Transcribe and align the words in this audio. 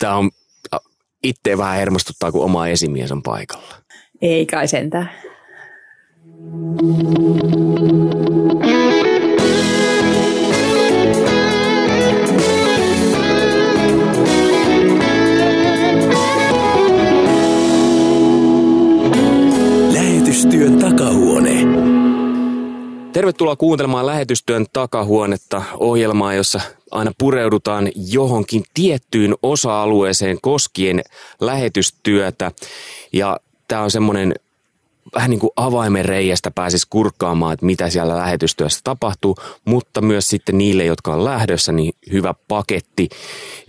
Tämä 0.00 0.16
on 0.16 0.30
itse 1.22 1.58
vähän 1.58 1.76
hermostuttaa, 1.76 2.32
kun 2.32 2.44
oma 2.44 2.66
esimies 2.68 3.12
on 3.12 3.22
paikalla. 3.22 3.74
Ei 4.22 4.46
kai 4.46 4.68
sentään. 4.68 5.10
Tervetuloa 23.12 23.56
kuuntelemaan 23.56 24.06
Lähetystyön 24.06 24.66
takahuonetta, 24.72 25.62
ohjelmaa, 25.78 26.34
jossa 26.34 26.60
aina 26.90 27.12
pureudutaan 27.18 27.88
johonkin 28.12 28.64
tiettyyn 28.74 29.34
osa-alueeseen 29.42 30.38
koskien 30.42 31.02
lähetystyötä. 31.40 32.52
Ja 33.12 33.40
tämä 33.68 33.82
on 33.82 33.90
semmoinen 33.90 34.34
vähän 35.14 35.30
niin 35.30 35.40
kuin 35.40 35.50
avaimen 35.56 36.04
reiästä 36.04 36.50
pääsisi 36.50 36.86
kurkkaamaan, 36.90 37.52
että 37.52 37.66
mitä 37.66 37.90
siellä 37.90 38.16
lähetystyössä 38.16 38.80
tapahtuu, 38.84 39.36
mutta 39.64 40.00
myös 40.00 40.28
sitten 40.28 40.58
niille, 40.58 40.84
jotka 40.84 41.12
on 41.12 41.24
lähdössä, 41.24 41.72
niin 41.72 41.94
hyvä 42.12 42.34
paketti 42.48 43.08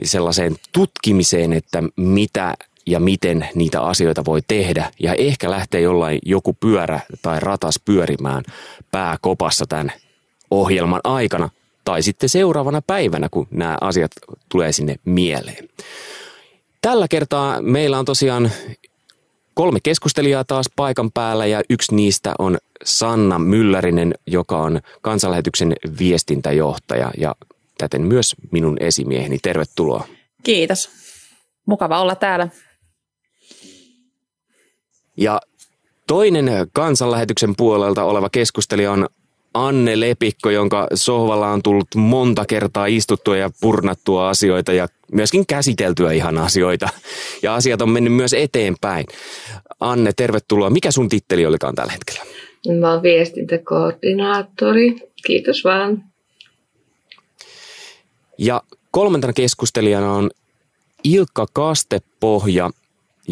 sellaiseen 0.03 0.55
tutkimiseen, 0.71 1.53
että 1.53 1.83
mitä 1.95 2.53
ja 2.85 2.99
miten 2.99 3.49
niitä 3.55 3.81
asioita 3.81 4.25
voi 4.25 4.41
tehdä. 4.47 4.91
Ja 4.99 5.13
ehkä 5.13 5.51
lähtee 5.51 5.81
jollain 5.81 6.19
joku 6.25 6.53
pyörä 6.53 6.99
tai 7.21 7.39
ratas 7.39 7.79
pyörimään 7.85 8.43
pääkopassa 8.91 9.65
tämän 9.67 9.91
ohjelman 10.51 11.01
aikana 11.03 11.49
tai 11.83 12.01
sitten 12.03 12.29
seuraavana 12.29 12.81
päivänä, 12.87 13.27
kun 13.31 13.47
nämä 13.51 13.77
asiat 13.81 14.11
tulee 14.49 14.71
sinne 14.71 14.95
mieleen. 15.05 15.69
Tällä 16.81 17.07
kertaa 17.07 17.61
meillä 17.61 17.99
on 17.99 18.05
tosiaan 18.05 18.51
kolme 19.53 19.79
keskustelijaa 19.83 20.43
taas 20.43 20.69
paikan 20.75 21.11
päällä 21.11 21.45
ja 21.45 21.61
yksi 21.69 21.95
niistä 21.95 22.33
on 22.39 22.57
Sanna 22.83 23.39
Myllärinen, 23.39 24.13
joka 24.27 24.57
on 24.57 24.81
kansanlähetyksen 25.01 25.73
viestintäjohtaja 25.99 27.11
ja 27.17 27.35
täten 27.77 28.01
myös 28.01 28.35
minun 28.51 28.77
esimieheni. 28.79 29.37
Tervetuloa. 29.41 30.07
Kiitos. 30.43 30.89
Mukava 31.65 32.01
olla 32.01 32.15
täällä. 32.15 32.47
Ja 35.17 35.41
toinen 36.07 36.49
kansanlähetyksen 36.73 37.55
puolelta 37.55 38.03
oleva 38.03 38.29
keskustelija 38.29 38.91
on 38.91 39.07
Anne 39.53 39.99
Lepikko, 39.99 40.49
jonka 40.49 40.87
sohvalla 40.93 41.47
on 41.47 41.63
tullut 41.63 41.87
monta 41.95 42.45
kertaa 42.45 42.85
istuttua 42.85 43.37
ja 43.37 43.49
purnattua 43.61 44.29
asioita 44.29 44.73
ja 44.73 44.87
myöskin 45.11 45.47
käsiteltyä 45.47 46.11
ihan 46.11 46.37
asioita. 46.37 46.89
Ja 47.41 47.55
asiat 47.55 47.81
on 47.81 47.89
mennyt 47.89 48.13
myös 48.13 48.33
eteenpäin. 48.33 49.05
Anne, 49.79 50.11
tervetuloa. 50.15 50.69
Mikä 50.69 50.91
sun 50.91 51.09
titteli 51.09 51.45
olikaan 51.45 51.75
tällä 51.75 51.91
hetkellä? 51.91 52.21
Mä 52.79 52.91
oon 52.91 53.03
viestintäkoordinaattori. 53.03 54.95
Kiitos 55.25 55.63
vaan. 55.63 56.03
Ja 58.37 58.61
kolmantena 58.91 59.33
keskustelijana 59.33 60.13
on 60.13 60.31
Ilkka 61.03 61.47
Kastepohja, 61.53 62.69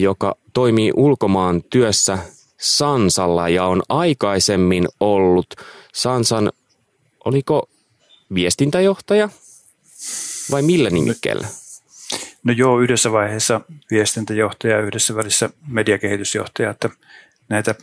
joka 0.02 0.36
toimii 0.53 0.92
ulkomaan 0.95 1.64
työssä 1.69 2.17
Sansalla 2.58 3.50
ja 3.50 3.66
on 3.66 3.81
aikaisemmin 3.89 4.88
ollut 5.00 5.55
Sansan, 5.94 6.52
oliko 7.25 7.69
viestintäjohtaja 8.33 9.30
vai 10.52 10.61
millä 10.61 10.89
nimikkeellä? 10.89 11.47
No 12.44 12.53
joo, 12.53 12.80
yhdessä 12.80 13.11
vaiheessa 13.11 13.61
viestintäjohtaja 13.92 14.75
ja 14.75 14.81
yhdessä 14.81 15.16
välissä 15.16 15.50
mediakehitysjohtaja, 15.67 16.70
että 16.70 16.89
näitä 17.50 17.75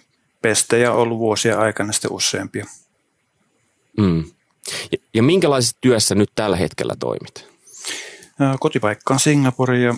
pestejä 0.43 0.93
on 0.93 0.99
ollut 0.99 1.19
vuosia 1.19 1.59
aikana 1.59 1.93
sitten 1.93 2.13
useampia. 2.13 2.67
Mm. 3.99 4.25
Ja, 4.93 4.99
ja 5.15 5.23
minkälaisessa 5.23 5.77
työssä 5.81 6.15
nyt 6.15 6.31
tällä 6.35 6.57
hetkellä 6.57 6.95
toimit? 6.99 7.49
Kotipaikka 8.61 9.15
on 9.15 9.21
Singapore 9.21 9.79
ja, 9.79 9.95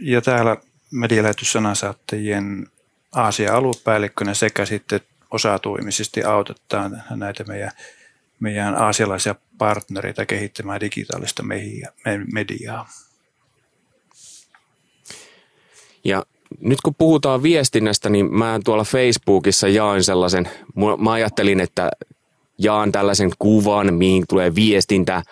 ja 0.00 0.20
täällä 0.20 0.56
medialähetyssanansaattajien 0.94 2.66
Aasia-aluepäällikkönä 3.12 4.34
sekä 4.34 4.66
sitten 4.66 5.00
osatuimisesti 5.30 6.24
auttaa 6.24 6.90
näitä 7.10 7.44
meidän, 7.44 7.70
meidän 8.40 8.74
aasialaisia 8.74 9.34
partnereita 9.58 10.26
kehittämään 10.26 10.80
digitaalista 10.80 11.42
mediaa. 12.32 12.88
Ja 16.04 16.22
nyt 16.60 16.80
kun 16.80 16.94
puhutaan 16.94 17.42
viestinnästä, 17.42 18.08
niin 18.08 18.34
mä 18.34 18.60
tuolla 18.64 18.84
Facebookissa 18.84 19.68
jaan 19.68 20.04
sellaisen, 20.04 20.48
mä 20.98 21.12
ajattelin, 21.12 21.60
että 21.60 21.90
jaan 22.58 22.92
tällaisen 22.92 23.30
kuvan, 23.38 23.94
mihin 23.94 24.24
tulee 24.28 24.54
viestintä, 24.54 25.22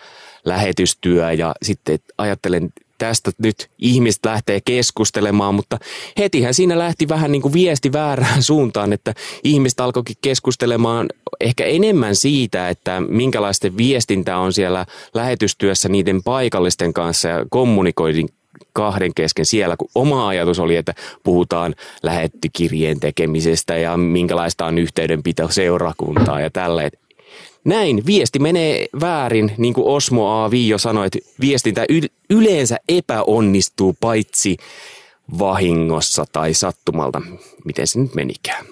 lähetystyö 0.45 1.31
ja 1.31 1.55
sitten 1.61 1.99
ajattelen 2.17 2.69
tästä 3.03 3.31
nyt 3.37 3.69
ihmiset 3.79 4.25
lähtee 4.25 4.61
keskustelemaan, 4.65 5.55
mutta 5.55 5.77
hetihän 6.19 6.53
siinä 6.53 6.79
lähti 6.79 7.09
vähän 7.09 7.31
niin 7.31 7.41
kuin 7.41 7.53
viesti 7.53 7.93
väärään 7.93 8.43
suuntaan, 8.51 8.93
että 8.93 9.13
ihmiset 9.43 9.79
alkoikin 9.79 10.15
keskustelemaan 10.21 11.09
ehkä 11.39 11.65
enemmän 11.65 12.15
siitä, 12.15 12.69
että 12.69 13.01
minkälaista 13.01 13.77
viestintä 13.77 14.37
on 14.37 14.53
siellä 14.53 14.85
lähetystyössä 15.13 15.89
niiden 15.89 16.23
paikallisten 16.23 16.93
kanssa 16.93 17.27
ja 17.27 17.45
kommunikoidin 17.49 18.29
kahden 18.73 19.11
kesken 19.15 19.45
siellä, 19.45 19.77
kun 19.77 19.89
oma 19.95 20.27
ajatus 20.27 20.59
oli, 20.59 20.75
että 20.75 20.93
puhutaan 21.23 21.75
lähettykirjeen 22.03 22.99
tekemisestä 22.99 23.77
ja 23.77 23.97
minkälaista 23.97 24.65
on 24.65 24.77
yhteydenpito 24.77 25.47
seurakuntaa 25.49 26.41
ja 26.41 26.49
tällä. 26.49 26.89
Näin, 27.65 28.05
viesti 28.05 28.39
menee 28.39 28.85
väärin, 29.01 29.51
niin 29.57 29.73
kuin 29.73 29.87
Osmo 29.87 30.43
A. 30.43 30.51
Viio 30.51 30.77
sanoi, 30.77 31.07
että 31.07 31.19
viestintä 31.41 31.85
yleensä 32.29 32.77
epäonnistuu 32.89 33.95
paitsi 33.99 34.57
vahingossa 35.39 36.25
tai 36.31 36.53
sattumalta, 36.53 37.21
miten 37.65 37.87
se 37.87 37.99
nyt 37.99 38.15
menikään. 38.15 38.65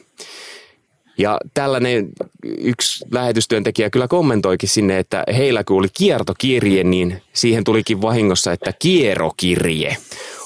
Ja 1.18 1.40
tällainen 1.54 2.10
yksi 2.44 3.06
lähetystyöntekijä 3.12 3.90
kyllä 3.90 4.08
kommentoikin 4.08 4.70
sinne, 4.70 5.00
että 5.00 5.24
heillä 5.38 5.64
kun 5.64 5.78
oli 5.78 5.88
kiertokirje, 5.94 6.84
niin 6.84 7.22
siihen 7.34 7.64
tulikin 7.64 8.02
vahingossa, 8.02 8.52
että 8.52 8.74
kierokirje 8.80 9.98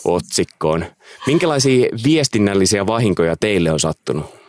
otsikkoon. 0.05 0.85
Minkälaisia 1.27 1.89
viestinnällisiä 2.03 2.87
vahinkoja 2.87 3.35
teille 3.35 3.71
on 3.71 3.79
sattunut? 3.79 4.44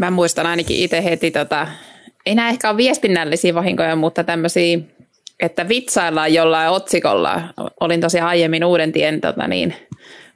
Mä 0.00 0.10
muistan 0.10 0.46
ainakin 0.46 0.76
itse 0.76 1.04
heti, 1.04 1.30
tota, 1.30 1.66
ei 2.26 2.34
nämä 2.34 2.48
ehkä 2.48 2.68
ole 2.70 2.76
viestinnällisiä 2.76 3.54
vahinkoja, 3.54 3.96
mutta 3.96 4.24
tämmöisiä, 4.24 4.78
että 5.40 5.68
vitsaillaan 5.68 6.34
jollain 6.34 6.70
otsikolla. 6.70 7.42
Olin 7.80 8.00
tosiaan 8.00 8.28
aiemmin 8.28 8.64
Uuden 8.64 8.92
tien, 8.92 9.20
tota 9.20 9.48
niin, 9.48 9.74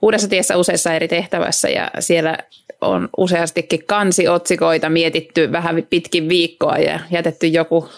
Uudessa 0.02 0.28
tiessä 0.28 0.56
useissa 0.56 0.94
eri 0.94 1.08
tehtävässä 1.08 1.68
ja 1.68 1.90
siellä 1.98 2.38
on 2.80 3.08
useastikin 3.16 3.84
kansiotsikoita 3.86 4.88
mietitty 4.88 5.52
vähän 5.52 5.86
pitkin 5.90 6.28
viikkoa 6.28 6.78
ja 6.78 7.00
jätetty 7.10 7.46
joku 7.46 7.88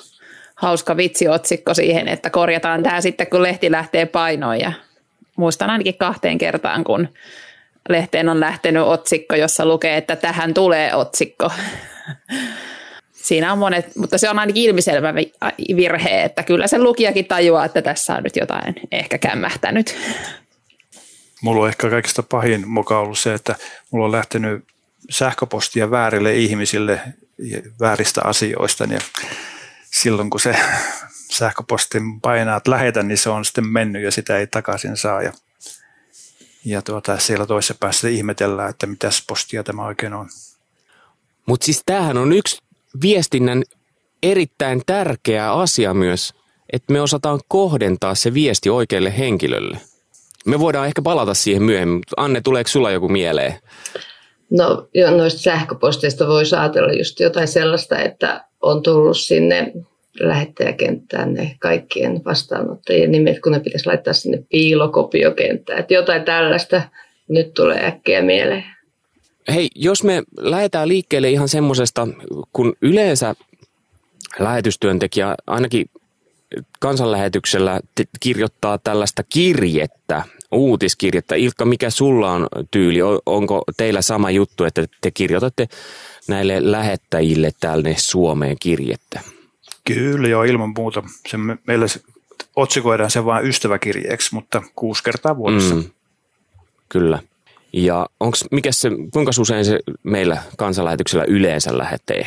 hauska 0.54 0.96
vitsiotsikko 0.96 1.74
siihen, 1.74 2.08
että 2.08 2.30
korjataan 2.30 2.82
tämä 2.82 3.00
sitten, 3.00 3.26
kun 3.26 3.42
lehti 3.42 3.70
lähtee 3.70 4.06
painoon. 4.06 4.60
Ja 4.60 4.72
muistan 5.36 5.70
ainakin 5.70 5.98
kahteen 5.98 6.38
kertaan, 6.38 6.84
kun 6.84 7.08
lehteen 7.88 8.28
on 8.28 8.40
lähtenyt 8.40 8.82
otsikko, 8.82 9.34
jossa 9.34 9.66
lukee, 9.66 9.96
että 9.96 10.16
tähän 10.16 10.54
tulee 10.54 10.94
otsikko. 10.94 11.50
Siinä 13.12 13.52
on 13.52 13.58
monet, 13.58 13.96
mutta 13.96 14.18
se 14.18 14.30
on 14.30 14.38
ainakin 14.38 14.62
ilmiselvä 14.62 15.14
virhe, 15.76 16.22
että 16.24 16.42
kyllä 16.42 16.66
se 16.66 16.78
lukijakin 16.78 17.24
tajuaa, 17.24 17.64
että 17.64 17.82
tässä 17.82 18.14
on 18.14 18.22
nyt 18.22 18.36
jotain 18.36 18.74
ehkä 18.92 19.18
kämmähtänyt. 19.18 19.96
Mulla 21.42 21.62
on 21.62 21.68
ehkä 21.68 21.90
kaikista 21.90 22.22
pahin 22.22 22.68
mukaan 22.68 23.02
ollut 23.02 23.18
se, 23.18 23.34
että 23.34 23.54
mulla 23.90 24.04
on 24.04 24.12
lähtenyt 24.12 24.64
sähköpostia 25.10 25.90
väärille 25.90 26.34
ihmisille 26.34 27.00
vääristä 27.80 28.20
asioista. 28.24 28.84
Ja 28.84 28.98
silloin 29.90 30.30
kun 30.30 30.40
se 30.40 30.56
sähköpostin 31.38 32.20
painaa, 32.20 32.56
että 32.56 32.70
lähetä, 32.70 33.02
niin 33.02 33.18
se 33.18 33.30
on 33.30 33.44
sitten 33.44 33.66
mennyt 33.66 34.02
ja 34.02 34.10
sitä 34.10 34.38
ei 34.38 34.46
takaisin 34.46 34.96
saa. 34.96 35.22
Ja 35.22 35.32
ja 36.66 36.82
tuota, 36.82 37.18
siellä 37.18 37.46
toisessa 37.46 37.74
päässä 37.80 38.08
ihmetellään, 38.08 38.70
että 38.70 38.86
mitäs 38.86 39.24
postia 39.28 39.64
tämä 39.64 39.86
oikein 39.86 40.14
on. 40.14 40.28
Mutta 41.46 41.64
siis 41.64 41.82
tämähän 41.86 42.18
on 42.18 42.32
yksi 42.32 42.58
viestinnän 43.02 43.62
erittäin 44.22 44.82
tärkeä 44.86 45.52
asia 45.52 45.94
myös, 45.94 46.34
että 46.72 46.92
me 46.92 47.00
osataan 47.00 47.40
kohdentaa 47.48 48.14
se 48.14 48.34
viesti 48.34 48.70
oikealle 48.70 49.18
henkilölle. 49.18 49.80
Me 50.46 50.60
voidaan 50.60 50.86
ehkä 50.86 51.02
palata 51.02 51.34
siihen 51.34 51.62
myöhemmin, 51.62 51.96
mutta 51.96 52.14
Anne, 52.16 52.40
tuleeko 52.40 52.68
sulla 52.68 52.90
joku 52.90 53.08
mieleen? 53.08 53.54
No 54.50 54.88
jo 54.94 55.10
noista 55.10 55.40
sähköposteista 55.40 56.26
voi 56.26 56.42
ajatella 56.58 56.92
just 56.92 57.20
jotain 57.20 57.48
sellaista, 57.48 57.98
että 57.98 58.44
on 58.60 58.82
tullut 58.82 59.18
sinne 59.18 59.72
lähettäjäkenttään 60.20 61.34
ne 61.34 61.56
kaikkien 61.58 62.24
vastaanottajien 62.24 63.12
nimet, 63.12 63.40
kun 63.40 63.52
ne 63.52 63.60
pitäisi 63.60 63.86
laittaa 63.86 64.12
sinne 64.12 64.38
piilokopiokenttään. 64.50 65.78
Että 65.78 65.94
jotain 65.94 66.24
tällaista 66.24 66.82
nyt 67.28 67.54
tulee 67.54 67.86
äkkiä 67.86 68.22
mieleen. 68.22 68.64
Hei, 69.54 69.68
jos 69.74 70.04
me 70.04 70.22
lähdetään 70.36 70.88
liikkeelle 70.88 71.30
ihan 71.30 71.48
semmoisesta, 71.48 72.08
kun 72.52 72.76
yleensä 72.82 73.34
lähetystyöntekijä 74.38 75.34
ainakin 75.46 75.86
kansanlähetyksellä 76.80 77.80
kirjoittaa 78.20 78.78
tällaista 78.78 79.22
kirjettä, 79.22 80.22
uutiskirjettä. 80.52 81.34
Ilkka, 81.34 81.64
mikä 81.64 81.90
sulla 81.90 82.32
on 82.32 82.46
tyyli? 82.70 82.98
Onko 83.26 83.62
teillä 83.76 84.02
sama 84.02 84.30
juttu, 84.30 84.64
että 84.64 84.84
te 85.00 85.10
kirjoitatte 85.10 85.68
näille 86.28 86.72
lähettäjille 86.72 87.50
tänne 87.60 87.94
Suomeen 87.98 88.56
kirjettä? 88.60 89.20
Kyllä 89.94 90.28
joo, 90.28 90.44
ilman 90.44 90.72
muuta. 90.76 91.02
Se 91.28 91.36
meillä 91.66 91.86
otsikoidaan 92.56 93.10
se 93.10 93.24
vain 93.24 93.46
ystäväkirjeeksi, 93.46 94.34
mutta 94.34 94.62
kuusi 94.76 95.04
kertaa 95.04 95.36
vuodessa. 95.36 95.74
Mm, 95.74 95.84
kyllä. 96.88 97.18
Ja 97.72 98.06
onks, 98.20 98.44
mikä 98.50 98.72
se, 98.72 98.90
kuinka 99.12 99.30
usein 99.40 99.64
se 99.64 99.80
meillä 100.02 100.42
kansanlähetyksellä 100.56 101.24
yleensä 101.28 101.78
lähetee? 101.78 102.26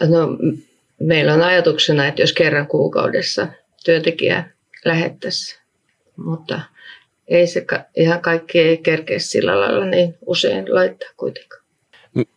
No, 0.00 0.28
meillä 1.00 1.34
on 1.34 1.42
ajatuksena, 1.42 2.06
että 2.06 2.22
jos 2.22 2.32
kerran 2.32 2.66
kuukaudessa 2.66 3.48
työntekijä 3.84 4.50
lähettäisi, 4.84 5.58
mutta 6.16 6.60
ei 7.28 7.46
se 7.46 7.66
ihan 7.96 8.20
kaikki 8.20 8.58
ei 8.58 8.76
kerkeä 8.76 9.18
sillä 9.18 9.60
lailla 9.60 9.86
niin 9.86 10.14
usein 10.26 10.74
laittaa 10.74 11.08
kuitenkaan. 11.16 11.63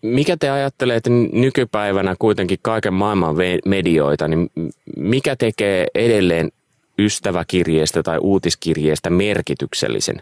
Mikä 0.01 0.37
te 0.39 0.49
ajattelette 0.49 1.09
nykypäivänä 1.31 2.15
kuitenkin 2.19 2.59
kaiken 2.61 2.93
maailman 2.93 3.35
medioita, 3.65 4.27
niin 4.27 4.49
mikä 4.97 5.35
tekee 5.35 5.87
edelleen 5.95 6.51
ystäväkirjeestä 6.99 8.03
tai 8.03 8.17
uutiskirjeestä 8.17 9.09
merkityksellisen? 9.09 10.21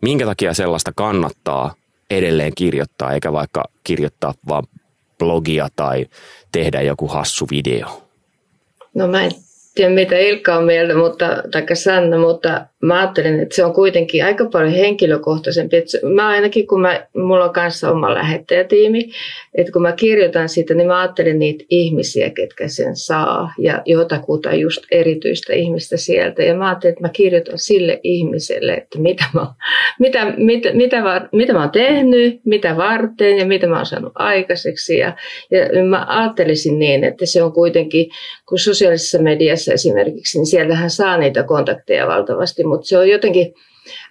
Minkä 0.00 0.26
takia 0.26 0.54
sellaista 0.54 0.92
kannattaa 0.96 1.74
edelleen 2.10 2.52
kirjoittaa, 2.54 3.12
eikä 3.12 3.32
vaikka 3.32 3.64
kirjoittaa 3.84 4.34
vaan 4.48 4.64
blogia 5.18 5.68
tai 5.76 6.06
tehdä 6.52 6.82
joku 6.82 7.08
hassu 7.08 7.46
video? 7.50 8.02
No 8.94 9.08
mä 9.08 9.24
en 9.24 9.32
tiedä 9.74 9.94
mitä 9.94 10.18
Ilkka 10.18 10.56
on 10.56 10.64
mieltä, 10.64 10.94
mutta, 10.94 11.26
tai 11.26 11.76
Sanna, 11.76 12.18
mutta 12.18 12.66
mä 12.82 13.00
ajattelin, 13.00 13.40
että 13.40 13.54
se 13.54 13.64
on 13.64 13.72
kuitenkin 13.72 14.24
aika 14.24 14.44
paljon 14.44 14.72
henkilökohtaisempi. 14.72 15.76
Että 15.76 15.98
mä 16.14 16.28
ainakin, 16.28 16.66
kun 16.66 16.80
mä, 16.80 17.06
mulla 17.16 17.44
on 17.44 17.52
kanssa 17.52 17.90
oma 17.90 18.14
lähettäjätiimi, 18.14 19.10
että 19.54 19.72
kun 19.72 19.82
mä 19.82 19.92
kirjoitan 19.92 20.48
sitä, 20.48 20.74
niin 20.74 20.86
mä 20.86 21.00
ajattelin 21.00 21.38
niitä 21.38 21.64
ihmisiä, 21.70 22.30
ketkä 22.30 22.68
sen 22.68 22.96
saa 22.96 23.54
ja 23.58 23.82
jotakuta 23.86 24.54
just 24.54 24.82
erityistä 24.90 25.52
ihmistä 25.52 25.96
sieltä. 25.96 26.42
Ja 26.42 26.54
mä 26.54 26.68
ajattelin, 26.68 26.92
että 26.92 27.04
mä 27.04 27.08
kirjoitan 27.08 27.58
sille 27.58 28.00
ihmiselle, 28.02 28.74
että 28.74 28.98
mitä 28.98 29.24
mä, 29.34 29.46
mitä, 29.98 30.24
mitä, 30.36 30.72
mitä, 30.72 31.28
mitä 31.32 31.52
mä 31.52 31.60
oon 31.60 31.70
tehnyt, 31.70 32.40
mitä 32.44 32.76
varten 32.76 33.38
ja 33.38 33.46
mitä 33.46 33.66
mä 33.66 33.76
oon 33.76 33.86
saanut 33.86 34.12
aikaiseksi. 34.14 34.98
Ja, 34.98 35.16
ja 35.50 35.84
mä 35.84 36.06
ajattelisin 36.08 36.78
niin, 36.78 37.04
että 37.04 37.26
se 37.26 37.42
on 37.42 37.52
kuitenkin, 37.52 38.10
kun 38.48 38.58
sosiaalisessa 38.58 39.18
mediassa 39.18 39.72
esimerkiksi, 39.72 40.38
niin 40.38 40.46
sieltähän 40.46 40.90
saa 40.90 41.16
niitä 41.16 41.42
kontakteja 41.42 42.06
valtavasti, 42.06 42.64
mutta 42.72 42.86
se 42.86 42.98
on 42.98 43.08
jotenkin, 43.08 43.54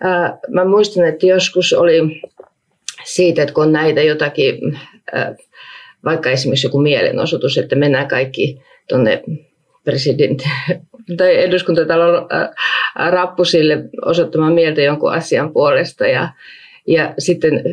ää, 0.03 0.37
mä 0.49 0.65
muistan, 0.65 1.05
että 1.05 1.25
joskus 1.25 1.73
oli 1.73 2.21
siitä, 3.03 3.41
että 3.41 3.53
kun 3.53 3.63
on 3.63 3.71
näitä 3.71 4.01
jotakin, 4.01 4.79
ää, 5.13 5.35
vaikka 6.05 6.29
esimerkiksi 6.29 6.67
joku 6.67 6.81
mielenosoitus, 6.81 7.57
että 7.57 7.75
mennään 7.75 8.07
kaikki 8.07 8.61
tuonne 8.89 9.23
presidentti 9.83 10.43
tai 11.17 11.43
eduskuntatalon 11.43 12.27
rappusille 13.09 13.83
osoittamaan 14.05 14.53
mieltä 14.53 14.81
jonkun 14.81 15.13
asian 15.13 15.53
puolesta 15.53 16.07
ja 16.07 16.29
ja 16.91 17.13
sitten 17.19 17.63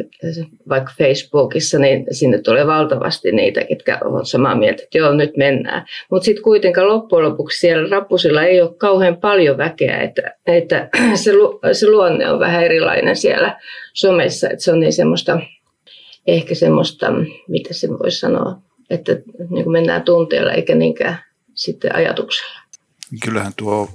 vaikka 0.69 0.93
Facebookissa, 0.99 1.79
niin 1.79 2.07
sinne 2.11 2.39
tulee 2.39 2.67
valtavasti 2.67 3.33
niitä, 3.33 3.65
ketkä 3.65 3.99
ovat 4.05 4.29
samaa 4.29 4.55
mieltä, 4.55 4.83
että 4.83 4.99
joo, 4.99 5.13
nyt 5.13 5.37
mennään. 5.37 5.87
Mutta 6.11 6.25
sitten 6.25 6.45
kuitenkaan 6.45 6.89
loppujen 6.89 7.25
lopuksi 7.25 7.61
siellä 7.61 7.89
rappusilla 7.91 8.43
ei 8.43 8.63
ole 8.63 8.75
kauhean 8.75 9.17
paljon 9.17 9.59
väkeä, 9.59 10.01
että, 10.01 10.35
että 10.47 10.89
se, 11.23 11.33
se 11.73 11.91
luonne 11.91 12.31
on 12.31 12.41
vähän 12.41 12.65
erilainen 12.65 13.17
siellä 13.17 13.61
somessa, 13.95 14.49
että 14.51 14.65
se 14.65 14.73
on 14.73 14.81
niin 14.81 14.93
semmoista, 14.93 15.41
ehkä 16.27 16.55
semmoista, 16.55 17.07
mitä 17.49 17.75
se 17.75 17.89
voisi 17.89 18.19
sanoa, 18.19 18.59
että 18.91 19.13
niin 19.51 19.65
kuin 19.65 19.73
mennään 19.73 20.03
tunteella 20.03 20.53
eikä 20.53 20.75
niinkään 20.75 21.19
sitten 21.55 21.95
ajatuksella. 21.95 22.61
Kyllähän 23.25 23.53
tuo 23.57 23.89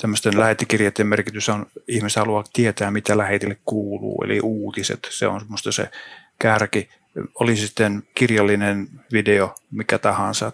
tämmöisten 0.00 0.40
lähetekirjeiden 0.40 1.06
merkitys 1.06 1.48
on, 1.48 1.66
ihmiset 1.88 2.16
haluaa 2.16 2.44
tietää, 2.52 2.90
mitä 2.90 3.18
lähetille 3.18 3.56
kuuluu, 3.64 4.22
eli 4.24 4.40
uutiset. 4.40 5.08
Se 5.10 5.26
on 5.26 5.40
minusta 5.44 5.72
se 5.72 5.90
kärki. 6.38 6.88
Oli 7.34 7.56
sitten 7.56 8.02
kirjallinen 8.14 8.88
video, 9.12 9.54
mikä 9.70 9.98
tahansa. 9.98 10.52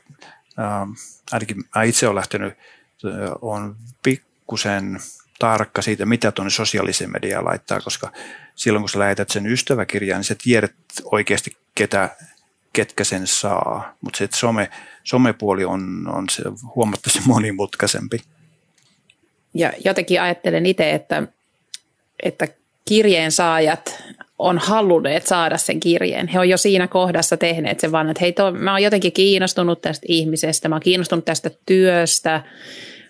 Ähm, 0.59 0.91
ainakin 1.33 1.57
mä 1.77 1.83
itse 1.83 2.07
olen 2.07 2.17
lähtenyt, 2.17 2.55
äh, 3.05 3.31
on 3.43 3.77
pikkusen 4.03 5.01
tarkka 5.39 5.83
siitä, 5.83 6.07
mitä 6.07 6.33
tuonne 6.33 6.51
sosiaaliseen 6.51 7.13
mediaan 7.13 7.45
laittaa, 7.45 7.81
koska 7.81 8.13
silloin 8.55 8.83
kun 8.83 8.89
sä 8.89 8.99
lähetät 8.99 9.31
sen 9.31 9.47
ystäväkirjaan, 9.47 10.19
niin 10.19 10.25
sä 10.25 10.37
tiedät 10.43 10.75
oikeasti, 11.05 11.57
ketä, 11.75 12.17
ketkä 12.73 13.05
sen 13.05 13.27
saa. 13.27 13.95
Mutta 14.01 14.19
se 14.19 14.29
some, 14.35 14.71
somepuoli 15.05 15.65
on, 15.65 16.09
on 16.09 16.29
se 16.29 16.43
huomattavasti 16.75 17.21
monimutkaisempi. 17.35 18.19
Ja 19.55 19.73
jotenkin 19.85 20.23
ajattelen 20.23 20.67
itse, 20.67 20.91
että, 20.91 21.23
että 22.23 22.49
kirjeen 22.85 23.33
saajat 23.33 24.03
on 24.39 24.59
halunneet 24.59 25.27
saada 25.27 25.59
sen 25.59 25.81
kirjeen. 25.81 26.29
He 26.29 26.39
on 26.39 26.49
jo 26.49 26.57
siinä 26.57 26.87
kohdassa 26.87 27.37
tehneet 27.37 27.81
sen 27.81 27.93
vaan, 27.93 28.11
että 28.11 28.21
hei, 28.21 28.33
to, 28.33 28.53
mä 28.53 28.73
oon 28.73 28.83
jotenkin 28.83 29.13
kiinnostunut 29.13 29.83
tästä 29.83 30.07
ihmisestä, 30.09 30.69
mä 30.69 30.75
oon 30.75 30.83
kiinnostunut 30.83 31.25
tästä 31.25 31.51
työstä, 31.67 32.43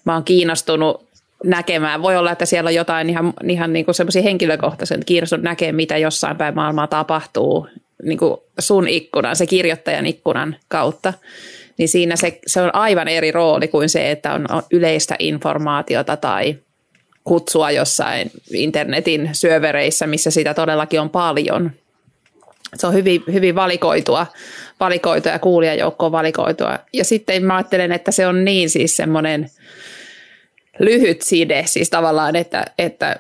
mä 0.05 0.15
oon 0.15 0.25
kiinnostunut 0.25 1.05
näkemään. 1.45 2.03
Voi 2.03 2.17
olla, 2.17 2.33
että 2.33 2.47
siellä 2.47 2.69
on 2.69 2.75
jotain 2.75 3.11
ihan, 3.11 3.33
ihan 3.49 3.73
niin 3.73 3.85
kuin 3.85 3.95
semmoisia 3.95 4.23
henkilökohtaisia, 4.23 4.95
että 4.95 5.05
kiinnostunut 5.05 5.45
näkemään, 5.45 5.75
mitä 5.75 5.97
jossain 5.97 6.37
päin 6.37 6.55
maailmaa 6.55 6.87
tapahtuu 6.87 7.69
niin 8.03 8.19
kuin 8.19 8.37
sun 8.59 8.89
ikkunan, 8.89 9.37
se 9.37 9.47
kirjoittajan 9.47 10.07
ikkunan 10.07 10.57
kautta 10.69 11.13
niin 11.79 11.89
siinä 11.89 12.17
se, 12.17 12.39
se 12.47 12.61
on 12.61 12.75
aivan 12.75 13.09
eri 13.09 13.31
rooli 13.31 13.69
kuin 13.69 13.89
se, 13.89 14.11
että 14.11 14.35
on 14.35 14.47
yleistä 14.73 15.17
informaatiota 15.19 16.17
tai 16.17 16.57
kutsua 17.25 17.71
jossain 17.71 18.31
internetin 18.53 19.31
syövereissä, 19.33 20.07
missä 20.07 20.31
sitä 20.31 20.55
todellakin 20.55 21.01
on 21.01 21.11
paljon. 21.11 21.71
Se 22.75 22.87
on 22.87 22.95
hyvin, 22.95 23.23
hyvin 23.33 23.55
valikoitua, 23.55 24.27
valikoitua 24.81 25.33
ja 25.33 25.39
kuulijajoukko 25.39 26.07
on 26.07 26.13
valikoitua. 26.13 26.79
Ja 26.93 27.05
sitten 27.05 27.45
mä 27.45 27.57
ajattelen, 27.57 27.93
että 27.93 28.13
se 28.13 28.27
on 28.27 28.45
niin 28.45 28.71
siis 28.71 28.97
semmoinen 28.97 29.51
lyhyt 30.79 31.23
side, 31.23 31.65
siis 31.67 31.91
tavallaan, 31.91 32.37
että, 32.37 32.65
että 32.79 33.17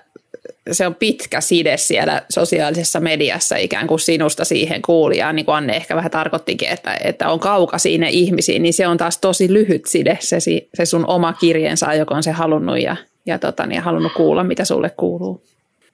se 0.73 0.87
on 0.87 0.95
pitkä 0.95 1.41
side 1.41 1.77
siellä 1.77 2.23
sosiaalisessa 2.29 3.01
mediassa 3.01 3.57
ikään 3.57 3.87
kuin 3.87 4.01
sinusta 4.01 4.45
siihen 4.45 4.83
kuulijaan, 4.83 5.37
niin 5.37 5.47
kuin 5.47 5.55
Anne 5.55 5.77
ehkä 5.77 5.97
vähän 5.97 6.11
tarkoittikin, 6.11 6.69
että, 6.69 6.99
että 7.05 7.31
on 7.31 7.41
kaukaisia 7.41 7.99
ne 7.99 8.11
ihmisiin, 8.11 8.63
niin 8.63 8.75
se 8.75 8.87
on 8.87 8.97
taas 8.97 9.19
tosi 9.19 9.53
lyhyt 9.53 9.87
side, 9.87 10.19
se, 10.21 10.39
se 10.75 10.85
sun 10.85 11.07
oma 11.07 11.33
kirjeensa, 11.33 11.95
joka 11.95 12.15
on 12.15 12.23
se 12.23 12.31
halunnut 12.31 12.81
ja, 12.81 12.97
ja, 13.27 13.39
tota, 13.39 13.67
niin 13.67 13.81
halunnut 13.81 14.13
kuulla, 14.13 14.45
mitä 14.45 14.65
sulle 14.65 14.91
kuuluu. 14.91 15.43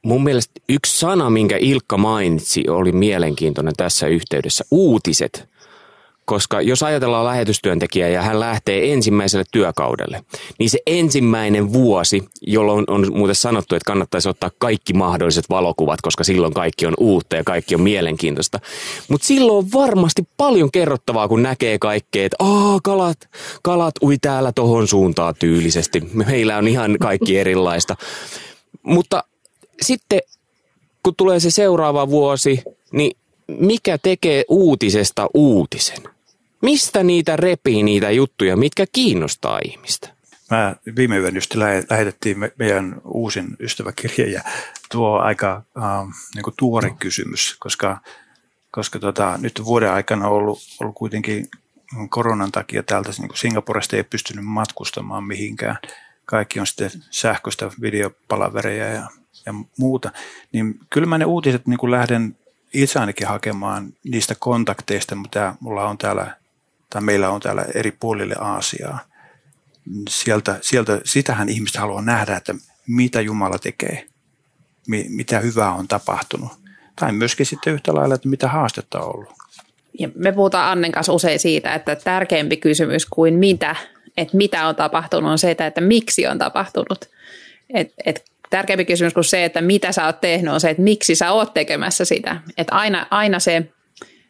Mun 0.03 0.25
mielestä 0.25 0.53
yksi 0.69 0.99
sana, 0.99 1.31
minkä 1.31 1.57
Ilkka 1.61 1.97
mainitsi, 1.97 2.69
oli 2.69 2.93
mielenkiintoinen 2.93 3.75
tässä 3.77 4.07
yhteydessä. 4.07 4.65
Uutiset 4.71 5.49
koska 6.29 6.61
jos 6.61 6.83
ajatellaan 6.83 7.25
lähetystyöntekijää 7.25 8.09
ja 8.09 8.23
hän 8.23 8.41
lähtee 8.41 8.93
ensimmäiselle 8.93 9.45
työkaudelle, 9.53 10.25
niin 10.59 10.71
se 10.71 10.79
ensimmäinen 10.87 11.73
vuosi, 11.73 12.25
jolloin 12.43 12.85
on 12.89 13.07
muuten 13.15 13.35
sanottu, 13.35 13.75
että 13.75 13.87
kannattaisi 13.87 14.29
ottaa 14.29 14.51
kaikki 14.59 14.93
mahdolliset 14.93 15.45
valokuvat, 15.51 16.01
koska 16.03 16.25
silloin 16.25 16.55
kaikki 16.55 16.87
on 16.87 16.95
uutta 16.99 17.37
ja 17.37 17.45
kaikki 17.45 17.75
on 17.75 17.81
mielenkiintoista. 17.81 18.61
Mutta 19.09 19.27
silloin 19.27 19.59
on 19.59 19.73
varmasti 19.73 20.29
paljon 20.37 20.71
kerrottavaa, 20.71 21.29
kun 21.29 21.43
näkee 21.43 21.79
kaikkea, 21.79 22.25
että 22.25 22.37
Aa, 22.39 22.79
kalat, 22.83 23.19
kalat 23.63 23.95
ui 24.03 24.19
täällä 24.19 24.53
tohon 24.53 24.89
suuntaan 24.89 25.35
tyylisesti. 25.39 26.01
Meillä 26.13 26.57
on 26.57 26.69
ihan 26.69 26.97
kaikki 27.01 27.39
erilaista. 27.39 27.97
Mutta 28.83 29.25
sitten 29.83 30.21
kun 31.03 31.15
tulee 31.17 31.41
se 31.41 31.51
seuraava 31.51 32.09
vuosi, 32.09 32.63
niin 32.93 33.17
mikä 33.47 33.99
tekee 33.99 34.45
uutisesta 34.49 35.27
uutisen? 35.35 36.18
Mistä 36.63 37.03
niitä 37.03 37.37
repii 37.37 37.83
niitä 37.83 38.11
juttuja, 38.11 38.57
mitkä 38.57 38.85
kiinnostaa 38.93 39.61
ihmistä? 39.65 40.09
Mä 40.51 40.77
viime 40.97 41.17
yön 41.17 41.35
just 41.35 41.55
lähetettiin 41.91 42.37
meidän 42.59 43.01
uusin 43.05 43.57
ystäväkirja 43.61 44.31
ja 44.33 44.43
tuo 44.93 45.19
aika 45.19 45.63
äh, 45.77 46.07
niin 46.35 46.55
tuore 46.59 46.91
kysymys, 46.99 47.57
koska, 47.59 48.01
koska 48.71 48.99
tota, 48.99 49.39
nyt 49.43 49.65
vuoden 49.65 49.93
aikana 49.93 50.27
on 50.27 50.33
ollut, 50.33 50.59
ollut 50.81 50.95
kuitenkin 50.95 51.49
koronan 52.11 52.53
takia 52.53 52.83
täältä 52.83 53.11
niin 53.19 53.29
kuin 53.29 53.39
Singaporesta 53.39 53.97
ei 53.97 54.05
pystynyt 54.05 54.45
matkustamaan 54.45 55.25
mihinkään. 55.25 55.79
Kaikki 56.25 56.61
on 56.61 56.67
sitten 56.67 56.91
sähköistä 57.11 57.71
videopalavereja 57.81 58.87
ja, 58.87 59.09
ja 59.47 59.55
muuta. 59.79 60.13
Niin 60.53 60.81
kyllä 60.91 61.07
mä 61.07 61.19
ne 61.19 61.25
uutiset 61.25 61.67
niin 61.67 61.79
kuin 61.79 61.91
lähden 61.91 62.37
itse 62.75 62.99
ainakin 62.99 63.27
hakemaan 63.27 63.93
niistä 64.05 64.35
kontakteista, 64.39 65.15
mitä 65.15 65.55
mulla 65.61 65.89
on 65.89 65.99
täällä, 65.99 66.37
tai 66.91 67.03
meillä 67.03 67.31
on 67.31 67.41
täällä 67.41 67.65
eri 67.75 67.91
puolille 67.91 68.35
Aasiaa. 68.41 68.99
Sieltä, 70.09 70.59
sieltä, 70.63 71.01
sitähän 71.05 71.49
ihmiset 71.49 71.77
haluaa 71.77 72.03
nähdä, 72.03 72.37
että 72.37 72.55
mitä 72.87 73.21
Jumala 73.21 73.59
tekee, 73.59 74.07
mitä 75.09 75.41
hyvää 75.41 75.73
on 75.73 75.89
tapahtunut. 75.89 76.53
Tai 77.01 77.13
myöskin 77.13 77.47
sitten 77.47 77.73
yhtä 77.73 77.95
lailla, 77.95 78.15
että 78.15 78.29
mitä 78.29 78.49
haastetta 78.49 79.01
on 79.01 79.15
ollut. 79.15 79.33
Ja 79.99 80.09
me 80.15 80.33
puhutaan 80.33 80.73
Annen 80.73 80.93
kanssa 80.93 81.13
usein 81.13 81.39
siitä, 81.39 81.75
että 81.75 81.97
tärkeämpi 81.97 82.57
kysymys 82.57 83.07
kuin 83.07 83.35
mitä, 83.35 83.77
että 84.17 84.37
mitä 84.37 84.67
on 84.67 84.77
tapahtunut, 84.77 85.31
on 85.31 85.39
se, 85.39 85.51
että, 85.51 85.81
miksi 85.81 86.27
on 86.27 86.39
tapahtunut. 86.39 87.09
Et, 87.75 87.93
et 88.05 88.25
tärkeämpi 88.51 88.85
kysymys 88.85 89.15
kuin 89.15 89.25
se, 89.25 89.45
että 89.45 89.61
mitä 89.61 89.93
sä 89.93 90.07
oot 90.07 90.21
tehnyt, 90.21 90.55
on 90.55 90.61
se, 90.61 90.71
että 90.71 90.83
miksi 90.83 91.15
sä 91.15 91.33
oot 91.33 91.55
tekemässä 91.55 92.05
sitä. 92.05 92.41
Että 92.57 92.75
aina, 92.75 93.07
aina 93.11 93.39
se 93.39 93.63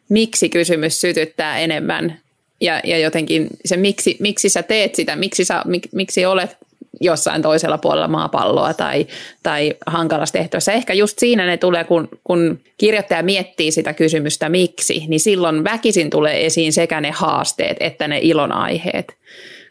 miksi-kysymys 0.09 1.01
sytyttää 1.01 1.59
enemmän 1.59 2.19
ja, 2.61 2.81
ja 2.83 2.97
jotenkin 2.97 3.47
se 3.65 3.77
miksi, 3.77 4.17
miksi 4.19 4.49
sä 4.49 4.63
teet 4.63 4.95
sitä, 4.95 5.15
miksi, 5.15 5.45
sä, 5.45 5.61
mik, 5.65 5.87
miksi 5.91 6.25
olet 6.25 6.57
jossain 7.01 7.41
toisella 7.41 7.77
puolella 7.77 8.07
maapalloa 8.07 8.73
tai, 8.73 9.07
tai 9.43 9.73
hankalassa 9.85 10.33
tehtävässä. 10.33 10.71
Ehkä 10.71 10.93
just 10.93 11.19
siinä 11.19 11.45
ne 11.45 11.57
tulee, 11.57 11.83
kun, 11.83 12.09
kun 12.23 12.59
kirjoittaja 12.77 13.23
miettii 13.23 13.71
sitä 13.71 13.93
kysymystä 13.93 14.49
miksi, 14.49 15.03
niin 15.07 15.19
silloin 15.19 15.63
väkisin 15.63 16.09
tulee 16.09 16.45
esiin 16.45 16.73
sekä 16.73 17.01
ne 17.01 17.11
haasteet 17.11 17.77
että 17.79 18.07
ne 18.07 18.19
ilonaiheet. 18.21 19.13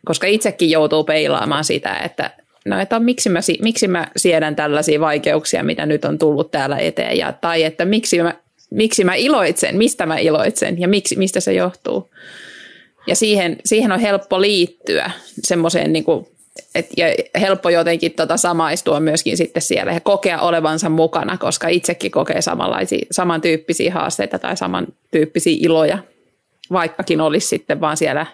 Koska 0.04 0.26
itsekin 0.26 0.71
joutuu 0.71 1.04
peilaamaan 1.04 1.64
sitä, 1.64 1.95
että 2.04 2.30
no, 2.64 2.80
että 2.80 3.00
miksi, 3.00 3.28
mä, 3.28 3.40
miksi 3.62 3.88
mä 3.88 4.07
siedän 4.16 4.57
tällaisia 4.57 5.00
vaikeuksia, 5.00 5.64
mitä 5.64 5.87
nyt 5.87 6.04
on 6.04 6.18
tullut 6.18 6.50
täällä 6.50 6.78
eteen, 6.78 7.18
ja, 7.18 7.33
tai 7.33 7.62
että 7.62 7.85
miksi 7.85 8.23
mä, 8.23 8.35
miksi 8.71 9.04
mä 9.04 9.14
iloitsen, 9.14 9.76
mistä 9.76 10.07
mä 10.07 10.18
iloitsen 10.18 10.80
ja 10.80 10.88
miksi, 10.88 11.16
mistä 11.16 11.40
se 11.40 11.52
johtuu. 11.52 12.11
Ja 13.07 13.17
siihen, 13.17 13.57
siihen 13.64 13.93
on 13.93 14.00
helppo 14.00 14.40
liittyä 14.40 15.11
semmoiseen 15.45 15.93
niin 15.93 16.05
kuin 16.05 16.26
et, 16.75 16.87
ja 16.97 17.07
helppo 17.40 17.71
jotenkin 17.71 18.12
tota 18.12 18.37
samaistua 18.37 19.00
myöskin 19.00 19.37
sitten 19.37 19.62
siellä 19.62 19.93
ja 19.93 20.00
kokea 20.00 20.40
olevansa 20.40 20.88
mukana, 20.88 21.38
koska 21.38 21.69
itsekin 21.69 22.11
kokee 22.11 22.43
samanlaisia, 22.43 23.07
samantyyppisiä 23.11 23.93
haasteita 23.93 24.38
tai 24.38 24.57
samantyyppisiä 24.57 25.57
iloja, 25.61 25.99
vaikkakin 26.73 27.21
olisi 27.21 27.49
sitten 27.49 27.81
vaan 27.81 27.97
siellä 27.97 28.26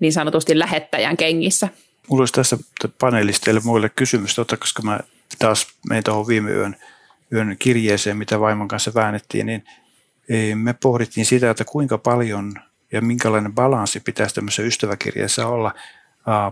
niin 0.00 0.12
sanotusti 0.12 0.58
lähettäjän 0.58 1.16
kengissä. 1.16 1.68
Mulla 2.08 2.22
olisi 2.22 2.34
tässä 2.34 2.58
panelisteille 2.98 3.60
muille 3.64 3.88
kysymys, 3.88 4.34
tota, 4.34 4.56
koska 4.56 4.82
mä 4.82 5.00
taas 5.38 5.66
menin 5.88 6.04
tuohon 6.04 6.26
viime 6.26 6.50
yön, 6.50 6.76
yön 7.32 7.56
kirjeeseen, 7.58 8.16
mitä 8.16 8.40
vaimon 8.40 8.68
kanssa 8.68 8.94
väännettiin, 8.94 9.46
niin 9.46 9.64
e, 10.28 10.54
me 10.54 10.74
pohdittiin 10.82 11.26
sitä, 11.26 11.50
että 11.50 11.64
kuinka 11.64 11.98
paljon 11.98 12.54
ja 12.92 13.00
minkälainen 13.00 13.52
balanssi 13.52 14.00
pitäisi 14.00 14.34
tämmöisessä 14.34 14.62
ystäväkirjeessä 14.62 15.46
olla 15.46 15.74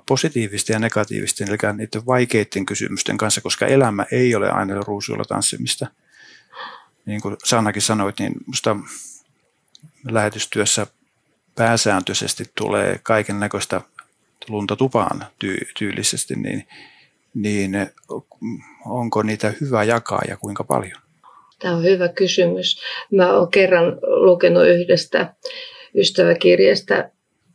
positiivisten 0.06 0.74
ja 0.74 0.80
negatiivisten, 0.80 1.48
eli 1.48 1.56
niiden 1.76 2.06
vaikeiden 2.06 2.66
kysymysten 2.66 3.16
kanssa, 3.16 3.40
koska 3.40 3.66
elämä 3.66 4.06
ei 4.12 4.34
ole 4.34 4.50
aina 4.50 4.80
ruusuilla 4.80 5.24
tanssimista. 5.24 5.86
Niin 7.06 7.20
kuin 7.20 7.36
Sannakin 7.44 7.82
sanoit, 7.82 8.18
niin 8.18 8.32
minusta 8.46 8.76
lähetystyössä 10.10 10.86
pääsääntöisesti 11.54 12.44
tulee 12.54 13.00
kaiken 13.02 13.40
näköistä 13.40 13.80
lunta 14.48 14.76
tupaan 14.76 15.26
ty- 15.44 15.72
tyylisesti, 15.78 16.34
niin, 16.34 16.68
niin 17.34 17.72
onko 18.86 19.22
niitä 19.22 19.52
hyvä 19.60 19.84
jakaa 19.84 20.22
ja 20.28 20.36
kuinka 20.36 20.64
paljon? 20.64 21.00
Tämä 21.58 21.76
on 21.76 21.84
hyvä 21.84 22.08
kysymys. 22.08 22.80
Mä 23.12 23.32
olen 23.32 23.50
kerran 23.50 23.84
lukenut 24.02 24.66
yhdestä 24.66 25.34
ystäväkirjasta 25.94 26.94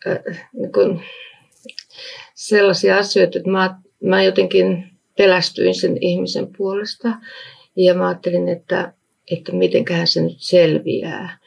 äh, 0.08 0.50
niin 0.54 0.72
kun 0.72 1.02
sellaisia 2.36 2.98
asioita, 2.98 3.38
että 3.38 3.50
mä, 3.50 3.76
mä 4.04 4.24
jotenkin 4.24 4.84
pelästyin 5.18 5.76
sen 5.76 5.98
ihmisen 6.02 6.48
puolesta 6.58 7.10
ja 7.76 7.94
mä 7.94 8.08
ajattelin, 8.08 8.50
että, 8.50 8.94
että 9.32 9.52
mitenköhän 9.52 10.08
se 10.08 10.22
nyt 10.22 10.38
selviää. 10.38 11.38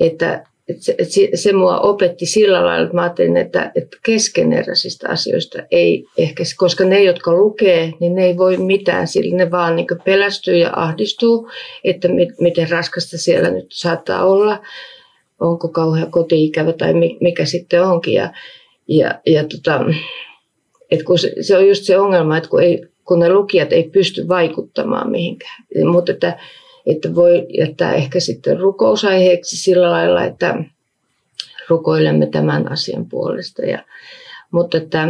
Että, 0.00 0.44
että 0.68 0.84
se, 0.84 0.92
että 0.92 1.36
se 1.36 1.52
mua 1.52 1.80
opetti 1.80 2.26
sillä 2.26 2.66
lailla, 2.66 2.84
että 2.84 2.94
mä 2.94 3.02
ajattelin, 3.02 3.36
että, 3.36 3.72
että 3.74 3.96
keskeneräisistä 4.04 5.08
asioista 5.08 5.58
ei 5.70 6.04
ehkä, 6.18 6.44
koska 6.56 6.84
ne, 6.84 7.02
jotka 7.02 7.32
lukee, 7.32 7.92
niin 8.00 8.14
ne 8.14 8.24
ei 8.24 8.36
voi 8.36 8.56
mitään, 8.56 9.08
sillä 9.08 9.36
ne 9.36 9.50
vaan 9.50 9.76
niin 9.76 9.86
pelästyy 10.04 10.56
ja 10.56 10.70
ahdistuu, 10.76 11.50
että 11.84 12.08
miten 12.40 12.70
raskasta 12.70 13.18
siellä 13.18 13.50
nyt 13.50 13.66
saattaa 13.70 14.24
olla, 14.24 14.62
onko 15.40 15.68
kauhea 15.68 16.06
kotiikävä 16.06 16.72
tai 16.72 16.94
mikä 17.20 17.44
sitten 17.44 17.82
onkin. 17.82 18.14
Ja, 18.14 18.32
ja, 18.88 19.20
ja 19.26 19.44
tota, 19.44 19.84
et 20.90 21.02
kun 21.02 21.18
se, 21.18 21.32
se 21.40 21.56
on 21.56 21.68
just 21.68 21.84
se 21.84 21.98
ongelma, 21.98 22.36
että 22.36 22.50
kun, 22.50 22.62
ei, 22.62 22.86
kun 23.04 23.18
ne 23.18 23.32
lukijat 23.32 23.72
ei 23.72 23.82
pysty 23.82 24.28
vaikuttamaan 24.28 25.10
mihinkään. 25.10 25.64
Mutta 25.92 26.12
että, 26.12 26.38
että 26.86 27.14
voi 27.14 27.46
jättää 27.58 27.94
ehkä 27.94 28.20
sitten 28.20 28.60
rukousaiheeksi 28.60 29.56
sillä 29.56 29.90
lailla, 29.90 30.24
että 30.24 30.64
rukoilemme 31.68 32.26
tämän 32.26 32.72
asian 32.72 33.06
puolesta. 33.06 33.62
Ja, 33.62 33.84
mutta 34.50 34.76
että 34.76 35.08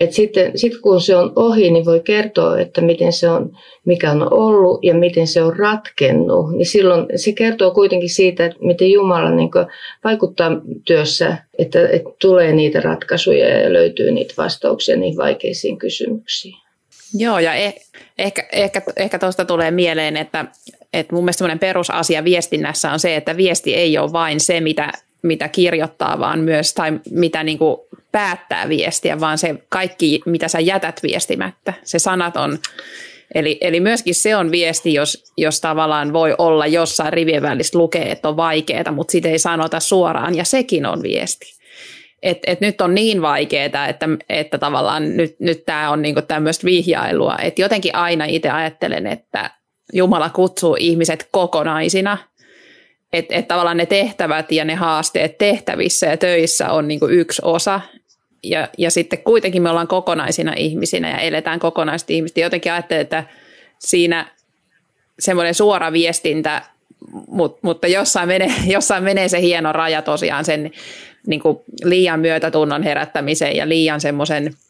et 0.00 0.12
sitten 0.12 0.58
sit 0.58 0.72
kun 0.76 1.00
se 1.00 1.16
on 1.16 1.32
ohi, 1.36 1.70
niin 1.70 1.84
voi 1.84 2.00
kertoa, 2.00 2.60
että 2.60 2.80
miten 2.80 3.12
se 3.12 3.30
on, 3.30 3.50
mikä 3.84 4.10
on 4.10 4.32
ollut 4.32 4.84
ja 4.84 4.94
miten 4.94 5.26
se 5.26 5.42
on 5.42 5.56
ratkennut. 5.56 6.52
Niin 6.56 6.66
silloin 6.66 7.06
se 7.16 7.32
kertoo 7.32 7.70
kuitenkin 7.70 8.10
siitä, 8.10 8.46
että 8.46 8.58
miten 8.60 8.90
Jumala 8.90 9.30
niin 9.30 9.50
vaikuttaa 10.04 10.50
työssä, 10.84 11.36
että, 11.58 11.88
että 11.88 12.10
tulee 12.20 12.52
niitä 12.52 12.80
ratkaisuja 12.80 13.48
ja 13.48 13.72
löytyy 13.72 14.10
niitä 14.10 14.34
vastauksia 14.38 14.96
niihin 14.96 15.16
vaikeisiin 15.16 15.78
kysymyksiin. 15.78 16.54
Joo, 17.14 17.38
ja 17.38 17.54
eh, 17.54 17.74
ehkä, 18.18 18.48
ehkä, 18.52 18.82
ehkä 18.96 19.18
tuosta 19.18 19.44
tulee 19.44 19.70
mieleen, 19.70 20.16
että, 20.16 20.44
että 20.92 21.14
mun 21.14 21.24
mielestä 21.24 21.56
perusasia 21.60 22.24
viestinnässä 22.24 22.92
on 22.92 22.98
se, 22.98 23.16
että 23.16 23.36
viesti 23.36 23.74
ei 23.74 23.98
ole 23.98 24.12
vain 24.12 24.40
se, 24.40 24.60
mitä 24.60 24.92
mitä 25.22 25.48
kirjoittaa, 25.48 26.18
vaan 26.18 26.40
myös, 26.40 26.74
tai 26.74 27.00
mitä 27.10 27.42
niin 27.42 27.58
kuin 27.58 27.76
päättää 28.12 28.68
viestiä, 28.68 29.20
vaan 29.20 29.38
se 29.38 29.54
kaikki, 29.68 30.20
mitä 30.26 30.48
sä 30.48 30.60
jätät 30.60 31.02
viestimättä, 31.02 31.72
se 31.84 31.98
sanat 31.98 32.36
on, 32.36 32.58
eli, 33.34 33.58
eli 33.60 33.80
myöskin 33.80 34.14
se 34.14 34.36
on 34.36 34.50
viesti, 34.50 34.94
jos, 34.94 35.32
jos 35.36 35.60
tavallaan 35.60 36.12
voi 36.12 36.34
olla 36.38 36.66
jossain 36.66 37.12
rivien 37.12 37.42
välissä 37.42 37.78
lukee, 37.78 38.12
että 38.12 38.28
on 38.28 38.36
vaikeaa, 38.36 38.92
mutta 38.92 39.12
sitä 39.12 39.28
ei 39.28 39.38
sanota 39.38 39.80
suoraan, 39.80 40.34
ja 40.34 40.44
sekin 40.44 40.86
on 40.86 41.02
viesti. 41.02 41.58
Et, 42.22 42.38
et 42.46 42.60
nyt 42.60 42.80
on 42.80 42.94
niin 42.94 43.22
vaikeaa, 43.22 43.88
että, 43.88 44.08
että 44.28 44.58
tavallaan 44.58 45.16
nyt, 45.16 45.36
nyt 45.40 45.66
tämä 45.66 45.90
on 45.90 46.02
niinku 46.02 46.22
tämmöistä 46.22 46.64
vihjailua, 46.64 47.36
että 47.42 47.62
jotenkin 47.62 47.94
aina 47.94 48.24
itse 48.24 48.50
ajattelen, 48.50 49.06
että 49.06 49.50
Jumala 49.92 50.30
kutsuu 50.30 50.76
ihmiset 50.78 51.28
kokonaisina– 51.30 52.18
että 53.12 53.34
et 53.34 53.48
tavallaan 53.48 53.76
ne 53.76 53.86
tehtävät 53.86 54.52
ja 54.52 54.64
ne 54.64 54.74
haasteet 54.74 55.38
tehtävissä 55.38 56.06
ja 56.06 56.16
töissä 56.16 56.70
on 56.70 56.88
niin 56.88 57.00
kuin 57.00 57.14
yksi 57.14 57.42
osa. 57.44 57.80
Ja, 58.42 58.68
ja 58.78 58.90
sitten 58.90 59.18
kuitenkin 59.18 59.62
me 59.62 59.70
ollaan 59.70 59.88
kokonaisina 59.88 60.52
ihmisinä 60.56 61.10
ja 61.10 61.18
eletään 61.18 61.60
kokonaisesti 61.60 62.14
ihmistä. 62.14 62.40
Jotenkin 62.40 62.72
ajattelen, 62.72 63.02
että 63.02 63.24
siinä 63.78 64.30
semmoinen 65.18 65.54
suora 65.54 65.92
viestintä, 65.92 66.62
mutta, 67.28 67.58
mutta 67.62 67.86
jossain, 67.86 68.28
menee, 68.28 68.52
jossain 68.76 69.04
menee 69.04 69.28
se 69.28 69.40
hieno 69.40 69.72
raja 69.72 70.02
tosiaan 70.02 70.44
sen 70.44 70.70
niin 71.26 71.40
kuin 71.40 71.58
liian 71.84 72.20
myötätunnon 72.20 72.82
herättämiseen 72.82 73.56
ja 73.56 73.68
liian 73.68 74.00
semmoisen– 74.00 74.54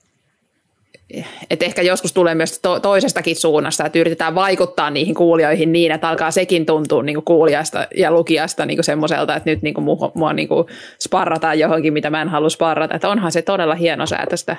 että 1.50 1.64
ehkä 1.64 1.82
joskus 1.82 2.12
tulee 2.12 2.34
myös 2.34 2.58
to- 2.58 2.80
toisestakin 2.80 3.36
suunnasta, 3.36 3.86
että 3.86 3.98
yritetään 3.98 4.34
vaikuttaa 4.34 4.90
niihin 4.90 5.14
kuulijoihin 5.14 5.72
niin, 5.72 5.92
että 5.92 6.08
alkaa 6.08 6.30
sekin 6.30 6.66
tuntua 6.66 7.02
niin 7.02 7.24
kuulijasta 7.24 7.86
ja 7.94 8.10
lukijasta 8.10 8.66
niin 8.66 8.84
semmoiselta, 8.84 9.36
että 9.36 9.50
nyt 9.50 9.62
niin 9.62 9.74
kuin 9.74 9.84
mua, 9.84 10.12
mua 10.14 10.32
niin 10.32 10.48
kuin 10.48 10.66
sparrataan 11.00 11.58
johonkin, 11.58 11.92
mitä 11.92 12.10
mä 12.10 12.22
en 12.22 12.28
halua 12.28 12.48
sparrata. 12.48 12.94
Että 12.94 13.08
onhan 13.08 13.32
se 13.32 13.42
todella 13.42 13.74
hienosäätöstä, 13.74 14.56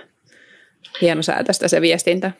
hienosäätöstä 1.02 1.68
se 1.68 1.82
viestintä. 1.82 2.32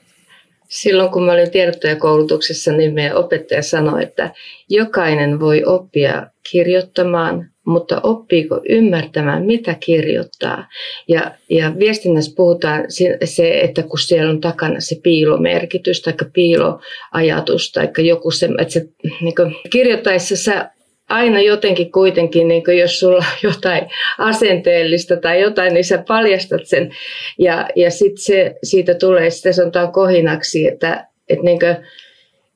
Silloin 0.68 1.12
kun 1.12 1.24
mä 1.24 1.32
olin 1.32 1.52
tiedottajakoulutuksessa, 1.52 2.72
niin 2.72 2.94
meidän 2.94 3.18
opettaja 3.18 3.62
sanoi, 3.62 4.04
että 4.04 4.30
jokainen 4.70 5.40
voi 5.40 5.64
oppia 5.66 6.28
kirjoittamaan, 6.52 7.50
mutta 7.70 8.02
oppiiko 8.04 8.62
ymmärtämään, 8.70 9.46
mitä 9.46 9.76
kirjoittaa. 9.80 10.68
Ja, 11.08 11.32
ja 11.50 11.74
viestinnässä 11.80 12.34
puhutaan 12.36 12.86
se, 13.24 13.62
että 13.62 13.84
kun 13.84 14.00
siellä 14.00 14.30
on 14.30 14.42
takana 14.42 14.80
se 14.80 15.00
piilomerkitys 15.04 16.02
tai 16.02 16.14
piiloajatus 16.34 17.72
tai 17.72 17.90
joku 17.98 18.32
se, 18.32 18.50
että 18.60 18.74
se 18.74 18.86
niin 19.22 19.34
kirjoittaessa 19.72 20.36
sä 20.36 20.70
aina 21.10 21.40
jotenkin 21.40 21.92
kuitenkin, 21.92 22.48
niin 22.48 22.64
jos 22.80 23.00
sulla 23.00 23.18
on 23.18 23.24
jotain 23.44 23.88
asenteellista 24.18 25.18
tai 25.18 25.42
jotain, 25.42 25.74
niin 25.74 25.86
sä 25.86 26.04
paljastat 26.08 26.66
sen. 26.66 26.92
Ja, 27.40 27.70
ja 27.76 27.92
sitten 27.92 28.24
se, 28.24 28.56
siitä 28.64 28.94
tulee, 28.94 29.30
sitten 29.30 29.54
sanotaan 29.54 29.92
kohinaksi, 29.92 30.68
että, 30.68 31.08
että, 31.30 31.46
niin 31.46 31.60
kuin, 31.60 31.78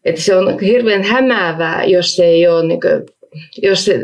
että 0.05 0.21
se 0.21 0.35
on 0.35 0.59
hirveän 0.59 1.03
hämäävää, 1.03 1.83
jos 1.83 2.15
se 2.15 2.25
ei 2.25 2.47
ole 2.47 2.65
niin 2.65 2.79
jos 3.61 3.85
se 3.85 3.99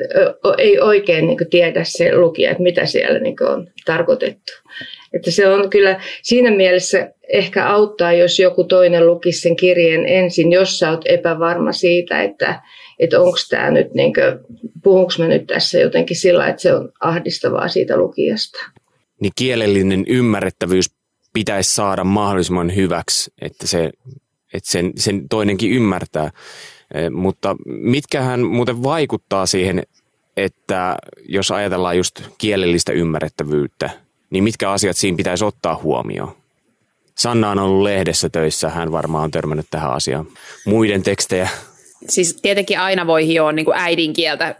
ei 0.58 0.80
oikein 0.80 1.28
niin 1.28 1.38
tiedä 1.50 1.84
se 1.84 2.16
lukija, 2.16 2.52
että 2.52 2.64
mitä 2.64 2.86
siellä 2.86 3.20
niin 3.20 3.44
on 3.44 3.68
tarkoitettu. 3.86 4.52
Että 5.14 5.32
se 5.32 5.48
on 5.48 5.70
kyllä 5.70 6.02
siinä 6.22 6.52
mielessä 6.52 7.12
ehkä 7.34 7.68
auttaa, 7.68 8.14
jos 8.14 8.40
joku 8.40 8.64
toinen 8.64 9.08
lukisi 9.08 9.42
sen 9.42 9.56
kirjeen 9.56 10.06
ensin, 10.08 10.52
jos 10.52 10.80
sä 10.80 10.92
oot 10.92 11.02
epävarma 11.06 11.72
siitä, 11.72 12.24
että, 12.24 12.62
että 13.00 13.22
onko 13.22 13.38
tämä 13.50 13.72
nyt, 13.72 13.94
niin 13.94 14.14
puhunko 14.84 15.12
mä 15.20 15.28
nyt 15.28 15.48
tässä 15.48 15.80
jotenkin 15.80 16.18
sillä, 16.18 16.48
että 16.48 16.62
se 16.62 16.74
on 16.74 16.90
ahdistavaa 17.00 17.68
siitä 17.68 17.98
lukijasta. 17.98 18.60
Niin 19.22 19.32
kielellinen 19.36 20.04
ymmärrettävyys 20.08 20.86
pitäisi 21.34 21.76
saada 21.76 22.04
mahdollisimman 22.04 22.76
hyväksi, 22.76 23.32
että, 23.42 23.68
se, 23.68 23.90
että 24.54 24.72
sen, 24.72 24.92
sen 24.98 25.30
toinenkin 25.30 25.72
ymmärtää. 25.72 26.32
Eh, 26.94 27.10
mutta 27.10 27.56
mitkähän 27.66 28.42
muuten 28.42 28.84
vaikuttaa 28.84 29.46
siihen, 29.46 29.84
että 30.38 30.98
jos 31.28 31.52
ajatellaan 31.52 31.98
just 31.98 32.22
kielellistä 32.38 32.92
ymmärrettävyyttä, 32.92 33.90
niin 34.30 34.44
mitkä 34.44 34.72
asiat 34.72 34.98
siinä 34.98 35.18
pitäisi 35.18 35.46
ottaa 35.46 35.80
huomioon? 35.84 36.36
Sanna 37.18 37.52
on 37.52 37.60
ollut 37.60 37.84
lehdessä 37.84 38.30
töissä, 38.30 38.70
hän 38.70 38.92
varmaan 38.92 39.24
on 39.24 39.32
törmännyt 39.32 39.68
tähän 39.72 39.94
asiaan. 39.94 40.28
Muiden 40.66 41.04
tekstejä? 41.04 41.50
Siis 42.08 42.40
tietenkin 42.42 42.80
aina 42.80 43.08
voi 43.08 43.28
hioa 43.28 43.52
niin 43.52 43.66
äidinkieltä 43.74 44.56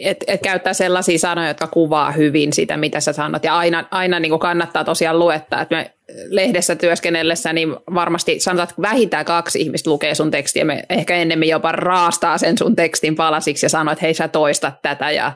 et, 0.00 0.24
et 0.26 0.42
käyttää 0.42 0.74
sellaisia 0.74 1.18
sanoja, 1.18 1.48
jotka 1.48 1.66
kuvaa 1.66 2.12
hyvin 2.12 2.52
sitä, 2.52 2.76
mitä 2.76 3.00
sä 3.00 3.12
sanot. 3.12 3.44
Ja 3.44 3.58
aina, 3.58 3.84
aina 3.90 4.20
niin 4.20 4.38
kannattaa 4.38 4.84
tosiaan 4.84 5.18
luettaa, 5.18 5.62
että 5.62 5.76
me 5.76 5.90
lehdessä 6.28 6.76
työskennellessä, 6.76 7.52
niin 7.52 7.76
varmasti 7.94 8.40
sanotaan, 8.40 8.68
että 8.68 8.82
vähintään 8.82 9.24
kaksi 9.24 9.60
ihmistä 9.60 9.90
lukee 9.90 10.14
sun 10.14 10.30
tekstiä. 10.30 10.64
Me 10.64 10.82
ehkä 10.90 11.16
ennemmin 11.16 11.48
jopa 11.48 11.72
raastaa 11.72 12.38
sen 12.38 12.58
sun 12.58 12.76
tekstin 12.76 13.16
palasiksi 13.16 13.66
ja 13.66 13.70
sanoo, 13.70 13.92
että 13.92 14.04
hei 14.04 14.14
sä 14.14 14.28
toistat 14.28 14.82
tätä. 14.82 15.10
Ja, 15.10 15.32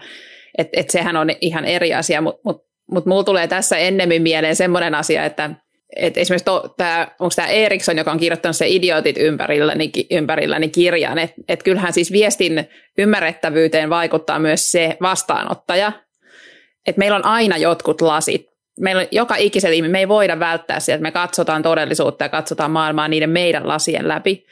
et, 0.58 0.68
et 0.72 0.90
sehän 0.90 1.16
on 1.16 1.30
ihan 1.40 1.64
eri 1.64 1.94
asia, 1.94 2.20
mutta 2.20 2.40
mut, 2.44 2.64
mut 2.90 3.06
mulla 3.06 3.24
tulee 3.24 3.48
tässä 3.48 3.76
ennemmin 3.76 4.22
mieleen 4.22 4.56
semmoinen 4.56 4.94
asia, 4.94 5.24
että– 5.24 5.50
et 5.96 6.18
esimerkiksi 6.18 6.44
to, 6.44 6.74
tää, 6.76 7.14
onko 7.18 7.32
tämä 7.36 7.48
Eriksson, 7.48 7.98
joka 7.98 8.12
on 8.12 8.18
kirjoittanut 8.18 8.56
se 8.56 8.68
Idiotit 8.68 9.16
ympärilläni, 9.18 9.92
ympärilläni 10.10 10.68
kirjan, 10.68 11.18
että 11.18 11.36
et 11.48 11.62
kyllähän 11.62 11.92
siis 11.92 12.12
viestin 12.12 12.68
ymmärrettävyyteen 12.98 13.90
vaikuttaa 13.90 14.38
myös 14.38 14.70
se 14.70 14.96
vastaanottaja, 15.02 15.92
että 16.86 16.98
meillä 16.98 17.16
on 17.16 17.24
aina 17.24 17.56
jotkut 17.56 18.00
lasit. 18.00 18.49
Meillä 18.80 19.00
on 19.00 19.06
joka 19.10 19.36
ikisellä 19.36 19.74
ihminen, 19.74 19.92
me 19.92 19.98
ei 19.98 20.08
voida 20.08 20.38
välttää 20.38 20.80
sitä, 20.80 20.94
että 20.94 21.02
me 21.02 21.10
katsotaan 21.10 21.62
todellisuutta 21.62 22.24
ja 22.24 22.28
katsotaan 22.28 22.70
maailmaa 22.70 23.08
niiden 23.08 23.30
meidän 23.30 23.68
lasien 23.68 24.08
läpi. 24.08 24.46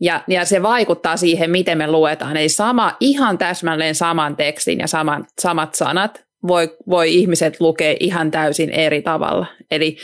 Ja, 0.00 0.24
ja 0.28 0.44
se 0.44 0.62
vaikuttaa 0.62 1.16
siihen, 1.16 1.50
miten 1.50 1.78
me 1.78 1.86
luetaan. 1.86 2.36
Eli 2.36 2.48
sama, 2.48 2.96
ihan 3.00 3.38
täsmälleen 3.38 3.94
saman 3.94 4.36
tekstin 4.36 4.78
ja 4.78 4.86
saman, 4.86 5.26
samat 5.40 5.74
sanat 5.74 6.24
voi, 6.48 6.76
voi 6.90 7.14
ihmiset 7.14 7.60
lukea 7.60 7.96
ihan 8.00 8.30
täysin 8.30 8.70
eri 8.70 9.02
tavalla. 9.02 9.46
Eli, 9.70 9.96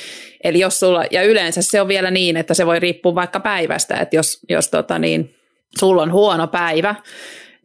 eli 0.45 0.59
jos 0.59 0.81
sulla, 0.81 1.05
ja 1.11 1.23
yleensä 1.23 1.63
se 1.63 1.81
on 1.81 1.89
vielä 1.89 2.11
niin, 2.11 2.37
että 2.37 2.55
se 2.55 2.67
voi 2.67 2.81
riippua 2.81 3.15
vaikka 3.15 3.41
päivästä, 3.41 3.97
että 3.97 4.17
jos, 4.17 4.41
jos 4.49 4.69
tota 4.69 4.99
niin, 4.99 5.35
sulla 5.79 6.03
on 6.03 6.13
huono 6.13 6.47
päivä, 6.47 6.95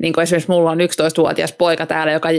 niin 0.01 0.13
kuin 0.13 0.23
esimerkiksi 0.23 0.51
mulla 0.51 0.71
on 0.71 0.79
11-vuotias 0.79 1.53
poika 1.53 1.85
täällä, 1.85 2.13
joka 2.13 2.29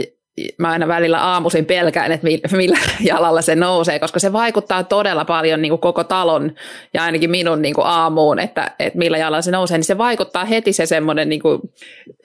mä 0.57 0.71
aina 0.71 0.87
välillä 0.87 1.21
aamuisin 1.21 1.65
pelkään, 1.65 2.11
että 2.11 2.27
millä 2.57 2.77
jalalla 3.09 3.41
se 3.41 3.55
nousee, 3.55 3.99
koska 3.99 4.19
se 4.19 4.33
vaikuttaa 4.33 4.83
todella 4.83 5.25
paljon 5.25 5.61
niin 5.61 5.69
kuin 5.69 5.81
koko 5.81 6.03
talon 6.03 6.55
ja 6.93 7.03
ainakin 7.03 7.29
minun 7.29 7.61
niin 7.61 7.73
kuin 7.75 7.87
aamuun, 7.87 8.39
että, 8.39 8.71
että 8.79 8.99
millä 8.99 9.17
jalalla 9.17 9.41
se 9.41 9.51
nousee, 9.51 9.77
niin 9.77 9.85
se 9.85 9.97
vaikuttaa 9.97 10.45
heti 10.45 10.73
se 10.73 10.85
semmoinen, 10.85 11.29
niin 11.29 11.41
kuin, 11.41 11.61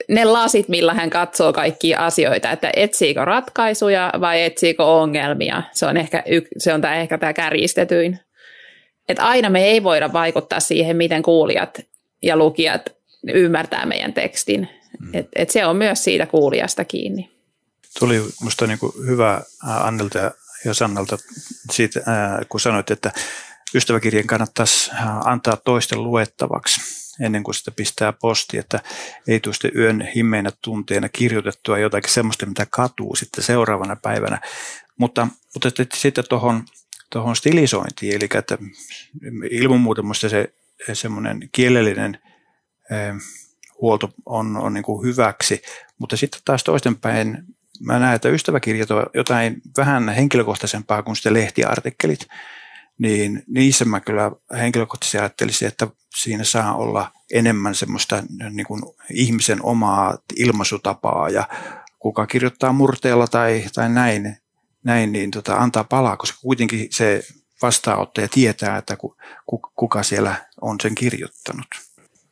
ne 0.09 0.25
lasit, 0.25 0.69
millä 0.69 0.93
hän 0.93 1.09
katsoo 1.09 1.53
kaikkia 1.53 2.05
asioita, 2.05 2.51
että 2.51 2.71
etsiikö 2.75 3.25
ratkaisuja 3.25 4.11
vai 4.21 4.43
etsiikö 4.43 4.85
ongelmia. 4.85 5.63
Se 5.71 5.85
on 5.85 5.97
ehkä, 5.97 6.23
se 6.57 6.73
on 6.73 6.81
tämä, 6.81 6.95
ehkä 6.95 7.17
tämä 7.17 7.33
kärjistetyin. 7.33 8.19
Että 9.09 9.23
aina 9.23 9.49
me 9.49 9.63
ei 9.63 9.83
voida 9.83 10.13
vaikuttaa 10.13 10.59
siihen, 10.59 10.97
miten 10.97 11.21
kuulijat 11.21 11.81
ja 12.23 12.37
lukijat 12.37 12.81
ymmärtää 13.33 13.85
meidän 13.85 14.13
tekstin. 14.13 14.69
Mm. 14.99 15.09
Et, 15.13 15.27
et 15.35 15.49
se 15.49 15.65
on 15.65 15.75
myös 15.75 16.03
siitä 16.03 16.25
kuulijasta 16.25 16.85
kiinni 16.85 17.40
tuli 17.99 18.25
minusta 18.39 18.67
niin 18.67 18.79
hyvä 19.05 19.41
Annelta 19.61 20.31
ja 20.65 20.73
Sannalta 20.73 21.17
siitä, 21.71 21.99
kun 22.49 22.59
sanoit, 22.59 22.91
että 22.91 23.11
ystäväkirjan 23.75 24.27
kannattaisi 24.27 24.91
antaa 25.25 25.57
toisten 25.57 26.03
luettavaksi 26.03 26.81
ennen 27.19 27.43
kuin 27.43 27.55
sitä 27.55 27.71
pistää 27.71 28.13
posti, 28.13 28.57
että 28.57 28.79
ei 29.27 29.39
tule 29.39 29.53
sitten 29.53 29.71
yön 29.75 30.07
himmeinä 30.15 30.51
tunteina 30.61 31.09
kirjoitettua 31.09 31.77
jotakin 31.77 32.11
semmoista, 32.11 32.45
mitä 32.45 32.67
katuu 32.69 33.15
sitten 33.15 33.43
seuraavana 33.43 33.95
päivänä. 33.95 34.41
Mutta, 34.97 35.27
mutta 35.53 35.69
sitten 35.93 36.23
tuohon 36.29 36.63
tuohon 37.09 37.35
stilisointiin, 37.35 38.15
eli 38.15 38.29
että 38.35 38.57
ilman 39.51 39.79
muuta 39.79 40.01
se 40.13 40.53
semmoinen 40.93 41.49
kielellinen 41.51 42.19
huolto 43.81 44.13
on, 44.25 44.57
on 44.57 44.73
niin 44.73 44.83
kuin 44.83 45.07
hyväksi, 45.07 45.61
mutta 45.97 46.17
sitten 46.17 46.41
taas 46.45 46.63
toistenpäin 46.63 47.43
mä 47.85 47.99
näen, 47.99 48.15
että 48.15 48.29
ystäväkirjat 48.29 48.91
on 48.91 49.05
jotain 49.13 49.61
vähän 49.77 50.09
henkilökohtaisempaa 50.09 51.03
kuin 51.03 51.15
sitten 51.15 51.33
lehtiartikkelit, 51.33 52.27
niin 52.97 53.43
niissä 53.47 53.85
mä 53.85 53.99
kyllä 53.99 54.31
henkilökohtaisesti 54.57 55.17
ajattelisin, 55.17 55.67
että 55.67 55.87
siinä 56.15 56.43
saa 56.43 56.75
olla 56.75 57.11
enemmän 57.33 57.75
semmoista 57.75 58.23
niin 58.49 58.67
kuin 58.67 58.81
ihmisen 59.13 59.63
omaa 59.63 60.17
ilmaisutapaa 60.35 61.29
ja 61.29 61.47
kuka 61.99 62.27
kirjoittaa 62.27 62.73
murteella 62.73 63.27
tai, 63.27 63.65
tai 63.75 63.89
näin, 63.89 64.37
näin, 64.83 65.11
niin 65.11 65.31
tota, 65.31 65.55
antaa 65.55 65.83
palaa, 65.83 66.17
koska 66.17 66.39
kuitenkin 66.41 66.87
se 66.91 67.23
vastaanottaja 67.61 68.27
tietää, 68.27 68.77
että 68.77 68.97
kuka 69.75 70.03
siellä 70.03 70.35
on 70.61 70.77
sen 70.81 70.95
kirjoittanut. 70.95 71.67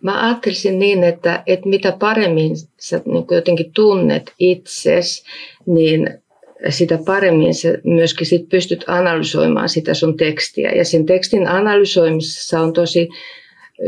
Mä 0.03 0.25
ajattelisin 0.27 0.79
niin, 0.79 1.03
että, 1.03 1.43
että 1.47 1.69
mitä 1.69 1.91
paremmin 1.99 2.55
sä 2.79 3.01
niin 3.05 3.25
jotenkin 3.31 3.71
tunnet 3.73 4.33
itses, 4.39 5.23
niin 5.65 6.09
sitä 6.69 6.99
paremmin 7.05 7.53
sä 7.53 7.77
myöskin 7.83 8.27
sit 8.27 8.49
pystyt 8.49 8.83
analysoimaan 8.87 9.69
sitä 9.69 9.93
sun 9.93 10.17
tekstiä. 10.17 10.71
Ja 10.71 10.85
sen 10.85 11.05
tekstin 11.05 11.47
analysoimisessa 11.47 12.59
on 12.59 12.73
tosi 12.73 13.09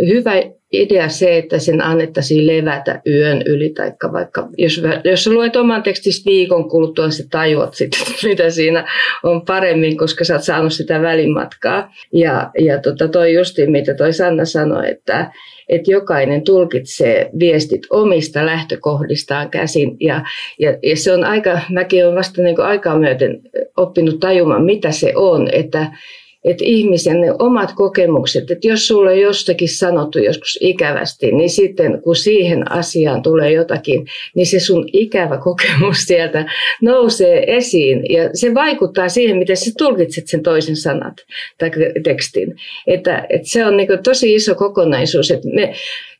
hyvä 0.08 0.34
idea 0.71 1.10
se, 1.10 1.38
että 1.38 1.60
sen 1.60 1.81
annettaisiin 1.81 2.47
levätä 2.47 3.01
yön 3.07 3.41
yli, 3.45 3.69
tai 3.69 3.91
vaikka 4.12 4.47
jos, 4.57 4.81
jos 5.03 5.27
luet 5.27 5.55
oman 5.55 5.84
tekstistä 5.84 6.29
viikon 6.29 6.69
kuluttua, 6.69 7.10
sä 7.10 7.23
tajuat 7.31 7.73
sitten, 7.73 7.99
mitä 8.29 8.49
siinä 8.49 8.88
on 9.23 9.41
paremmin, 9.41 9.97
koska 9.97 10.23
sä 10.23 10.34
oot 10.34 10.43
saanut 10.43 10.73
sitä 10.73 11.01
välimatkaa. 11.01 11.93
Ja, 12.13 12.51
ja 12.60 12.79
tota 12.79 13.07
toi 13.07 13.34
justi, 13.34 13.67
mitä 13.67 13.93
toi 13.93 14.13
Sanna 14.13 14.45
sanoi, 14.45 14.89
että, 14.89 15.31
että 15.69 15.91
jokainen 15.91 16.43
tulkitsee 16.43 17.29
viestit 17.39 17.81
omista 17.89 18.45
lähtökohdistaan 18.45 19.49
käsin. 19.49 19.97
Ja, 19.99 20.25
ja, 20.60 20.77
ja 20.84 20.95
se 20.95 21.13
on 21.13 21.23
aika, 21.23 21.60
mäkin 21.69 22.05
olen 22.05 22.17
vasta 22.17 22.41
niin 22.41 22.62
aikaa 22.62 22.99
myöten 22.99 23.41
oppinut 23.77 24.19
tajumaan, 24.19 24.63
mitä 24.63 24.91
se 24.91 25.13
on, 25.15 25.47
että 25.51 25.91
että 26.45 26.63
ihmisen 26.65 27.21
ne 27.21 27.32
omat 27.39 27.71
kokemukset, 27.75 28.51
että 28.51 28.67
jos 28.67 28.88
sulle 28.88 29.19
jostakin 29.19 29.69
sanottu 29.69 30.19
joskus 30.19 30.58
ikävästi, 30.62 31.32
niin 31.32 31.49
sitten 31.49 32.01
kun 32.01 32.15
siihen 32.15 32.71
asiaan 32.71 33.21
tulee 33.21 33.51
jotakin, 33.51 34.08
niin 34.36 34.47
se 34.47 34.60
sun 34.60 34.89
ikävä 34.93 35.38
kokemus 35.38 35.97
sieltä 36.08 36.45
nousee 36.82 37.56
esiin 37.58 38.01
ja 38.10 38.30
se 38.34 38.54
vaikuttaa 38.54 39.10
siihen, 39.10 39.38
miten 39.38 39.58
sä 39.58 39.71
tulkitset 39.77 40.27
sen 40.27 40.43
toisen 40.43 40.75
sanat 40.75 41.13
tai 41.58 41.71
tekstin. 42.04 42.56
Että, 42.88 43.25
että 43.30 43.49
se 43.49 43.65
on 43.65 43.77
niin 43.77 43.88
tosi 44.04 44.36
iso 44.36 44.56
kokonaisuus, 44.56 45.32
että 45.32 45.47
me, 45.54 45.73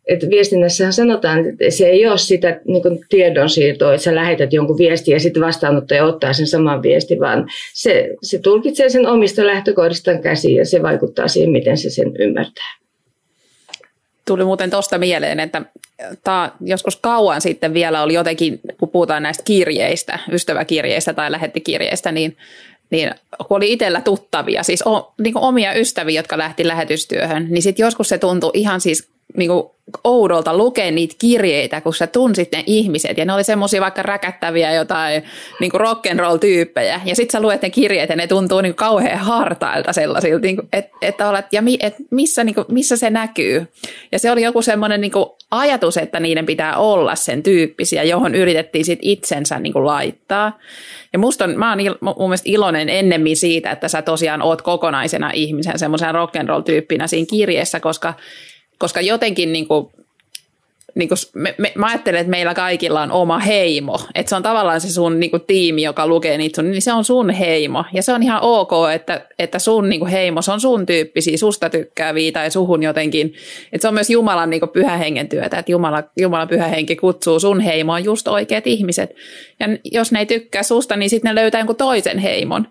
että 0.08 0.30
viestinnässähän 0.30 0.94
sanotaan, 0.94 1.50
että 1.50 1.70
se 1.70 1.86
ei 1.86 2.08
ole 2.08 2.18
sitä 2.18 2.60
niin 2.68 2.82
kuin 2.82 3.00
tiedonsiirtoa, 3.10 3.94
että 3.94 4.04
sä 4.04 4.16
lähetät 4.16 4.54
jonkun 4.54 4.78
viestin 4.78 5.12
ja 5.12 5.20
sitten 5.20 5.44
vastaanottaja 5.44 6.06
ottaa 6.06 6.34
sen 6.34 6.48
saman 6.48 6.82
viestin, 6.82 7.20
vaan 7.20 7.50
se, 7.74 8.10
se 8.22 8.40
tulkitsee 8.40 8.90
sen 8.90 9.08
omista 9.08 9.46
lähtökohdistaan 9.46 10.22
käsiin 10.22 10.56
ja 10.56 10.66
se 10.66 10.82
vaikuttaa 10.82 11.28
siihen, 11.28 11.52
miten 11.52 11.78
se 11.78 11.90
sen 11.90 12.12
ymmärtää. 12.20 12.78
Tuli 14.26 14.44
muuten 14.44 14.70
tuosta 14.70 14.98
mieleen, 14.98 15.40
että 15.40 15.62
tämä 16.24 16.52
joskus 16.62 16.96
kauan 16.96 17.42
sitten 17.42 17.74
vielä 17.74 18.04
oli 18.04 18.14
jotenkin, 18.14 18.60
kun 18.80 18.90
puhutaan 18.90 19.24
näistä 19.24 19.44
kirjeistä, 19.44 20.20
ystäväkirjeistä 20.32 21.14
tai 21.14 21.32
lähettikirjeistä, 21.32 22.12
niin 22.12 22.38
niin 22.92 23.12
kun 23.48 23.58
oli 23.58 23.72
itsellä 23.72 24.02
tuttavia, 24.02 24.64
siis 24.64 24.88
o, 24.88 25.14
niin 25.22 25.38
omia 25.38 25.74
ystäviä, 25.74 26.20
jotka 26.20 26.38
lähti 26.38 26.68
lähetystyöhön, 26.68 27.48
niin 27.50 27.62
sitten 27.62 27.84
joskus 27.84 28.10
se 28.10 28.18
tuntui 28.18 28.52
ihan 28.54 28.82
siis 28.82 29.08
niin 29.38 29.50
kuin 29.50 29.64
oudolta 30.04 30.58
lukea 30.58 30.92
niitä 30.92 31.16
kirjeitä, 31.20 31.82
kun 31.82 31.94
sä 31.94 32.08
tunsit 32.08 32.52
ne 32.52 32.64
ihmiset, 32.66 33.18
ja 33.18 33.26
ne 33.26 33.34
oli 33.34 33.44
semmoisia 33.44 33.82
vaikka 33.82 34.04
räkättäviä 34.04 34.74
jotain 34.74 35.24
niin 35.60 35.72
kuin 35.72 35.82
rock'n'roll-tyyppejä, 35.82 37.02
ja 37.06 37.16
sitten 37.16 37.32
sä 37.32 37.42
luet 37.42 37.62
ne 37.62 37.70
kirjeet, 37.70 38.10
ja 38.10 38.16
ne 38.16 38.28
tuntuu 38.28 38.62
niin 38.62 38.76
kauhean 38.76 39.20
hartailta 39.20 39.94
sellaisilta, 39.94 40.46
niin 40.46 40.58
että 40.74 40.98
et 41.02 41.22
olet, 41.22 41.46
ja 41.52 41.62
mi, 41.62 41.78
et 41.80 41.96
missä, 42.12 42.44
niin 42.44 42.56
kuin, 42.56 42.66
missä 42.70 42.98
se 42.98 43.10
näkyy. 43.10 43.68
Ja 44.12 44.20
se 44.20 44.32
oli 44.32 44.44
joku 44.44 44.62
semmoinen 44.62 45.02
niin 45.02 45.12
ajatus, 45.52 45.98
että 45.98 46.20
niiden 46.20 46.46
pitää 46.46 46.78
olla 46.78 47.16
sen 47.16 47.44
tyyppisiä, 47.44 48.04
johon 48.04 48.36
yritettiin 48.36 48.86
sit 48.86 49.00
itsensä 49.02 49.60
niin 49.60 49.74
kuin 49.74 49.86
laittaa. 49.86 50.60
Ja 51.14 51.20
musta 51.20 51.44
on, 51.44 51.58
mä 51.58 51.70
oon 51.70 51.80
il, 51.80 51.96
mun 52.02 52.16
mielestä 52.18 52.50
iloinen 52.50 52.90
ennemmin 52.90 53.38
siitä, 53.38 53.72
että 53.72 53.88
sä 53.88 54.02
tosiaan 54.02 54.42
oot 54.42 54.62
kokonaisena 54.62 55.32
ihmisen 55.34 55.80
semmoisen 55.80 56.16
rock'n'roll-tyyppinä 56.16 57.08
siinä 57.08 57.28
kirjeessä, 57.30 57.80
koska 57.80 58.14
koska 58.82 59.02
jotenkin 59.02 59.54
niin 59.54 59.68
kuin, 59.68 59.88
niin 60.96 61.10
kuin 61.10 61.18
me, 61.34 61.56
me, 61.58 61.72
mä 61.76 61.86
ajattelen, 61.86 62.20
että 62.20 62.32
meillä 62.32 62.54
kaikilla 62.54 63.02
on 63.02 63.12
oma 63.12 63.40
heimo. 63.40 64.00
Että 64.16 64.30
se 64.30 64.36
on 64.36 64.44
tavallaan 64.44 64.82
se 64.82 64.90
sun 64.90 65.20
niin 65.20 65.32
kuin, 65.32 65.44
tiimi, 65.48 65.82
joka 65.82 66.08
lukee 66.08 66.38
niitä 66.38 66.56
sun, 66.56 66.72
niin 66.72 66.82
se 66.82 66.94
on 66.94 67.06
sun 67.06 67.30
heimo. 67.30 67.86
Ja 67.94 68.04
se 68.04 68.14
on 68.14 68.24
ihan 68.24 68.42
ok, 68.42 68.72
että, 68.94 69.26
että 69.40 69.60
sun 69.60 69.90
niin 69.90 70.00
kuin, 70.00 70.12
heimo, 70.12 70.42
se 70.42 70.52
on 70.52 70.62
sun 70.62 70.86
tyyppisiä, 70.86 71.38
susta 71.38 71.70
tykkääviä 71.70 72.32
tai 72.32 72.52
suhun 72.52 72.84
jotenkin. 72.84 73.34
Että 73.74 73.82
se 73.82 73.88
on 73.88 73.94
myös 73.94 74.10
Jumalan 74.10 74.50
niin 74.50 74.60
kuin, 74.60 74.70
pyhä 74.70 74.98
hengen 74.98 75.30
työtä, 75.30 75.60
että 75.60 75.72
Jumala, 75.72 76.04
Jumalan 76.18 76.48
pyhä 76.48 76.68
henki 76.68 76.96
kutsuu 76.96 77.40
sun 77.40 77.60
heimoon 77.60 78.04
just 78.04 78.28
oikeat 78.28 78.68
ihmiset. 78.68 79.16
Ja 79.60 79.68
jos 79.92 80.12
ne 80.12 80.20
ei 80.20 80.26
tykkää 80.26 80.64
susta, 80.64 80.96
niin 80.96 81.10
sitten 81.10 81.30
ne 81.30 81.42
löytää 81.42 81.60
jonkun 81.60 81.76
toisen 81.76 82.18
heimon. 82.18 82.68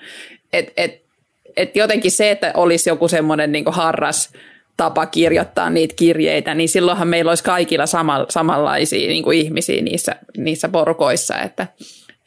Et, 0.52 0.72
et, 0.76 1.02
et 1.56 1.76
jotenkin 1.76 2.10
se, 2.10 2.30
että 2.30 2.52
olisi 2.54 2.90
joku 2.90 3.08
semmoinen 3.08 3.52
niin 3.52 3.64
harras 3.68 4.32
tapa 4.80 5.06
kirjoittaa 5.06 5.70
niitä 5.70 5.94
kirjeitä, 5.94 6.54
niin 6.54 6.68
silloinhan 6.68 7.08
meillä 7.08 7.30
olisi 7.30 7.44
kaikilla 7.44 7.86
sama, 7.86 8.26
samanlaisia 8.28 9.08
niin 9.08 9.24
kuin 9.24 9.38
ihmisiä 9.38 9.82
niissä, 9.82 10.16
niissä 10.36 10.68
porukoissa, 10.68 11.38
että, 11.38 11.66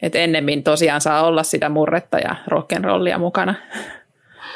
että 0.02 0.18
ennemmin 0.18 0.62
tosiaan 0.62 1.00
saa 1.00 1.26
olla 1.26 1.42
sitä 1.42 1.68
murretta 1.68 2.18
ja 2.18 2.36
rock'n'rollia 2.50 3.18
mukana. 3.18 3.54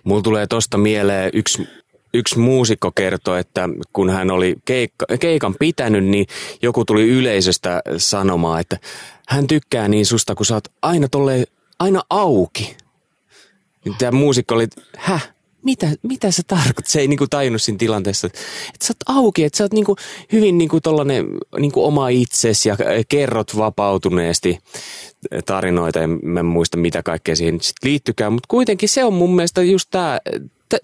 Mulla 0.04 0.22
tulee 0.22 0.46
tuosta 0.46 0.78
mieleen 0.78 1.30
yksi, 1.32 1.68
yksi 2.14 2.38
muusikko 2.38 2.90
kertoi, 2.94 3.40
että 3.40 3.68
kun 3.92 4.10
hän 4.10 4.30
oli 4.30 4.56
keikka, 4.64 5.06
keikan 5.20 5.54
pitänyt, 5.58 6.04
niin 6.04 6.26
joku 6.62 6.84
tuli 6.84 7.08
yleisöstä 7.08 7.82
sanomaan, 7.96 8.60
että 8.60 8.78
hän 9.28 9.46
tykkää 9.46 9.88
niin 9.88 10.06
susta, 10.06 10.34
kun 10.34 10.46
sä 10.46 10.54
oot 10.54 10.68
aina, 10.82 11.08
tolle, 11.08 11.44
aina 11.78 12.02
auki. 12.10 12.76
Tämä 13.98 14.12
muusikko 14.12 14.54
oli, 14.54 14.66
häh, 14.96 15.30
mitä, 15.64 15.86
mitä 16.02 16.30
sä 16.30 16.42
tarkoitat? 16.46 16.86
Se 16.86 17.00
ei 17.00 17.08
niinku 17.08 17.26
tajunnut 17.30 17.62
siinä 17.62 17.78
tilanteessa, 17.78 18.26
että, 18.26 18.38
sä 18.84 18.92
oot 18.92 19.16
auki, 19.18 19.44
että 19.44 19.56
sä 19.56 19.64
oot 19.64 19.72
niinku 19.72 19.96
hyvin 20.32 20.58
niinku 20.58 20.80
tollanen, 20.80 21.26
niinku 21.58 21.84
oma 21.84 22.08
itsesi 22.08 22.68
ja 22.68 22.76
kerrot 23.08 23.56
vapautuneesti 23.56 24.58
tarinoita. 25.46 25.98
Ja 25.98 26.08
mä 26.08 26.40
en 26.40 26.46
muista, 26.46 26.76
mitä 26.76 27.02
kaikkea 27.02 27.36
siihen 27.36 27.60
sit 27.60 27.76
liittykään, 27.82 28.32
mutta 28.32 28.46
kuitenkin 28.48 28.88
se 28.88 29.04
on 29.04 29.12
mun 29.12 29.36
mielestä 29.36 29.62
just 29.62 29.88
tämä, 29.90 30.18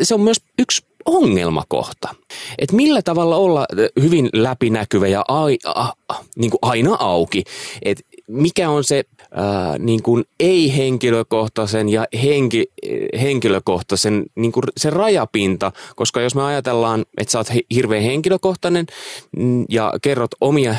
se 0.03 0.15
on 0.15 0.21
myös 0.21 0.41
yksi 0.59 0.83
ongelmakohta. 1.05 2.15
Että 2.59 2.77
millä 2.77 3.03
tavalla 3.03 3.37
olla 3.37 3.67
hyvin 4.01 4.31
läpinäkyvä 4.33 5.09
ja 5.09 5.25
ai, 5.29 5.59
a, 5.65 5.93
niin 6.37 6.51
kuin 6.51 6.59
aina 6.63 6.97
auki. 6.99 7.45
Että 7.83 8.05
mikä 8.29 8.71
on 8.71 8.85
se 8.85 9.05
ää, 9.31 9.79
niin 9.79 10.03
kuin 10.03 10.25
ei-henkilökohtaisen 10.41 11.89
ja 11.89 12.07
henki, 12.23 12.67
henkilökohtaisen 13.21 14.25
niin 14.35 14.53
kuin 14.53 14.65
se 14.77 14.91
rajapinta, 14.91 15.73
koska 15.97 16.21
jos 16.21 16.35
me 16.35 16.43
ajatellaan, 16.43 17.05
että 17.19 17.33
sä 17.33 17.39
oot 17.39 17.49
hirveän 17.75 18.03
henkilökohtainen 18.03 18.87
mm, 19.37 19.65
ja 19.69 19.93
kerrot 20.03 20.31
omia 20.41 20.77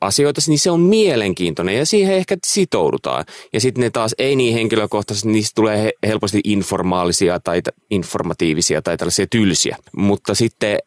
asioita, 0.00 0.40
niin 0.48 0.58
se 0.58 0.70
on 0.70 0.80
mielenkiintoinen 0.80 1.78
ja 1.78 1.86
siihen 1.86 2.14
ehkä 2.14 2.36
sitoudutaan. 2.46 3.24
Ja 3.52 3.60
sitten 3.60 3.82
ne 3.82 3.90
taas 3.90 4.14
ei 4.18 4.36
niin 4.36 4.54
henkilökohtaisesti, 4.54 5.28
niistä 5.28 5.52
tulee 5.54 5.92
helposti 6.06 6.40
informaalisia 6.44 7.40
tai 7.40 7.62
informatiivisia 7.90 8.82
tai 8.82 8.96
tällaisia 8.96 9.26
tylsiä. 9.26 9.76
Mutta 9.96 10.34
sitten 10.34 10.78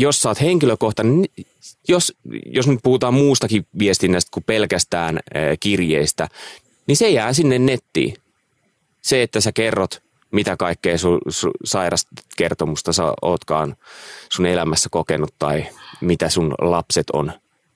jos 0.00 0.22
sä 0.22 0.28
oot 0.28 0.40
henkilökohtainen, 0.40 1.20
niin 1.20 1.46
jos, 1.88 2.14
jos 2.46 2.68
nyt 2.68 2.80
puhutaan 2.82 3.14
muustakin 3.14 3.66
viestinnästä 3.78 4.30
kuin 4.34 4.44
pelkästään 4.44 5.18
kirjeistä, 5.60 6.28
niin 6.86 6.96
se 6.96 7.10
jää 7.10 7.32
sinne 7.32 7.58
nettiin. 7.58 8.16
Se, 9.02 9.22
että 9.22 9.40
sä 9.40 9.52
kerrot, 9.52 10.02
mitä 10.30 10.56
kaikkea 10.56 10.98
sun 10.98 11.18
su, 11.28 11.50
sairaskertomusta 11.64 12.92
sä 12.92 13.14
ootkaan 13.22 13.76
sun 14.32 14.46
elämässä 14.46 14.88
kokenut 14.92 15.34
tai 15.38 15.66
mitä 16.00 16.28
sun 16.28 16.54
lapset 16.60 17.10
on 17.12 17.32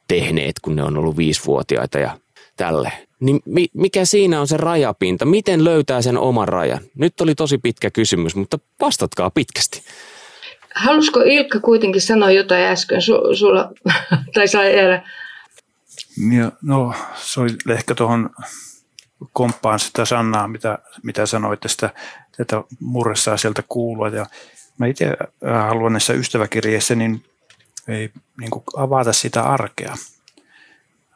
tehneet, 0.08 0.60
kun 0.62 0.76
ne 0.76 0.82
on 0.82 0.96
ollut 0.96 1.16
viisivuotiaita 1.16 1.98
ja 1.98 2.18
tälle. 2.56 2.92
Niin 3.20 3.40
mikä 3.74 4.04
siinä 4.04 4.40
on 4.40 4.48
se 4.48 4.56
rajapinta? 4.56 5.24
Miten 5.24 5.64
löytää 5.64 6.02
sen 6.02 6.18
oman 6.18 6.48
rajan? 6.48 6.80
Nyt 6.94 7.20
oli 7.20 7.34
tosi 7.34 7.58
pitkä 7.58 7.90
kysymys, 7.90 8.36
mutta 8.36 8.58
vastatkaa 8.80 9.30
pitkästi. 9.30 9.82
Halusko 10.74 11.20
Ilkka 11.20 11.60
kuitenkin 11.60 12.00
sanoa 12.00 12.30
jotain 12.30 12.64
äsken? 12.64 13.02
Su, 13.02 13.34
sulla, 13.34 13.72
tai 14.34 14.48
saa 14.48 14.64
jäädä? 14.64 15.02
Ja, 16.38 16.52
no, 16.62 16.94
se 17.16 17.40
oli 17.40 17.50
ehkä 17.68 17.94
tuohon 17.94 18.30
komppaan 19.32 19.78
sitä 19.78 20.04
Sannaa, 20.04 20.48
mitä, 20.48 20.78
mitä 21.02 21.26
sanoit 21.26 21.60
tästä, 21.60 21.90
tätä 22.36 22.62
murressaa 22.80 23.36
sieltä 23.36 23.62
kuulua. 23.68 24.08
Ja 24.08 24.26
mä 24.78 24.86
itse 24.86 25.06
äh, 25.06 25.68
haluan 25.68 25.92
näissä 25.92 26.12
ystäväkirjeissä 26.12 26.94
niin, 26.94 27.24
ei, 27.88 28.10
niin 28.40 28.50
kuin 28.50 28.64
avata 28.76 29.12
sitä 29.12 29.42
arkea. 29.42 29.96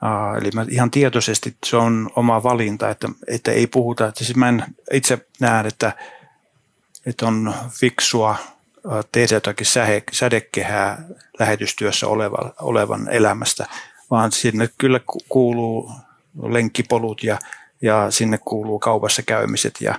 Uh, 0.02 0.42
eli 0.42 0.50
mä 0.54 0.66
ihan 0.68 0.90
tietoisesti 0.90 1.56
se 1.66 1.76
on 1.76 2.10
oma 2.16 2.42
valinta, 2.42 2.90
että, 2.90 3.08
että 3.26 3.52
ei 3.52 3.66
puhuta. 3.66 4.06
Että 4.06 4.24
siis 4.24 4.36
mä 4.36 4.48
en 4.48 4.64
itse 4.92 5.26
näe, 5.40 5.66
että, 5.66 5.92
että 7.06 7.26
on 7.26 7.54
fiksua 7.80 8.36
tehdä 9.12 9.36
jotakin 9.36 9.66
sädekehää 10.12 11.04
lähetystyössä 11.38 12.06
olevan, 12.06 12.52
olevan 12.60 13.08
elämästä, 13.10 13.66
vaan 14.10 14.32
sinne 14.32 14.68
kyllä 14.78 15.00
kuuluu 15.28 15.92
lenkkipolut 16.42 17.24
ja, 17.24 17.38
ja 17.82 18.10
sinne 18.10 18.38
kuuluu 18.44 18.78
kaupassa 18.78 19.22
käymiset 19.22 19.74
ja, 19.80 19.94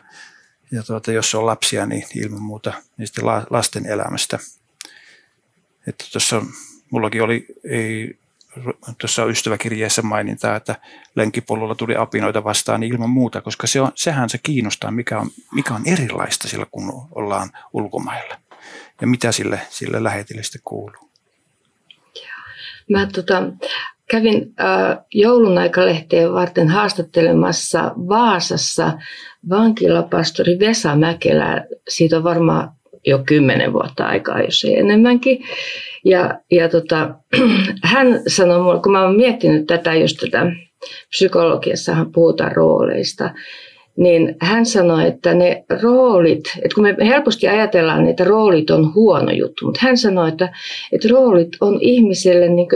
ja 0.71 0.83
tuota, 0.83 1.11
jos 1.11 1.35
on 1.35 1.45
lapsia, 1.45 1.85
niin 1.85 2.05
ilman 2.15 2.41
muuta 2.41 2.73
sitten 3.03 3.25
lasten 3.49 3.85
elämästä. 3.85 4.39
Että 5.87 6.05
tuossa 6.11 6.41
mullakin 6.91 7.23
oli 7.23 7.45
ei, 7.69 8.17
tuossa 8.97 9.25
ystäväkirjeessä 9.25 10.01
mainintaa, 10.01 10.55
että 10.55 10.75
lenkipolulla 11.15 11.75
tuli 11.75 11.95
apinoita 11.95 12.43
vastaan 12.43 12.79
niin 12.79 12.93
ilman 12.93 13.09
muuta, 13.09 13.41
koska 13.41 13.67
se 13.67 13.81
on, 13.81 13.91
sehän 13.95 14.29
se 14.29 14.37
kiinnostaa, 14.37 14.91
mikä 14.91 15.19
on, 15.19 15.29
mikä 15.53 15.73
on 15.73 15.81
erilaista 15.85 16.47
sillä, 16.47 16.65
kun 16.71 17.07
ollaan 17.11 17.49
ulkomailla 17.73 18.48
ja 19.01 19.07
mitä 19.07 19.31
sille, 19.31 19.59
sille 19.69 20.03
lähetille 20.03 20.43
sitten 20.43 20.61
kuuluu? 20.65 21.09
Mä 22.89 23.07
tota, 23.13 23.43
kävin 24.09 24.53
äh, 24.59 24.97
joulun 25.13 25.57
aikalehteen 25.57 26.33
varten 26.33 26.67
haastattelemassa 26.67 27.91
Vaasassa 27.95 28.93
vankilapastori 29.49 30.59
Vesa 30.59 30.95
Mäkelää. 30.95 31.65
Siitä 31.87 32.17
on 32.17 32.23
varmaan 32.23 32.69
jo 33.05 33.19
kymmenen 33.25 33.73
vuotta 33.73 34.05
aikaa, 34.05 34.41
jos 34.41 34.63
ei 34.63 34.79
enemmänkin. 34.79 35.43
Ja, 36.05 36.39
ja 36.51 36.69
tota, 36.69 37.09
hän 37.83 38.21
sanoi 38.27 38.63
mulle, 38.63 38.81
kun 38.81 38.91
mä 38.91 39.03
oon 39.03 39.15
miettinyt 39.15 39.67
tätä 39.67 39.95
just 39.95 40.17
tätä, 40.17 40.51
psykologiassahan 41.09 42.11
puhutaan 42.11 42.51
rooleista, 42.51 43.33
niin 43.99 44.35
hän 44.41 44.65
sanoi, 44.65 45.07
että 45.07 45.33
ne 45.33 45.63
roolit, 45.81 46.43
että 46.55 46.75
kun 46.75 46.83
me 46.83 46.95
helposti 46.99 47.47
ajatellaan, 47.47 48.07
että 48.07 48.23
roolit 48.23 48.69
on 48.69 48.93
huono 48.95 49.31
juttu, 49.31 49.65
mutta 49.65 49.79
hän 49.83 49.97
sanoi, 49.97 50.29
että, 50.29 50.49
että 50.91 51.07
roolit 51.11 51.49
on 51.61 51.77
ihmiselle 51.81 52.49
niin 52.49 52.67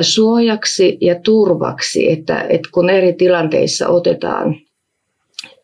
suojaksi 0.00 0.98
ja 1.00 1.14
turvaksi, 1.24 2.12
että, 2.12 2.40
että 2.48 2.68
kun 2.72 2.90
eri 2.90 3.12
tilanteissa 3.12 3.88
otetaan 3.88 4.56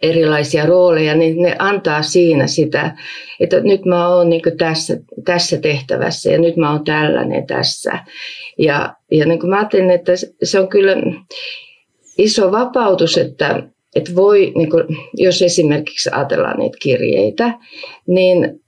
erilaisia 0.03 0.66
rooleja, 0.66 1.14
niin 1.14 1.42
ne 1.42 1.57
antaa 1.59 2.03
siinä 2.03 2.46
sitä, 2.46 2.96
että 3.40 3.61
nyt 3.61 3.85
mä 3.85 4.09
oon 4.09 4.31
niin 4.31 4.42
tässä, 4.59 4.96
tässä 5.24 5.59
tehtävässä 5.59 6.31
ja 6.31 6.38
nyt 6.38 6.57
mä 6.57 6.70
oon 6.70 6.85
tällainen 6.85 7.46
tässä. 7.46 7.98
Ja, 8.59 8.94
ja 9.11 9.27
niin 9.27 9.40
kuin 9.40 9.50
mä 9.50 9.57
ajattelin, 9.57 9.90
että 9.90 10.12
se 10.42 10.61
on 10.61 10.68
kyllä 10.68 10.96
iso 12.18 12.53
vapautus, 12.53 13.18
että, 13.18 13.62
että 13.95 14.15
voi, 14.15 14.53
niin 14.57 14.71
kuin, 14.71 14.85
jos 15.15 15.43
esimerkiksi 15.43 16.11
ajatellaan 16.13 16.59
niitä 16.59 16.79
kirjeitä, 16.83 17.59
niin 18.07 18.61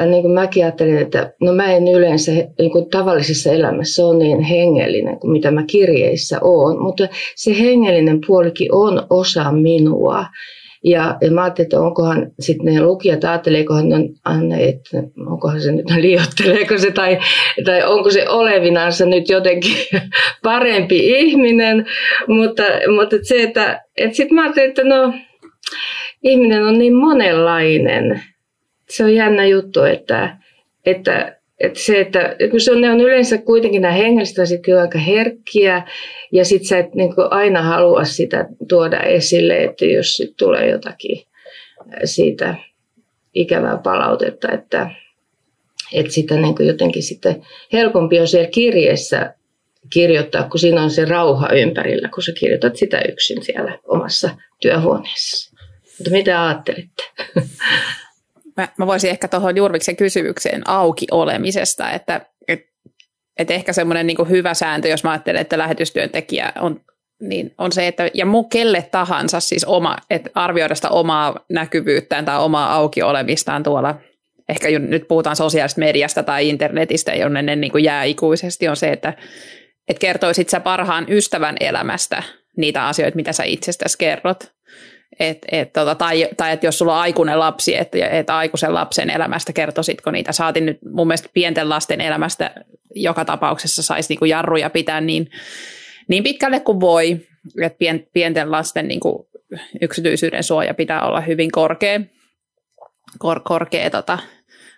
äh, 0.00 0.06
niin 0.06 0.22
kuin 0.22 0.34
mäkin 0.34 0.64
ajattelin, 0.64 0.98
että 0.98 1.32
no 1.40 1.52
mä 1.52 1.72
en 1.72 1.88
yleensä 1.88 2.32
niin 2.32 2.70
kuin 2.72 2.90
tavallisessa 2.90 3.52
elämässä 3.52 4.06
ole 4.06 4.18
niin 4.18 4.40
hengellinen 4.40 5.18
kuin 5.18 5.30
mitä 5.30 5.50
mä 5.50 5.64
kirjeissä 5.66 6.38
oon, 6.42 6.82
mutta 6.82 7.08
se 7.36 7.58
hengellinen 7.58 8.20
puolikin 8.26 8.74
on 8.74 9.06
osa 9.10 9.52
minua. 9.52 10.24
Ja, 10.84 11.16
ja 11.20 11.30
mä 11.30 11.42
ajattelin, 11.42 11.66
että 11.66 11.80
onkohan 11.80 12.30
sitten 12.40 12.74
ne 12.74 12.82
lukijat, 12.82 13.24
ajatteleekohan 13.24 13.88
ne, 13.88 14.64
että 14.64 15.02
onkohan 15.26 15.60
se 15.60 15.72
nyt 15.72 15.90
liiotteleeko 15.96 16.78
se 16.78 16.90
tai, 16.90 17.18
tai 17.64 17.82
onko 17.84 18.10
se 18.10 18.28
olevinansa 18.28 19.06
nyt 19.06 19.28
jotenkin 19.28 19.76
parempi 20.42 21.20
ihminen. 21.20 21.86
Mutta, 22.26 22.62
mutta 22.96 23.16
se, 23.22 23.42
että, 23.42 23.80
että 23.96 24.16
sitten 24.16 24.34
mä 24.34 24.42
ajattelin, 24.42 24.68
että 24.68 24.84
no 24.84 25.14
ihminen 26.22 26.64
on 26.64 26.78
niin 26.78 26.94
monenlainen. 26.94 28.22
Se 28.88 29.04
on 29.04 29.14
jännä 29.14 29.46
juttu, 29.46 29.82
että, 29.82 30.36
että 30.86 31.36
että 31.60 31.80
se, 31.80 32.00
että 32.00 32.36
kun 32.50 32.60
se 32.60 32.72
on, 32.72 32.80
ne 32.80 32.90
on 32.90 33.00
yleensä 33.00 33.38
kuitenkin 33.38 33.82
nämä 33.82 33.94
hengelliset 33.94 34.38
asiat 34.38 34.62
kyllä 34.62 34.80
aika 34.80 34.98
herkkiä, 34.98 35.82
ja 36.32 36.44
sitten 36.44 36.68
sä 36.68 36.78
et 36.78 36.94
niin 36.94 37.14
aina 37.30 37.62
halua 37.62 38.04
sitä 38.04 38.48
tuoda 38.68 39.00
esille, 39.00 39.64
että 39.64 39.84
jos 39.84 40.16
sit 40.16 40.36
tulee 40.36 40.70
jotakin 40.70 41.22
siitä 42.04 42.54
ikävää 43.34 43.76
palautetta, 43.76 44.52
että, 44.52 44.90
että 45.92 46.12
sitä 46.12 46.34
niin 46.34 46.54
jotenkin 46.60 47.02
sitten 47.02 47.42
helpompi 47.72 48.20
on 48.20 48.28
siellä 48.28 48.50
kirjeessä 48.50 49.34
kirjoittaa, 49.90 50.48
kun 50.48 50.60
siinä 50.60 50.82
on 50.82 50.90
se 50.90 51.04
rauha 51.04 51.48
ympärillä, 51.48 52.08
kun 52.08 52.22
sä 52.22 52.32
kirjoitat 52.32 52.76
sitä 52.76 53.00
yksin 53.08 53.44
siellä 53.44 53.78
omassa 53.84 54.30
työhuoneessa. 54.60 55.56
Mutta 55.98 56.10
mitä 56.10 56.46
ajattelitte? 56.46 57.02
mä, 58.56 58.68
mä 58.78 58.86
voisin 58.86 59.10
ehkä 59.10 59.28
tuohon 59.28 59.56
Jurviksen 59.56 59.96
kysymykseen 59.96 60.68
auki 60.68 61.06
olemisesta, 61.10 61.90
että 61.90 62.20
et, 62.48 62.60
et 63.38 63.50
ehkä 63.50 63.72
semmoinen 63.72 64.06
niin 64.06 64.28
hyvä 64.28 64.54
sääntö, 64.54 64.88
jos 64.88 65.04
mä 65.04 65.10
ajattelen, 65.10 65.40
että 65.40 65.58
lähetystyöntekijä 65.58 66.52
on, 66.60 66.80
niin 67.20 67.54
on 67.58 67.72
se, 67.72 67.86
että 67.86 68.10
ja 68.14 68.26
mu 68.26 68.44
kelle 68.44 68.88
tahansa 68.90 69.40
siis 69.40 69.64
oma, 69.64 69.96
että 70.10 70.30
arvioida 70.34 70.74
sitä 70.74 70.88
omaa 70.88 71.44
näkyvyyttään 71.48 72.24
tai 72.24 72.38
omaa 72.40 72.74
auki 72.74 73.02
olemistaan 73.02 73.62
tuolla, 73.62 73.94
ehkä 74.48 74.68
nyt 74.78 75.08
puhutaan 75.08 75.36
sosiaalisesta 75.36 75.78
mediasta 75.78 76.22
tai 76.22 76.48
internetistä, 76.48 77.14
jonne 77.14 77.42
ne 77.42 77.56
niin 77.56 77.84
jää 77.84 78.04
ikuisesti, 78.04 78.68
on 78.68 78.76
se, 78.76 78.88
että 78.88 79.14
et 79.88 79.98
kertoisit 79.98 80.48
sä 80.48 80.60
parhaan 80.60 81.06
ystävän 81.08 81.56
elämästä 81.60 82.22
niitä 82.56 82.86
asioita, 82.86 83.16
mitä 83.16 83.32
sä 83.32 83.44
itsestäsi 83.44 83.98
kerrot. 83.98 84.52
Et, 85.18 85.38
et, 85.52 85.72
tota, 85.72 85.94
tai, 85.94 86.28
tai 86.36 86.52
että 86.52 86.66
jos 86.66 86.78
sulla 86.78 86.94
on 86.94 87.00
aikuinen 87.00 87.38
lapsi, 87.38 87.76
että 87.76 87.98
et 88.10 88.30
aikuisen 88.30 88.74
lapsen 88.74 89.10
elämästä 89.10 89.52
kertoisitko 89.52 90.10
niitä. 90.10 90.32
Saatin 90.32 90.66
nyt 90.66 90.78
mun 90.90 91.06
mielestä 91.06 91.28
pienten 91.32 91.68
lasten 91.68 92.00
elämästä 92.00 92.50
joka 92.94 93.24
tapauksessa 93.24 93.82
saisi 93.82 94.08
niinku 94.08 94.24
jarruja 94.24 94.70
pitää 94.70 95.00
niin, 95.00 95.30
niin 96.08 96.22
pitkälle 96.22 96.60
kuin 96.60 96.80
voi. 96.80 97.20
Että 97.62 97.78
pien, 97.78 98.06
pienten 98.12 98.50
lasten 98.50 98.88
niinku 98.88 99.28
yksityisyyden 99.80 100.44
suoja 100.44 100.74
pitää 100.74 101.06
olla 101.06 101.20
hyvin 101.20 101.50
korkea, 101.50 102.00
kor, 103.18 103.40
korkea 103.44 103.90
tota, 103.90 104.18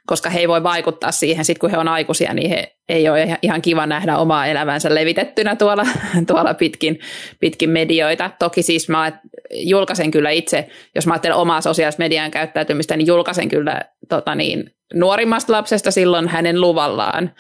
koska 0.07 0.31
he 0.31 0.41
ei 0.41 0.49
voi 0.49 0.63
vaikuttaa 0.63 1.13
siihen, 1.13 1.45
sit 1.45 1.59
kun 1.59 1.71
he 1.71 1.79
on 1.79 1.89
aikuisia, 1.89 2.35
niin 2.35 2.51
he 2.51 2.77
ei 2.89 3.09
ole 3.09 3.39
ihan 3.43 3.63
kiva 3.63 3.87
nähdä 3.87 4.17
omaa 4.17 4.47
elämänsä 4.47 4.95
levitettynä 4.95 5.57
tuolla, 5.57 5.87
tuolla 6.27 6.55
pitkin, 6.55 6.99
pitkin 7.41 7.71
medioita. 7.71 8.31
Toki 8.39 8.63
siis 8.63 8.89
mä 8.89 9.13
julkaisen 9.51 10.11
kyllä 10.11 10.31
itse, 10.31 10.69
jos 10.95 11.07
mä 11.07 11.13
ajattelen 11.13 11.37
omaa 11.37 11.61
sosiaalista 11.61 12.03
median 12.03 12.31
käyttäytymistä, 12.31 12.97
niin 12.97 13.07
julkaisen 13.07 13.49
kyllä 13.49 13.81
tota 14.09 14.35
niin, 14.35 14.71
nuorimmasta 14.95 15.53
lapsesta 15.53 15.91
silloin 15.91 16.29
hänen 16.29 16.61
luvallaan 16.61 17.31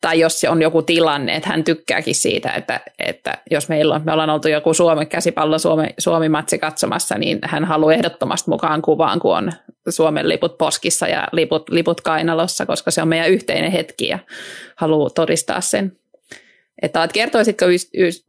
tai 0.00 0.20
jos 0.20 0.40
se 0.40 0.48
on 0.48 0.62
joku 0.62 0.82
tilanne, 0.82 1.34
että 1.34 1.48
hän 1.48 1.64
tykkääkin 1.64 2.14
siitä, 2.14 2.50
että, 2.50 2.80
että 2.98 3.38
jos 3.50 3.68
meillä 3.68 3.94
on, 3.94 4.02
me 4.04 4.12
ollaan 4.12 4.30
oltu 4.30 4.48
joku 4.48 4.74
Suomen 4.74 5.06
käsipallo 5.06 5.58
Suomi, 5.58 5.86
Suomi-matsi 5.98 6.58
katsomassa, 6.58 7.18
niin 7.18 7.38
hän 7.42 7.64
haluaa 7.64 7.92
ehdottomasti 7.92 8.50
mukaan 8.50 8.82
kuvaan, 8.82 9.20
kun 9.20 9.36
on 9.36 9.52
Suomen 9.88 10.28
liput 10.28 10.58
poskissa 10.58 11.08
ja 11.08 11.28
liput, 11.32 11.70
liput 11.70 12.00
kainalossa, 12.00 12.66
koska 12.66 12.90
se 12.90 13.02
on 13.02 13.08
meidän 13.08 13.30
yhteinen 13.30 13.72
hetki 13.72 14.08
ja 14.08 14.18
haluaa 14.76 15.10
todistaa 15.10 15.60
sen. 15.60 15.98
Että, 16.82 17.08
kertoisitko 17.12 17.66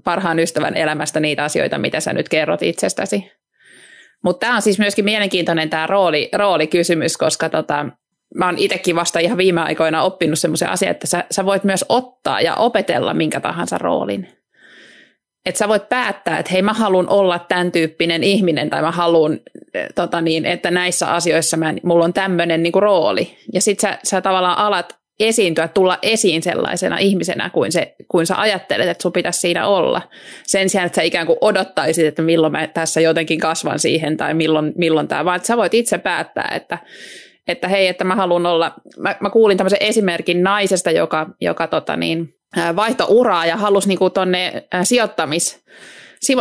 parhaan 0.03 0.39
ystävän 0.39 0.75
elämästä 0.75 1.19
niitä 1.19 1.43
asioita, 1.43 1.77
mitä 1.77 1.99
sä 1.99 2.13
nyt 2.13 2.29
kerrot 2.29 2.63
itsestäsi? 2.63 3.31
Mutta 4.23 4.39
tämä 4.39 4.55
on 4.55 4.61
siis 4.61 4.79
myöskin 4.79 5.05
mielenkiintoinen 5.05 5.69
tämä 5.69 5.87
rooli, 5.87 6.29
roolikysymys, 6.33 7.17
koska 7.17 7.49
tota, 7.49 7.85
mä 8.35 8.45
oon 8.45 8.57
itsekin 8.57 8.95
vasta 8.95 9.19
ihan 9.19 9.37
viime 9.37 9.61
aikoina 9.61 10.03
oppinut 10.03 10.39
semmoisen 10.39 10.69
asian, 10.69 10.91
että 10.91 11.07
sä, 11.07 11.23
sä 11.31 11.45
voit 11.45 11.63
myös 11.63 11.85
ottaa 11.89 12.41
ja 12.41 12.55
opetella 12.55 13.13
minkä 13.13 13.39
tahansa 13.39 13.77
roolin. 13.77 14.27
Että 15.45 15.59
sä 15.59 15.67
voit 15.67 15.89
päättää, 15.89 16.39
että 16.39 16.51
hei 16.51 16.61
mä 16.61 16.73
haluan 16.73 17.09
olla 17.09 17.39
tämän 17.39 17.71
tyyppinen 17.71 18.23
ihminen 18.23 18.69
tai 18.69 18.81
mä 18.81 18.91
haluan, 18.91 19.39
eh, 19.73 19.87
tota 19.95 20.21
niin, 20.21 20.45
että 20.45 20.71
näissä 20.71 21.07
asioissa 21.07 21.57
mä, 21.57 21.73
mulla 21.83 22.05
on 22.05 22.13
tämmöinen 22.13 22.63
niin 22.63 22.73
rooli. 22.75 23.37
Ja 23.53 23.61
sit 23.61 23.79
sä, 23.79 23.99
sä 24.03 24.21
tavallaan 24.21 24.57
alat 24.57 24.99
esiintyä, 25.19 25.67
tulla 25.67 25.97
esiin 26.01 26.43
sellaisena 26.43 26.97
ihmisenä 26.97 27.49
kuin, 27.49 27.71
se, 27.71 27.95
kuin 28.07 28.25
sä 28.25 28.41
ajattelet, 28.41 28.89
että 28.89 29.01
sun 29.01 29.13
pitäisi 29.13 29.39
siinä 29.39 29.67
olla. 29.67 30.01
Sen 30.47 30.69
sijaan, 30.69 30.85
että 30.85 30.95
sä 30.95 31.01
ikään 31.01 31.27
kuin 31.27 31.37
odottaisit, 31.41 32.05
että 32.05 32.21
milloin 32.21 32.51
mä 32.51 32.67
tässä 32.67 33.01
jotenkin 33.01 33.39
kasvan 33.39 33.79
siihen 33.79 34.17
tai 34.17 34.33
milloin, 34.33 34.73
milloin 34.75 35.07
tämä, 35.07 35.25
vaan 35.25 35.35
että 35.35 35.47
sä 35.47 35.57
voit 35.57 35.73
itse 35.73 35.97
päättää, 35.97 36.51
että 36.55 36.77
että 37.49 37.67
hei, 37.67 37.87
että 37.87 38.03
mä 38.03 38.15
haluan 38.15 38.45
olla, 38.45 38.73
mä, 38.97 39.15
mä 39.19 39.29
kuulin 39.29 39.57
tämmöisen 39.57 39.81
esimerkin 39.81 40.43
naisesta, 40.43 40.91
joka, 40.91 41.29
joka 41.41 41.67
tota 41.67 41.95
niin, 41.95 42.33
vaihto 42.75 43.05
uraa 43.09 43.45
ja 43.45 43.57
halusi 43.57 43.87
niinku 43.87 44.09
tonne 44.09 44.67
sijoittamis, 44.83 45.63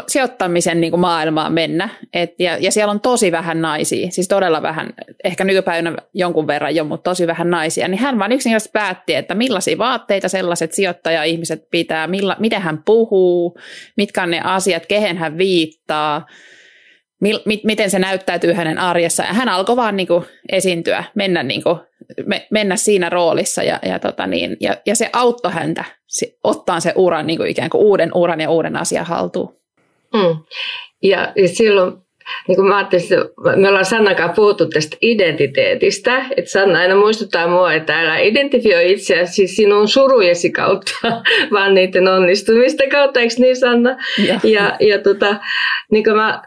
sijoittamisen 0.07 0.81
niin 0.81 0.91
kuin 0.91 1.01
maailmaan 1.01 1.53
mennä. 1.53 1.89
Et, 2.15 2.35
ja, 2.39 2.57
ja 2.61 2.73
siellä 2.73 2.91
on 2.91 3.01
tosi 3.01 3.33
vähän 3.33 3.63
naisia, 3.63 4.11
siis 4.11 4.29
todella 4.29 4.63
vähän, 4.63 4.89
ehkä 5.25 5.45
nykypäivänä 5.45 5.97
jonkun 6.15 6.47
verran 6.47 6.75
jo, 6.75 6.85
mutta 6.85 7.11
tosi 7.11 7.27
vähän 7.27 7.51
naisia. 7.51 7.89
Niin 7.89 8.01
hän 8.01 8.19
vaan 8.19 8.33
yksinkertaisesti 8.33 8.73
päätti, 8.73 9.15
että 9.15 9.35
millaisia 9.35 9.79
vaatteita 9.79 10.29
sellaiset 10.29 10.73
sijoittaja-ihmiset 10.73 11.71
pitää, 11.71 12.07
milla, 12.07 12.37
miten 12.39 12.63
hän 12.63 12.83
puhuu, 12.85 13.59
mitkä 13.97 14.23
on 14.23 14.31
ne 14.31 14.41
asiat, 14.45 14.87
kehen 14.87 15.17
hän 15.17 15.39
viittaa– 15.39 16.27
mil, 17.21 17.41
mit, 17.45 17.65
miten 17.65 17.91
se 17.91 17.99
näyttäytyy 17.99 18.53
hänen 18.53 18.79
arjessa. 18.79 19.23
Ja 19.23 19.33
hän 19.33 19.49
alkoi 19.49 19.77
vaan 19.77 19.97
niin 19.97 20.07
kuin 20.07 20.25
esiintyä, 20.53 21.05
mennä, 21.15 21.43
niin 21.43 21.63
kuin, 21.63 21.79
me, 22.27 22.47
mennä 22.51 22.77
siinä 22.77 23.09
roolissa 23.09 23.63
ja, 23.63 23.79
ja, 23.83 23.99
tota 23.99 24.27
niin, 24.27 24.57
ja, 24.61 24.77
ja 24.87 24.97
se 24.97 25.11
auttoi 25.13 25.53
häntä 25.53 25.85
ottaa 26.45 26.81
se 26.81 26.93
uran 26.97 27.27
niin 27.27 27.37
kuin 27.37 27.51
ikään 27.51 27.71
kuin 27.71 27.85
uuden 27.85 28.11
uran 28.15 28.41
ja 28.41 28.51
uuden 28.51 28.77
asian 28.77 29.07
haltuun. 29.07 29.57
Mm. 30.15 30.37
Ja, 31.03 31.33
ja 31.37 31.49
silloin 31.49 31.93
niin 32.49 32.57
kuin 32.57 32.69
mä 32.69 32.77
ajattelin, 32.77 33.05
me 33.57 33.69
ollaan 33.69 33.85
Sannan 33.85 34.17
kanssa 34.17 34.35
puhuttu 34.35 34.67
tästä 34.67 34.97
identiteetistä, 35.03 36.25
että 36.37 36.51
Sanna 36.51 36.79
aina 36.79 36.97
muistuttaa 36.97 37.49
mua, 37.49 37.73
että 37.73 38.01
älä 38.01 38.19
identifioi 38.19 38.93
itseäsi 38.93 39.47
sinun 39.47 39.89
surujesi 39.89 40.51
kautta, 40.51 40.93
vaan 41.53 41.75
niiden 41.75 42.09
onnistumista 42.09 42.85
kautta, 42.91 43.21
eikö 43.21 43.35
niin 43.39 43.57
Sanna? 43.57 43.97
Ja, 44.27 44.41
ja, 44.45 44.77
ja 44.81 44.99
tota, 44.99 45.37
niin 45.91 46.05
kuin 46.05 46.17
mä, 46.17 46.43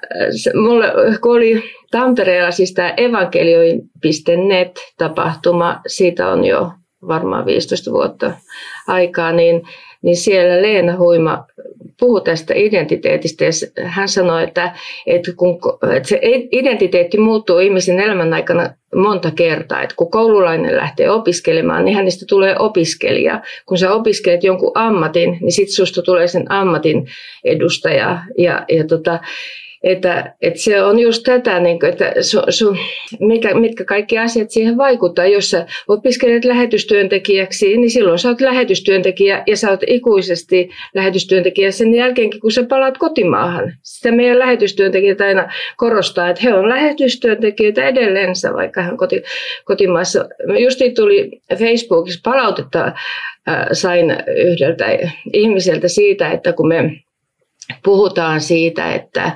mulle, 0.54 0.94
kun 1.22 1.36
oli 1.36 1.64
Tampereella 1.92 2.52
siis 2.52 2.74
tämä 2.74 2.94
evankelioin.net-tapahtuma, 2.98 5.82
siitä 5.88 6.28
on 6.28 6.46
jo 6.46 6.72
varmaan 7.08 7.46
15 7.46 7.92
vuotta 7.92 8.32
aikaa, 8.88 9.32
niin, 9.32 9.62
niin 10.02 10.18
siellä 10.18 10.62
Leena 10.62 10.98
Huima 10.98 11.46
puhui 12.02 12.22
tästä 12.22 12.54
identiteetistä 12.56 13.46
ja 13.46 13.52
hän 13.84 14.10
sanoi, 14.10 14.44
että, 14.44 14.76
että, 15.08 15.32
kun, 15.38 15.60
että 15.96 16.10
se 16.10 16.20
identiteetti 16.52 17.18
muuttuu 17.18 17.60
ihmisen 17.60 18.00
elämän 18.00 18.34
aikana 18.34 18.70
monta 18.96 19.32
kertaa. 19.32 19.84
Että 19.84 19.96
kun 19.96 20.12
koululainen 20.12 20.78
lähtee 20.78 21.10
opiskelemaan, 21.10 21.86
niin 21.86 21.96
hänestä 21.96 22.26
tulee 22.30 22.56
opiskelija. 22.60 23.42
Kun 23.66 23.78
sä 23.78 23.94
opiskelet 23.94 24.44
jonkun 24.44 24.72
ammatin, 24.76 25.38
niin 25.42 25.52
sitten 25.52 25.76
susta 25.76 26.02
tulee 26.02 26.28
sen 26.28 26.52
ammatin 26.52 27.08
edustaja. 27.44 28.20
Ja, 28.38 28.66
ja 28.70 28.88
tota, 28.88 29.20
että, 29.84 30.34
että 30.42 30.60
se 30.60 30.84
on 30.84 31.00
just 31.00 31.24
tätä, 31.24 31.60
niin 31.60 31.80
kuin, 31.80 31.90
että 31.90 32.14
su, 32.22 32.42
su, 32.50 32.76
mikä, 33.20 33.54
mitkä 33.54 33.86
kaikki 33.86 34.18
asiat 34.18 34.52
siihen 34.52 34.78
vaikuttaa. 34.78 35.26
Jos 35.26 35.50
sä 35.50 35.66
opiskelet 35.88 36.46
lähetystyöntekijäksi, 36.46 37.78
niin 37.78 37.90
silloin 37.90 38.20
sä 38.20 38.30
oot 38.30 38.42
lähetystyöntekijä 38.42 39.44
ja 39.48 39.58
sä 39.58 39.70
oot 39.70 39.80
ikuisesti 39.88 40.70
lähetystyöntekijä 40.96 41.72
sen 41.72 41.96
jälkeenkin, 41.96 42.42
kun 42.42 42.52
sä 42.52 42.64
palaat 42.64 42.98
kotimaahan. 42.98 43.74
Sitä 43.84 44.12
meidän 44.12 44.40
lähetystyöntekijät 44.40 45.22
aina 45.22 45.50
korostaa, 45.78 46.30
että 46.30 46.42
he 46.44 46.54
on 46.54 46.70
lähetystyöntekijöitä 46.70 47.88
edellensä, 47.88 48.54
vaikka 48.54 48.82
hän 48.82 48.98
koti, 48.98 49.24
kotimaassa. 49.66 50.26
Justi 50.60 50.92
tuli 50.92 51.32
Facebookissa 51.56 52.22
palautetta, 52.24 52.86
äh, 52.86 53.68
sain 53.74 54.18
yhdeltä 54.38 54.86
ihmiseltä 55.34 55.88
siitä, 55.88 56.32
että 56.32 56.54
kun 56.54 56.68
me 56.68 56.92
puhutaan 57.84 58.42
siitä, 58.42 58.94
että 58.94 59.32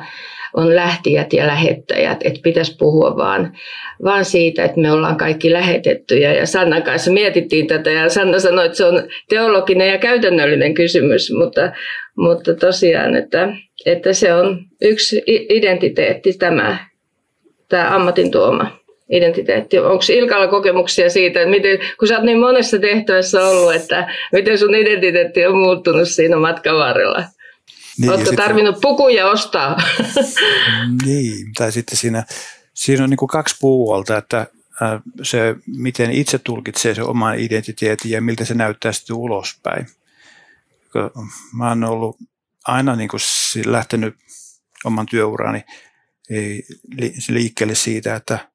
on 0.56 0.76
lähtijät 0.76 1.34
ja 1.34 1.48
lähettäjät, 1.48 2.18
että 2.24 2.39
pitäisi 2.44 2.76
puhua 2.80 3.18
vaan, 3.18 3.58
vaan 4.04 4.26
siitä, 4.26 4.65
että 4.65 4.80
me 4.80 4.91
ollaan 4.91 5.18
kaikki 5.18 5.54
lähetettyjä. 5.54 6.34
Ja 6.34 6.46
Sannan 6.46 6.84
kanssa 6.84 7.12
mietittiin 7.12 7.68
tätä 7.68 7.91
ja 7.91 8.10
Sanna 8.10 8.39
sanoi, 8.39 8.65
että 8.65 8.78
se 8.78 8.86
on 8.86 9.04
teologinen 9.30 9.89
ja 9.89 9.98
käytännöllinen 9.98 10.74
kysymys, 10.74 11.32
mutta, 11.32 11.72
mutta 12.18 12.56
tosiaan, 12.56 13.15
että, 13.15 13.50
että 13.86 14.13
se 14.13 14.34
on 14.34 14.60
yksi 14.82 15.24
identiteetti 15.28 16.34
tämä 16.34 16.78
tämä 17.70 17.96
ammatin 17.96 18.32
tuoma 18.32 18.80
identiteetti. 19.10 19.80
Onko 19.80 20.04
Ilkalla 20.10 20.48
kokemuksia 20.48 21.10
siitä, 21.10 21.46
miten, 21.46 21.80
kun 22.00 22.08
sä 22.08 22.15
oot 22.15 22.24
niin 22.24 22.39
monessa 22.39 22.80
tehtävässä 22.80 23.48
ollut, 23.48 23.76
että 23.76 24.13
miten 24.32 24.58
sun 24.58 24.76
identiteetti 24.76 25.46
on 25.46 25.58
muuttunut 25.58 26.08
siinä 26.08 26.38
matkan 26.38 26.76
varrella? 26.76 27.24
Niin, 27.98 28.12
Oletko 28.12 28.36
tarvinnut 28.36 28.82
pukuja 28.82 29.30
ostaa? 29.30 29.78
Niin, 31.06 31.54
tai 31.54 31.72
sitten 31.72 31.98
siinä, 31.98 32.26
siinä 32.74 33.04
on 33.04 33.10
niin 33.10 33.18
kuin 33.18 33.30
kaksi 33.30 33.56
puolta, 33.60 34.18
että 34.18 34.48
se, 35.24 35.56
miten 35.68 36.12
itse 36.12 36.40
tulkitsee 36.40 36.96
se 36.96 37.04
oman 37.04 37.40
identiteetin 37.40 38.12
ja 38.12 38.22
miltä 38.22 38.46
se 38.46 38.54
näyttää 38.54 38.92
sitten 38.92 39.16
ulospäin. 39.16 39.88
Mä 41.54 41.70
oon 41.70 41.84
ollut 41.84 42.18
aina 42.66 42.96
niin 42.96 43.10
kuin 43.10 43.22
lähtenyt 43.66 44.16
oman 44.86 45.06
työurani 45.06 45.64
liikkeelle 47.30 47.76
siitä, 47.76 48.16
että 48.16 48.50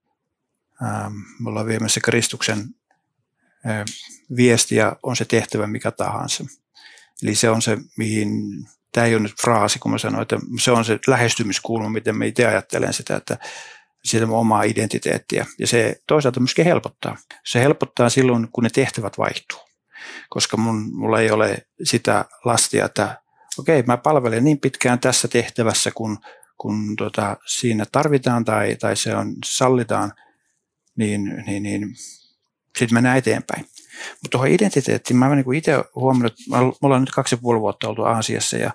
me 1.39 1.49
ollaan 1.49 1.67
viemässä 1.67 2.01
Kristuksen 2.01 2.75
viestiä, 4.37 4.93
on 5.03 5.17
se 5.17 5.25
tehtävä 5.25 5.67
mikä 5.67 5.91
tahansa. 5.91 6.45
Eli 7.23 7.35
se 7.35 7.51
on 7.51 7.63
se, 7.63 7.79
mihin, 7.97 8.31
tämä 8.93 9.07
ei 9.07 9.15
ole 9.15 9.23
nyt 9.23 9.41
fraasi, 9.43 9.79
kun 9.79 9.91
mä 9.91 9.99
sanoin, 9.99 10.23
että 10.23 10.39
se 10.61 10.71
on 10.71 10.85
se 10.85 10.99
lähestymiskulma, 11.07 11.89
miten 11.89 12.17
mä 12.17 12.25
itse 12.25 12.47
ajattelen 12.47 12.93
sitä, 12.93 13.17
että 13.17 13.39
sitä 14.05 14.27
omaa 14.27 14.63
identiteettiä. 14.63 15.47
Ja 15.59 15.67
se 15.67 16.03
toisaalta 16.07 16.41
myöskin 16.41 16.65
helpottaa. 16.65 17.17
Se 17.45 17.61
helpottaa 17.61 18.09
silloin, 18.09 18.49
kun 18.53 18.65
ne 18.65 18.71
tehtävät 18.71 19.19
vaihtuu. 19.19 19.59
Koska 20.29 20.57
mun, 20.57 20.95
mulla 20.95 21.21
ei 21.21 21.31
ole 21.31 21.67
sitä 21.85 22.25
lastia, 22.45 22.85
että 22.85 23.23
okei, 23.59 23.83
mä 23.83 23.97
palvelen 23.97 24.45
niin 24.45 24.61
pitkään 24.61 24.99
tässä 24.99 25.29
tehtävässä, 25.29 25.91
kun, 25.91 26.19
kun 26.59 26.97
tota, 26.97 27.37
siinä 27.47 27.85
tarvitaan 27.93 28.45
tai, 28.45 28.77
tai 28.77 28.97
se 28.97 29.17
on 29.17 29.35
sallitaan, 29.45 30.13
niin, 30.97 31.43
niin, 31.47 31.63
niin 31.63 31.95
sitten 32.79 32.97
mennään 32.97 33.19
eteenpäin. 33.19 33.65
Mutta 34.11 34.29
tuohon 34.31 34.49
identiteettiin, 34.49 35.17
mä 35.17 35.35
niin 35.35 35.55
itse 35.55 35.85
huomannut, 35.95 36.33
että 36.33 36.43
me 36.51 36.73
ollaan 36.83 37.03
nyt 37.03 37.11
kaksi 37.11 37.35
ja 37.35 37.39
puoli 37.43 37.61
vuotta 37.61 37.89
oltu 37.89 38.03
Aasiassa 38.03 38.57
ja 38.57 38.71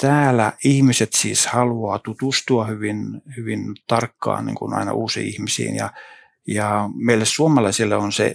täällä 0.00 0.52
ihmiset 0.64 1.12
siis 1.12 1.46
haluaa 1.46 1.98
tutustua 1.98 2.64
hyvin, 2.64 3.22
hyvin 3.36 3.60
tarkkaan 3.86 4.46
niin 4.46 4.56
kuin 4.56 4.74
aina 4.74 4.92
uusiin 4.92 5.26
ihmisiin 5.26 5.76
ja, 5.76 5.90
ja 6.46 6.90
meille 6.94 7.24
suomalaisille 7.24 7.96
on 7.96 8.12
se, 8.12 8.34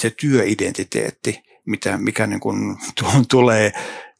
se 0.00 0.10
työidentiteetti, 0.10 1.42
mitä, 1.66 1.98
mikä 1.98 2.26
niin 2.26 2.40
kuin 2.40 2.76
tulee, 3.30 3.72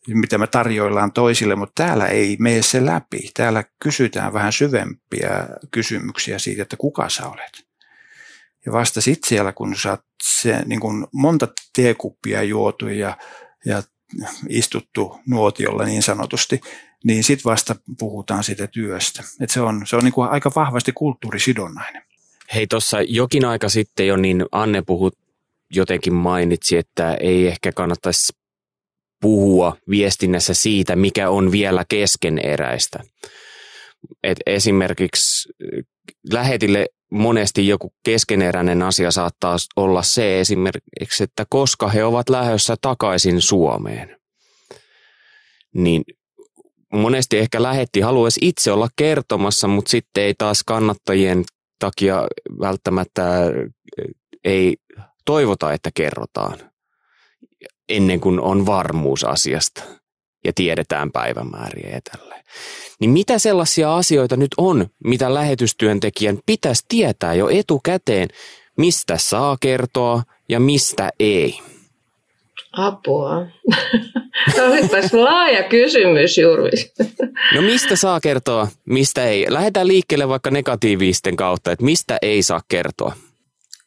mitä 0.09 0.39
me 0.39 0.47
tarjoillaan 0.47 1.13
toisille, 1.13 1.55
mutta 1.55 1.85
täällä 1.85 2.07
ei 2.07 2.37
mene 2.41 2.63
se 2.63 2.87
läpi. 2.87 3.31
Täällä 3.35 3.65
kysytään 3.83 4.33
vähän 4.33 4.53
syvempiä 4.53 5.31
kysymyksiä 5.71 6.39
siitä, 6.39 6.63
että 6.63 6.77
kuka 6.77 7.09
sä 7.09 7.29
olet. 7.29 7.72
Ja 8.67 8.73
vasta 8.73 9.01
sitten 9.01 9.29
siellä, 9.29 9.53
kun 9.53 9.77
sä 9.77 9.91
oot 9.91 10.01
se, 10.23 10.63
niin 10.67 10.81
kuin 10.81 11.07
monta 11.13 11.49
teekuppia 11.77 12.43
juotu 12.43 12.89
ja, 12.89 13.17
ja 13.65 13.83
istuttu 14.49 15.21
nuotiolla 15.27 15.85
niin 15.85 16.03
sanotusti, 16.03 16.61
niin 17.05 17.25
sitten 17.25 17.51
vasta 17.51 17.77
puhutaan 17.99 18.45
siitä 18.45 18.67
työstä. 18.67 19.23
Et 19.41 19.51
se 19.51 19.61
on, 19.61 19.87
se 19.87 19.97
on 19.97 20.05
niin 20.05 20.29
aika 20.31 20.53
vahvasti 20.57 20.93
kulttuurisidonnainen. 20.93 22.03
Hei, 22.55 22.67
tuossa 22.67 23.03
jokin 23.03 23.45
aika 23.45 23.69
sitten 23.69 24.07
jo, 24.07 24.17
niin 24.17 24.45
Anne 24.53 24.83
puhut 24.83 25.19
jotenkin 25.71 26.15
mainitsi, 26.15 26.77
että 26.77 27.15
ei 27.15 27.47
ehkä 27.47 27.73
kannattaisi 27.73 28.33
puhua 29.21 29.77
viestinnässä 29.91 30.55
siitä, 30.55 30.97
mikä 30.97 31.31
on 31.31 31.53
vielä 31.53 31.85
keskeneräistä. 31.89 33.01
Et 34.23 34.39
esimerkiksi 34.47 35.53
lähetille 36.33 36.87
monesti 37.13 37.69
joku 37.69 37.93
keskeneräinen 38.03 38.83
asia 38.83 39.11
saattaa 39.11 39.57
olla 39.77 40.03
se 40.03 40.41
esimerkiksi, 40.41 41.25
että 41.25 41.47
koska 41.51 41.89
he 41.89 42.05
ovat 42.05 42.29
lähdössä 42.29 42.77
takaisin 42.81 43.41
Suomeen, 43.41 44.17
niin 45.75 46.03
monesti 46.93 47.39
ehkä 47.39 47.63
lähetti 47.63 48.01
haluaisi 48.01 48.41
itse 48.43 48.73
olla 48.73 48.89
kertomassa, 48.97 49.69
mutta 49.69 49.91
sitten 49.91 50.25
ei 50.25 50.35
taas 50.39 50.65
kannattajien 50.65 51.45
takia 51.79 52.27
välttämättä 52.61 53.23
ei 54.45 54.77
toivota, 55.25 55.73
että 55.73 55.91
kerrotaan 55.95 56.59
ennen 57.89 58.21
kuin 58.21 58.41
on 58.41 58.67
varmuus 58.67 59.25
asiasta 59.25 60.02
ja 60.45 60.53
tiedetään 60.55 61.13
päivämääriä 61.13 61.91
ja 61.95 62.01
tälleen. 62.01 62.45
Niin 63.01 63.11
mitä 63.11 63.39
sellaisia 63.39 63.97
asioita 63.97 64.37
nyt 64.37 64.51
on, 64.57 64.87
mitä 65.05 65.35
lähetystyöntekijän 65.35 66.39
pitäisi 66.47 66.85
tietää 66.89 67.35
jo 67.35 67.49
etukäteen, 67.49 68.29
mistä 68.77 69.19
saa 69.19 69.57
kertoa 69.61 70.23
ja 70.49 70.61
mistä 70.61 71.11
ei? 71.21 71.59
Apua. 72.73 73.47
Olipas 74.67 75.13
laaja 75.13 75.63
kysymys, 75.63 76.39
Jurvis. 76.39 76.93
No 77.55 77.63
mistä 77.63 77.97
saa 77.97 78.21
kertoa, 78.21 78.69
mistä 78.85 79.25
ei? 79.25 79.47
Lähdetään 79.49 79.89
liikkeelle 79.89 80.29
vaikka 80.29 80.51
negatiivisten 80.51 81.37
kautta, 81.37 81.73
että 81.73 81.85
mistä 81.85 82.19
ei 82.23 82.43
saa 82.43 82.61
kertoa 82.69 83.13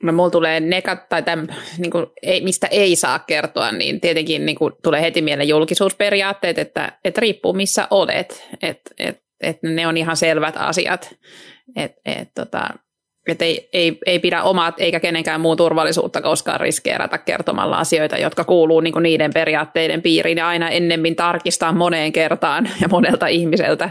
no 0.06 0.14
mulla 0.14 0.30
tulee 0.30 0.60
nekat, 0.60 1.10
tai 1.10 1.24
täm, 1.24 1.48
niin 1.78 1.92
kuin, 1.92 2.06
ei, 2.22 2.42
mistä 2.42 2.68
ei 2.72 2.96
saa 2.96 3.20
kertoa, 3.20 3.72
niin 3.72 4.02
tietenkin 4.02 4.46
niin 4.46 4.56
kuin, 4.56 4.74
tulee 4.84 5.02
heti 5.02 5.22
mieleen 5.22 5.50
julkisuusperiaatteet, 5.50 6.58
että, 6.58 6.92
että 7.06 7.22
riippuu 7.22 7.54
missä 7.54 7.88
olet, 7.90 8.48
että 8.62 8.92
et, 9.00 9.22
et 9.42 9.64
ne 9.64 9.88
on 9.88 9.98
ihan 9.98 10.18
selvät 10.18 10.56
asiat, 10.58 11.16
että 11.76 12.02
et, 12.06 12.30
tota, 12.36 12.70
et 13.28 13.42
ei, 13.42 13.70
ei, 13.74 13.98
ei 14.06 14.20
pidä 14.20 14.44
omat 14.44 14.76
eikä 14.78 15.00
kenenkään 15.00 15.42
muun 15.42 15.58
turvallisuutta 15.58 16.22
koskaan 16.22 16.60
riskeerata 16.60 17.18
kertomalla 17.18 17.78
asioita, 17.78 18.18
jotka 18.18 18.44
kuuluu 18.44 18.80
niin 18.80 19.04
niiden 19.04 19.34
periaatteiden 19.34 20.02
piiriin 20.02 20.38
ja 20.38 20.48
aina 20.48 20.70
ennemmin 20.70 21.16
tarkistaa 21.16 21.72
moneen 21.74 22.12
kertaan 22.12 22.70
ja 22.82 22.88
monelta 22.88 23.28
ihmiseltä, 23.28 23.90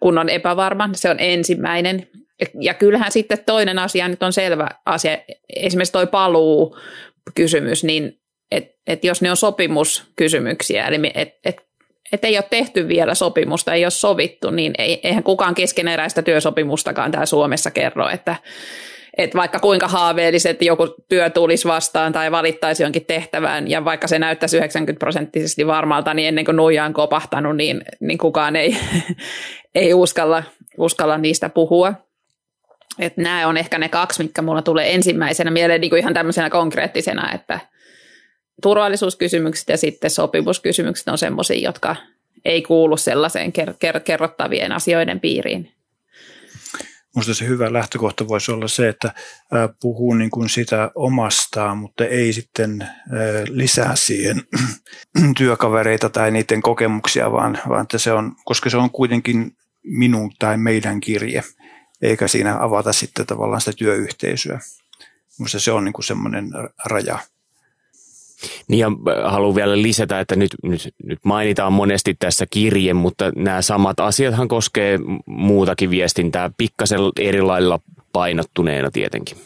kun 0.00 0.18
on 0.18 0.28
epävarma. 0.28 0.90
Se 0.92 1.10
on 1.10 1.16
ensimmäinen. 1.18 2.06
Ja 2.60 2.74
kyllähän 2.74 3.12
sitten 3.12 3.38
toinen 3.46 3.78
asia 3.78 4.08
nyt 4.08 4.22
on 4.22 4.32
selvä 4.32 4.68
asia, 4.86 5.18
esimerkiksi 5.56 5.92
toi 5.92 6.06
paluu 6.06 6.76
kysymys, 7.34 7.84
niin 7.84 8.18
että 8.50 8.72
et 8.86 9.04
jos 9.04 9.22
ne 9.22 9.30
on 9.30 9.36
sopimuskysymyksiä, 9.36 10.86
eli 10.86 11.10
että 11.14 11.38
et, 11.44 11.56
et 12.12 12.24
ei 12.24 12.36
ole 12.36 12.44
tehty 12.50 12.88
vielä 12.88 13.14
sopimusta, 13.14 13.74
ei 13.74 13.84
ole 13.84 13.90
sovittu, 13.90 14.50
niin 14.50 14.72
ei, 14.78 15.00
eihän 15.02 15.22
kukaan 15.22 15.54
keskeneräistä 15.54 16.22
työsopimustakaan 16.22 17.10
täällä 17.10 17.26
Suomessa 17.26 17.70
kerro, 17.70 18.08
että 18.08 18.36
että 19.16 19.38
vaikka 19.38 19.60
kuinka 19.60 19.88
haaveelliset 19.88 20.62
joku 20.62 20.94
työ 21.08 21.30
tulisi 21.30 21.68
vastaan 21.68 22.12
tai 22.12 22.30
valittaisi 22.30 22.82
jonkin 22.82 23.04
tehtävään, 23.04 23.70
ja 23.70 23.84
vaikka 23.84 24.08
se 24.08 24.18
näyttäisi 24.18 24.56
90 24.56 24.98
prosenttisesti 24.98 25.66
varmalta, 25.66 26.14
niin 26.14 26.28
ennen 26.28 26.44
kuin 26.44 26.56
nuija 26.56 26.84
on 26.84 26.92
kopahtanut, 26.92 27.56
niin, 27.56 27.84
niin 28.00 28.18
kukaan 28.18 28.56
ei, 28.56 28.76
ei 29.74 29.94
uskalla, 29.94 30.42
uskalla 30.78 31.18
niistä 31.18 31.48
puhua. 31.48 31.94
Et 32.98 33.16
nämä 33.16 33.48
on 33.48 33.56
ehkä 33.56 33.78
ne 33.78 33.88
kaksi, 33.88 34.22
mitkä 34.22 34.42
mulla 34.42 34.62
tulee 34.62 34.94
ensimmäisenä 34.94 35.50
mieleen 35.50 35.80
niin 35.80 35.90
kuin 35.90 36.00
ihan 36.00 36.14
tämmöisenä 36.14 36.50
konkreettisena, 36.50 37.32
että 37.32 37.60
turvallisuuskysymykset 38.62 39.68
ja 39.68 39.76
sitten 39.76 40.10
sopimuskysymykset 40.10 41.08
on 41.08 41.18
semmoisia, 41.18 41.60
jotka 41.68 41.96
ei 42.44 42.62
kuulu 42.62 42.96
sellaiseen 42.96 43.52
ker- 43.58 43.74
ker- 43.86 44.00
kerrottavien 44.00 44.72
asioiden 44.72 45.20
piiriin. 45.20 45.72
Minusta 47.14 47.34
se 47.34 47.46
hyvä 47.46 47.72
lähtökohta 47.72 48.28
voisi 48.28 48.52
olla 48.52 48.68
se, 48.68 48.88
että 48.88 49.12
puhuu 49.80 50.14
niin 50.14 50.30
kuin 50.30 50.48
sitä 50.48 50.90
omastaan, 50.94 51.78
mutta 51.78 52.04
ei 52.04 52.32
sitten 52.32 52.88
lisää 53.48 53.96
siihen 53.96 54.42
työkavereita 55.38 56.08
tai 56.08 56.30
niiden 56.30 56.62
kokemuksia, 56.62 57.32
vaan, 57.32 57.58
vaan 57.68 57.82
että 57.82 57.98
se 57.98 58.12
on, 58.12 58.32
koska 58.44 58.70
se 58.70 58.76
on 58.76 58.90
kuitenkin 58.90 59.56
minun 59.82 60.32
tai 60.38 60.56
meidän 60.56 61.00
kirje, 61.00 61.42
eikä 62.02 62.28
siinä 62.28 62.56
avata 62.60 62.92
sitten 62.92 63.26
tavallaan 63.26 63.60
sitä 63.60 63.76
työyhteisöä. 63.78 64.58
Minusta 65.38 65.60
se 65.60 65.72
on 65.72 65.84
niin 65.84 65.92
kuin 65.92 66.04
semmoinen 66.04 66.50
raja. 66.84 67.18
Niin 68.68 68.78
ja 68.78 68.86
äh, 68.86 69.32
haluan 69.32 69.54
vielä 69.54 69.82
lisätä, 69.82 70.20
että 70.20 70.36
nyt, 70.36 70.50
nyt, 70.62 70.94
nyt 71.04 71.18
mainitaan 71.24 71.72
monesti 71.72 72.16
tässä 72.18 72.46
kirje, 72.50 72.94
mutta 72.94 73.32
nämä 73.36 73.62
samat 73.62 74.00
asiathan 74.00 74.48
koskee 74.48 74.98
muutakin 75.26 75.90
viestintää 75.90 76.50
pikkasen 76.56 77.00
eri 77.20 77.42
lailla 77.42 77.80
painottuneena 78.12 78.90
tietenkin. 78.90 79.36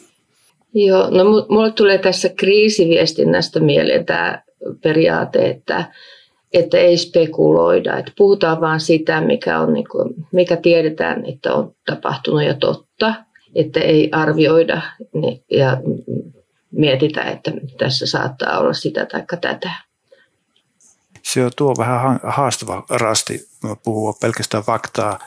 Joo, 0.74 1.10
no 1.10 1.24
mulle 1.48 1.72
tulee 1.72 1.98
tässä 1.98 2.28
kriisiviestinnästä 2.28 3.60
mieleen 3.60 4.06
tämä 4.06 4.42
periaate, 4.82 5.48
että 5.48 5.92
että 6.56 6.78
ei 6.78 6.96
spekuloida, 6.96 7.98
että 7.98 8.12
puhutaan 8.18 8.60
vaan 8.60 8.80
sitä, 8.80 9.20
mikä, 9.20 9.60
on, 9.60 9.72
niin 9.72 9.88
kuin, 9.88 10.14
mikä 10.32 10.56
tiedetään, 10.56 11.26
että 11.26 11.54
on 11.54 11.72
tapahtunut 11.86 12.44
ja 12.44 12.54
totta, 12.54 13.14
että 13.54 13.80
ei 13.80 14.08
arvioida 14.12 14.82
niin, 15.12 15.44
ja 15.50 15.76
mietitä, 16.70 17.22
että 17.22 17.52
tässä 17.78 18.06
saattaa 18.06 18.58
olla 18.58 18.72
sitä 18.72 19.06
tai 19.06 19.24
tätä. 19.40 19.70
Se 21.22 21.44
on 21.44 21.50
tuo 21.56 21.74
vähän 21.78 22.20
haastava 22.22 22.84
rasti 22.90 23.48
puhua 23.84 24.12
pelkästään 24.12 24.64
faktaa. 24.64 25.18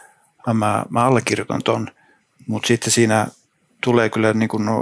Mä, 0.53 0.86
mä 0.89 1.05
allekirjoitan 1.05 1.63
tuon, 1.63 1.88
mutta 2.47 2.67
sitten 2.67 2.91
siinä 2.91 3.27
tulee 3.84 4.09
kyllä 4.09 4.34
niin 4.34 4.49
kuin 4.49 4.65
no, 4.65 4.82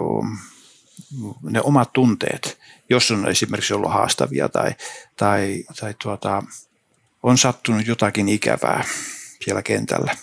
ne 1.43 1.61
omat 1.61 1.93
tunteet, 1.93 2.57
jos 2.89 3.11
on 3.11 3.29
esimerkiksi 3.29 3.73
ollut 3.73 3.91
haastavia 3.91 4.49
tai, 4.49 4.71
tai, 5.15 5.63
tai 5.79 5.95
tuota, 6.03 6.43
on 7.23 7.37
sattunut 7.37 7.87
jotakin 7.87 8.29
ikävää 8.29 8.83
siellä 9.43 9.61
kentällä 9.61 10.15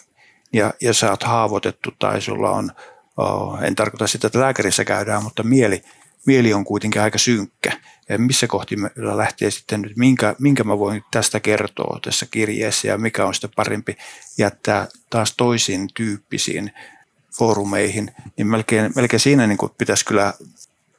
ja, 0.54 0.74
ja 0.80 0.94
sä 0.94 1.10
oot 1.10 1.22
haavoitettu 1.22 1.90
tai 1.98 2.20
sulla 2.20 2.50
on, 2.50 2.70
oh, 3.16 3.62
en 3.62 3.74
tarkoita 3.74 4.06
sitä, 4.06 4.26
että 4.26 4.40
lääkärissä 4.40 4.84
käydään, 4.84 5.22
mutta 5.22 5.42
mieli, 5.42 5.82
mieli 6.26 6.54
on 6.54 6.64
kuitenkin 6.64 7.02
aika 7.02 7.18
synkkä. 7.18 7.72
Ja 8.08 8.18
missä 8.18 8.46
kohti 8.46 8.76
me 8.76 8.90
lähtee 8.96 9.50
sitten 9.50 9.82
nyt, 9.82 9.96
minkä, 9.96 10.34
minkä 10.38 10.64
mä 10.64 10.78
voin 10.78 11.04
tästä 11.10 11.40
kertoa 11.40 11.98
tässä 12.04 12.26
kirjeessä 12.30 12.88
ja 12.88 12.98
mikä 12.98 13.26
on 13.26 13.34
sitten 13.34 13.50
parempi 13.56 13.96
jättää 14.38 14.88
taas 15.10 15.34
toisiin 15.36 15.88
tyyppisiin 15.94 16.72
foorumeihin, 17.38 18.10
niin 18.36 18.46
melkein, 18.46 18.92
melkein 18.96 19.20
siinä 19.20 19.46
niin 19.46 19.58
kuin 19.58 19.72
pitäisi 19.78 20.04
kyllä 20.04 20.32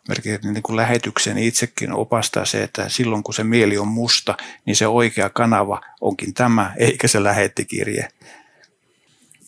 melkein 0.08 0.40
niin 0.54 0.64
kuin 0.64 0.78
lähetyksen 0.78 1.38
itsekin 1.38 1.94
opastaa 1.94 2.46
se, 2.46 2.64
että 2.64 2.90
silloin 2.90 3.24
kun 3.24 3.34
se 3.34 3.44
mieli 3.44 3.78
on 3.78 3.88
musta, 3.88 4.38
niin 4.66 4.76
se 4.76 4.88
oikea 4.88 5.30
kanava 5.30 5.82
onkin 6.02 6.34
tämä, 6.34 6.74
eikä 6.78 7.08
se 7.08 7.24
lähettikirje. 7.24 8.08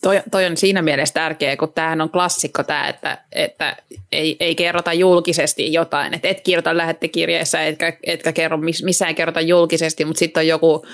Toi, 0.00 0.22
toi 0.30 0.46
on 0.46 0.56
siinä 0.56 0.82
mielessä 0.82 1.14
tärkeä, 1.14 1.56
kun 1.56 1.72
tämähän 1.72 2.00
on 2.00 2.10
klassikko 2.10 2.62
tämä, 2.62 2.88
että, 2.88 3.18
että 3.32 3.76
ei, 4.12 4.36
ei 4.40 4.54
kerrota 4.54 4.92
julkisesti 4.92 5.72
jotain. 5.72 6.14
Että 6.14 6.28
et 6.28 6.40
kirjoita 6.40 6.76
lähettikirjeessä, 6.76 7.64
etkä, 7.64 7.92
etkä 8.06 8.32
kerro, 8.32 8.58
missään 8.84 9.14
kerrota 9.14 9.40
julkisesti, 9.40 10.04
mutta 10.04 10.18
sitten 10.18 10.40
on 10.40 10.46
joku 10.46 10.86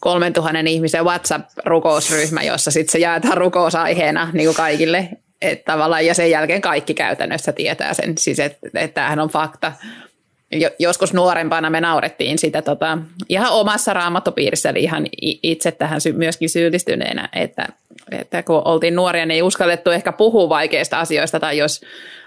3000 0.00 0.58
ihmisen 0.66 1.04
WhatsApp-rukousryhmä, 1.04 2.42
jossa 2.42 2.70
sitten 2.70 2.92
se 2.92 2.98
jaetaan 2.98 3.36
rukousaiheena 3.36 4.30
niin 4.32 4.46
kuin 4.46 4.56
kaikille. 4.56 5.08
Että 5.42 5.72
tavallaan, 5.72 6.06
ja 6.06 6.14
sen 6.14 6.30
jälkeen 6.30 6.60
kaikki 6.60 6.94
käytännössä 6.94 7.52
tietää 7.52 7.94
sen, 7.94 8.18
siis 8.18 8.38
että, 8.38 8.66
että 8.74 8.94
tämähän 8.94 9.20
on 9.20 9.28
fakta. 9.28 9.72
Joskus 10.78 11.12
nuorempana 11.12 11.70
me 11.70 11.80
naurettiin 11.80 12.38
sitä 12.38 12.62
tota, 12.62 12.98
ihan 13.28 13.52
omassa 13.52 13.92
raamattopiirissä, 13.92 14.68
eli 14.68 14.82
ihan 14.82 15.06
itse 15.22 15.72
tähän 15.72 16.00
myöskin 16.12 16.50
syyllistyneenä, 16.50 17.28
että, 17.32 17.68
että 18.10 18.42
kun 18.42 18.62
oltiin 18.64 18.96
nuoria, 18.96 19.26
niin 19.26 19.34
ei 19.34 19.42
uskallettu 19.42 19.90
ehkä 19.90 20.12
puhua 20.12 20.48
vaikeista 20.48 21.00
asioista, 21.00 21.40
tai 21.40 21.58
jos 21.58 21.80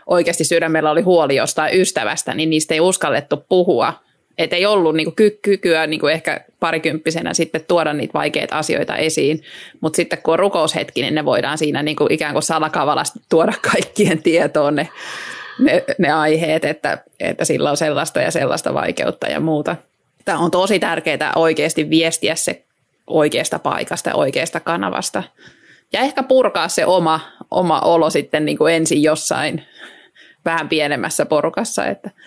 oikeasti 0.06 0.44
sydämellä 0.44 0.92
oli 0.92 1.02
huoli 1.02 1.36
jostain 1.36 1.82
ystävästä, 1.82 2.34
niin 2.34 2.50
niistä 2.50 2.74
ei 2.74 2.80
uskallettu 2.80 3.46
puhua, 3.50 3.94
että 4.38 4.56
ei 4.56 4.66
ollut 4.66 4.96
niin 4.96 5.16
kuin, 5.16 5.32
kykyä 5.42 5.88
niin 5.88 6.00
kuin 6.00 6.14
ehkä 6.14 6.42
parikymppisenä 6.60 7.34
sitten 7.34 7.66
tuoda 7.68 7.94
niitä 7.94 8.14
vaikeita 8.14 8.58
asioita 8.58 8.96
esiin, 8.96 9.44
mutta 9.82 9.96
sitten 9.96 10.20
kun 10.24 10.34
on 10.34 10.40
rukoushetki, 10.40 11.02
niin 11.02 11.16
ne 11.16 11.26
voidaan 11.26 11.58
siinä 11.58 11.84
niin 11.84 11.96
kuin 11.96 12.12
ikään 12.12 12.34
kuin 12.34 12.44
salakavalasti 12.44 13.20
tuoda 13.30 13.54
kaikkien 13.72 14.24
tietoon 14.24 14.76
ne, 14.76 14.90
ne, 15.60 15.84
ne 15.98 16.12
aiheet, 16.12 16.66
että, 16.66 16.98
että 17.20 17.46
sillä 17.46 17.70
on 17.70 17.78
sellaista 17.78 18.22
ja 18.22 18.32
sellaista 18.32 18.74
vaikeutta 18.74 19.28
ja 19.28 19.40
muuta. 19.40 19.76
Tämä 20.26 20.40
on 20.40 20.52
tosi 20.52 20.80
tärkeää 20.80 21.32
oikeasti 21.36 21.90
viestiä 21.90 22.36
se 22.36 22.64
oikeasta 23.08 23.60
paikasta 23.60 24.10
ja 24.10 24.16
oikeasta 24.16 24.60
kanavasta. 24.60 25.24
Ja 25.94 26.00
ehkä 26.00 26.24
purkaa 26.24 26.68
se 26.68 26.86
oma, 26.86 27.20
oma 27.52 27.80
olo 27.80 28.10
sitten 28.10 28.46
niin 28.46 28.58
kuin 28.58 28.74
ensin 28.74 29.04
jossain 29.04 29.64
vähän 30.46 30.70
pienemmässä 30.70 31.26
porukassa, 31.26 31.86
että– 31.86 32.10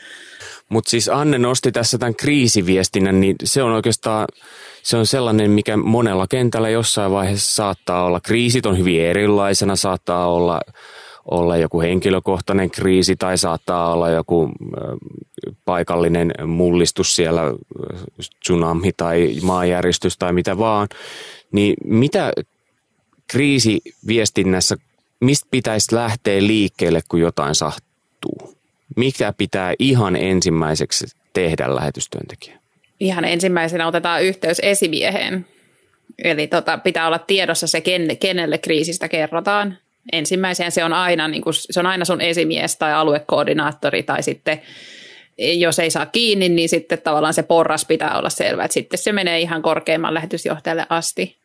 mutta 0.68 0.90
siis 0.90 1.08
Anne 1.08 1.38
nosti 1.38 1.72
tässä 1.72 1.98
tämän 1.98 2.14
kriisiviestinnän, 2.14 3.20
niin 3.20 3.36
se 3.44 3.62
on 3.62 3.72
oikeastaan 3.72 4.26
se 4.86 4.96
on 4.96 5.06
sellainen, 5.06 5.50
mikä 5.50 5.76
monella 5.76 6.26
kentällä 6.26 6.68
jossain 6.68 7.12
vaiheessa 7.12 7.54
saattaa 7.54 8.04
olla. 8.04 8.20
Kriisit 8.20 8.66
on 8.66 8.78
hyvin 8.78 9.02
erilaisena, 9.02 9.76
saattaa 9.76 10.28
olla, 10.28 10.60
olla 11.30 11.56
joku 11.56 11.80
henkilökohtainen 11.80 12.70
kriisi 12.70 13.16
tai 13.16 13.38
saattaa 13.38 13.92
olla 13.92 14.10
joku 14.10 14.50
paikallinen 15.64 16.32
mullistus 16.46 17.16
siellä, 17.16 17.42
tsunami 18.40 18.92
tai 18.96 19.36
maanjäristys 19.42 20.18
tai 20.18 20.32
mitä 20.32 20.58
vaan. 20.58 20.88
Niin 21.52 21.74
mitä 21.84 22.32
kriisiviestinnässä, 23.30 24.76
mistä 25.20 25.48
pitäisi 25.50 25.94
lähteä 25.94 26.42
liikkeelle, 26.42 27.00
kun 27.08 27.20
jotain? 27.20 27.54
Mikä 28.96 29.32
pitää 29.38 29.74
ihan 29.78 30.16
ensimmäiseksi 30.16 31.06
tehdä 31.32 31.74
lähetystyöntekijä? 31.74 32.58
Ihan 33.00 33.24
ensimmäisenä 33.24 33.86
otetaan 33.86 34.22
yhteys 34.22 34.60
esimieheen. 34.62 35.46
Eli 36.24 36.46
tota, 36.46 36.78
pitää 36.78 37.06
olla 37.06 37.18
tiedossa 37.18 37.66
se, 37.66 37.80
ken, 37.80 38.16
kenelle 38.20 38.58
kriisistä 38.58 39.08
kerrotaan. 39.08 39.78
Ensimmäisenä 40.12 40.70
se 40.70 40.84
on 40.84 40.92
aina, 40.92 41.28
niin 41.28 41.42
kuin, 41.42 41.54
se 41.54 41.80
on 41.80 41.86
aina 41.86 42.04
sun 42.04 42.20
esimies 42.20 42.76
tai 42.76 42.92
aluekoordinaattori 42.92 44.02
tai 44.02 44.22
sitten 44.22 44.62
jos 45.38 45.78
ei 45.78 45.90
saa 45.90 46.06
kiinni, 46.06 46.48
niin 46.48 46.68
sitten 46.68 46.98
tavallaan 47.02 47.34
se 47.34 47.42
porras 47.42 47.84
pitää 47.84 48.18
olla 48.18 48.30
selvä, 48.30 48.64
että 48.64 48.72
sitten 48.74 48.98
se 48.98 49.12
menee 49.12 49.40
ihan 49.40 49.62
korkeimman 49.62 50.14
lähetysjohtajalle 50.14 50.86
asti. 50.88 51.36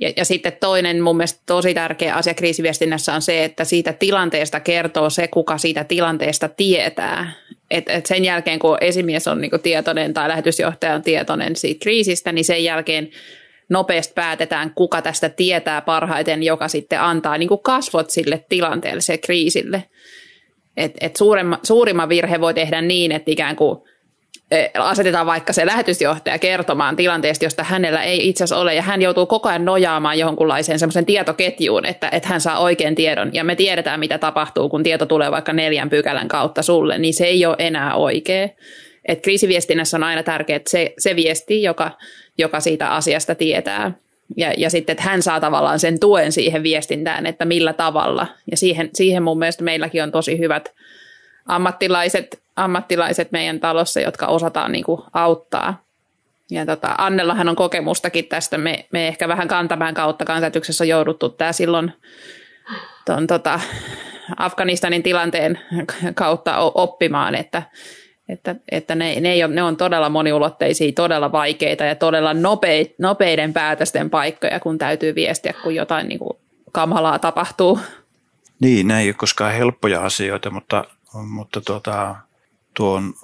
Ja, 0.00 0.12
ja 0.16 0.24
sitten 0.24 0.52
toinen 0.60 1.00
mun 1.02 1.16
mielestä 1.16 1.40
tosi 1.46 1.74
tärkeä 1.74 2.14
asia 2.14 2.34
kriisiviestinnässä 2.34 3.14
on 3.14 3.22
se, 3.22 3.44
että 3.44 3.64
siitä 3.64 3.92
tilanteesta 3.92 4.60
kertoo 4.60 5.10
se, 5.10 5.28
kuka 5.28 5.58
siitä 5.58 5.84
tilanteesta 5.84 6.48
tietää. 6.48 7.32
Et, 7.70 7.88
et 7.88 8.06
sen 8.06 8.24
jälkeen, 8.24 8.58
kun 8.58 8.78
esimies 8.80 9.28
on 9.28 9.40
niinku 9.40 9.58
tietoinen 9.58 10.14
tai 10.14 10.28
lähetysjohtaja 10.28 10.94
on 10.94 11.02
tietoinen 11.02 11.56
siitä 11.56 11.82
kriisistä, 11.82 12.32
niin 12.32 12.44
sen 12.44 12.64
jälkeen 12.64 13.10
nopeasti 13.68 14.12
päätetään, 14.14 14.72
kuka 14.74 15.02
tästä 15.02 15.28
tietää 15.28 15.80
parhaiten, 15.80 16.42
joka 16.42 16.68
sitten 16.68 17.00
antaa 17.00 17.38
niinku 17.38 17.58
kasvot 17.58 18.10
sille 18.10 18.44
tilanteelle, 18.48 19.00
se 19.00 19.18
kriisille. 19.18 19.84
Et, 20.76 20.92
et 21.00 21.16
suurimma, 21.16 21.58
suurimman 21.62 22.08
virhe 22.08 22.40
voi 22.40 22.54
tehdä 22.54 22.82
niin, 22.82 23.12
että 23.12 23.30
ikään 23.30 23.56
kuin– 23.56 23.78
asetetaan 24.78 25.26
vaikka 25.26 25.52
se 25.52 25.66
lähetysjohtaja 25.66 26.38
kertomaan 26.38 26.96
tilanteesta, 26.96 27.44
josta 27.44 27.64
hänellä 27.64 28.02
ei 28.02 28.28
itse 28.28 28.44
asiassa 28.44 28.62
ole, 28.62 28.74
ja 28.74 28.82
hän 28.82 29.02
joutuu 29.02 29.26
koko 29.26 29.48
ajan 29.48 29.64
nojaamaan 29.64 30.18
johonkunlaiseen 30.18 30.78
semmoisen 30.78 31.06
tietoketjuun, 31.06 31.86
että, 31.86 32.08
että 32.12 32.28
hän 32.28 32.40
saa 32.40 32.58
oikean 32.58 32.94
tiedon, 32.94 33.30
ja 33.32 33.44
me 33.44 33.56
tiedetään, 33.56 34.00
mitä 34.00 34.18
tapahtuu, 34.18 34.68
kun 34.68 34.82
tieto 34.82 35.06
tulee 35.06 35.30
vaikka 35.30 35.52
neljän 35.52 35.90
pykälän 35.90 36.28
kautta 36.28 36.62
sulle, 36.62 36.98
niin 36.98 37.14
se 37.14 37.26
ei 37.26 37.46
ole 37.46 37.56
enää 37.58 37.94
oikea. 37.94 38.48
Et 39.04 39.20
kriisiviestinnässä 39.22 39.96
on 39.96 40.02
aina 40.02 40.22
tärkeää 40.22 40.60
se, 40.66 40.94
se 40.98 41.16
viesti, 41.16 41.62
joka, 41.62 41.90
joka 42.38 42.60
siitä 42.60 42.88
asiasta 42.88 43.34
tietää. 43.34 43.92
Ja, 44.36 44.52
ja 44.56 44.70
sitten, 44.70 44.92
että 44.92 45.04
hän 45.04 45.22
saa 45.22 45.40
tavallaan 45.40 45.80
sen 45.80 46.00
tuen 46.00 46.32
siihen 46.32 46.62
viestintään, 46.62 47.26
että 47.26 47.44
millä 47.44 47.72
tavalla. 47.72 48.26
Ja 48.50 48.56
siihen, 48.56 48.90
siihen 48.94 49.22
mun 49.22 49.38
mielestä 49.38 49.64
meilläkin 49.64 50.02
on 50.02 50.12
tosi 50.12 50.38
hyvät 50.38 50.72
ammattilaiset, 51.48 52.40
ammattilaiset 52.56 53.32
meidän 53.32 53.60
talossa, 53.60 54.00
jotka 54.00 54.26
osataan 54.26 54.72
niin 54.72 54.84
kuin 54.84 55.02
auttaa. 55.12 55.82
Ja 56.50 56.66
tota, 56.66 56.94
Annellahan 56.98 57.48
on 57.48 57.56
kokemustakin 57.56 58.24
tästä. 58.24 58.58
Me, 58.58 58.86
me 58.92 59.08
ehkä 59.08 59.28
vähän 59.28 59.48
kantamaan 59.48 59.94
kautta 59.94 60.24
kansanetyksessä 60.24 60.84
on 60.84 60.88
jouduttu 60.88 61.28
tämä 61.28 61.52
silloin 61.52 61.92
ton, 63.04 63.26
tota, 63.26 63.60
Afganistanin 64.36 65.02
tilanteen 65.02 65.60
kautta 66.14 66.58
oppimaan, 66.58 67.34
että, 67.34 67.62
että, 68.28 68.54
että 68.70 68.94
ne, 68.94 69.20
ne, 69.20 69.44
ole, 69.44 69.54
ne 69.54 69.62
on 69.62 69.76
todella 69.76 70.08
moniulotteisia, 70.08 70.92
todella 70.92 71.32
vaikeita 71.32 71.84
ja 71.84 71.94
todella 71.94 72.34
nopeid, 72.34 72.86
nopeiden 72.98 73.52
päätösten 73.52 74.10
paikkoja, 74.10 74.60
kun 74.60 74.78
täytyy 74.78 75.14
viestiä, 75.14 75.54
kun 75.62 75.74
jotain 75.74 76.08
niin 76.08 76.18
kuin 76.18 76.38
kamalaa 76.72 77.18
tapahtuu. 77.18 77.78
Niin, 78.60 78.88
nämä 78.88 79.00
ei 79.00 79.08
ole 79.08 79.14
koskaan 79.14 79.52
helppoja 79.52 80.02
asioita, 80.02 80.50
mutta 80.50 80.84
mutta 81.14 81.60
tuota, 81.60 82.16
tuon, 82.74 83.14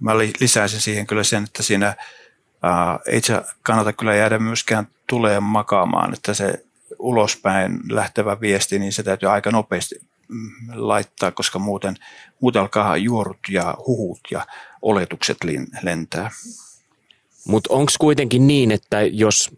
mä 0.00 0.18
lisäisin 0.18 0.80
siihen 0.80 1.06
kyllä 1.06 1.24
sen, 1.24 1.44
että 1.44 1.62
siinä 1.62 1.96
ää, 2.62 2.98
ei 3.06 3.20
se 3.20 3.42
kannata 3.62 3.92
kyllä 3.92 4.14
jäädä 4.14 4.38
myöskään 4.38 4.88
tulee 5.06 5.40
makaamaan, 5.40 6.14
että 6.14 6.34
se 6.34 6.64
ulospäin 6.98 7.80
lähtevä 7.90 8.40
viesti, 8.40 8.78
niin 8.78 8.92
se 8.92 9.02
täytyy 9.02 9.28
aika 9.30 9.50
nopeasti 9.50 9.94
mm, 10.28 10.50
laittaa, 10.74 11.30
koska 11.30 11.58
muuten, 11.58 11.96
muuten 12.40 12.62
alkaa 12.62 12.96
juorut 12.96 13.38
ja 13.50 13.74
huhut 13.86 14.20
ja 14.30 14.46
oletukset 14.82 15.36
lentää. 15.82 16.30
Mutta 17.46 17.74
onko 17.74 17.92
kuitenkin 18.00 18.46
niin, 18.46 18.70
että 18.70 19.02
jos 19.02 19.50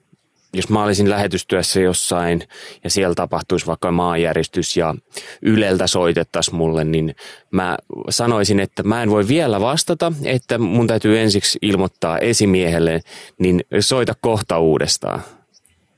jos 0.56 0.68
mä 0.68 0.82
olisin 0.84 1.10
lähetystyössä 1.10 1.80
jossain 1.80 2.42
ja 2.84 2.90
siellä 2.90 3.14
tapahtuisi 3.14 3.66
vaikka 3.66 3.92
maanjäristys 3.92 4.76
ja 4.76 4.94
Yleltä 5.42 5.86
soitettaisiin 5.86 6.56
mulle, 6.56 6.84
niin 6.84 7.14
mä 7.50 7.76
sanoisin, 8.08 8.60
että 8.60 8.82
mä 8.82 9.02
en 9.02 9.10
voi 9.10 9.28
vielä 9.28 9.60
vastata, 9.60 10.12
että 10.24 10.58
mun 10.58 10.86
täytyy 10.86 11.18
ensiksi 11.18 11.58
ilmoittaa 11.62 12.18
esimiehelle, 12.18 13.00
niin 13.38 13.64
soita 13.80 14.14
kohta 14.20 14.58
uudestaan. 14.58 15.22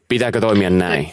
Pitääkö 0.09 0.41
toimia 0.41 0.71
näin? 0.71 1.13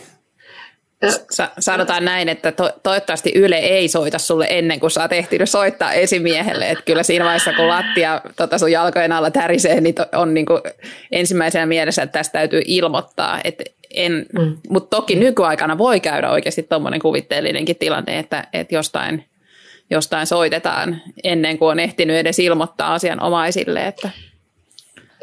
Sa- 1.31 1.51
sanotaan 1.59 2.05
näin, 2.05 2.29
että 2.29 2.51
to- 2.51 2.71
toivottavasti 2.83 3.31
Yle 3.35 3.55
ei 3.55 3.87
soita 3.87 4.19
sulle 4.19 4.47
ennen 4.49 4.79
kuin 4.79 4.91
sä 4.91 5.01
oot 5.01 5.13
ehtinyt 5.13 5.49
soittaa 5.49 5.93
esimiehelle. 5.93 6.69
Että 6.69 6.83
kyllä 6.85 7.03
siinä 7.03 7.25
vaiheessa, 7.25 7.53
kun 7.53 7.67
lattia 7.67 8.21
tota 8.35 8.57
sun 8.57 8.71
jalkojen 8.71 9.11
alla 9.11 9.31
tärisee, 9.31 9.81
niin 9.81 9.95
on 10.15 10.33
niin 10.33 10.45
kuin 10.45 10.61
ensimmäisenä 11.11 11.65
mielessä, 11.65 12.03
että 12.03 12.19
tästä 12.19 12.33
täytyy 12.33 12.61
ilmoittaa. 12.65 13.39
Että 13.43 13.63
en, 13.91 14.25
mm. 14.39 14.57
Mutta 14.69 14.95
toki 14.95 15.15
nykyaikana 15.15 15.77
voi 15.77 15.99
käydä 15.99 16.31
oikeasti 16.31 16.63
tuommoinen 16.63 16.99
kuvitteellinenkin 16.99 17.75
tilanne, 17.75 18.19
että, 18.19 18.47
että 18.53 18.75
jostain, 18.75 19.25
jostain 19.89 20.27
soitetaan 20.27 21.01
ennen 21.23 21.57
kuin 21.57 21.71
on 21.71 21.79
ehtinyt 21.79 22.17
edes 22.17 22.39
ilmoittaa 22.39 22.93
asianomaisille, 22.93 23.87
että– 23.87 24.09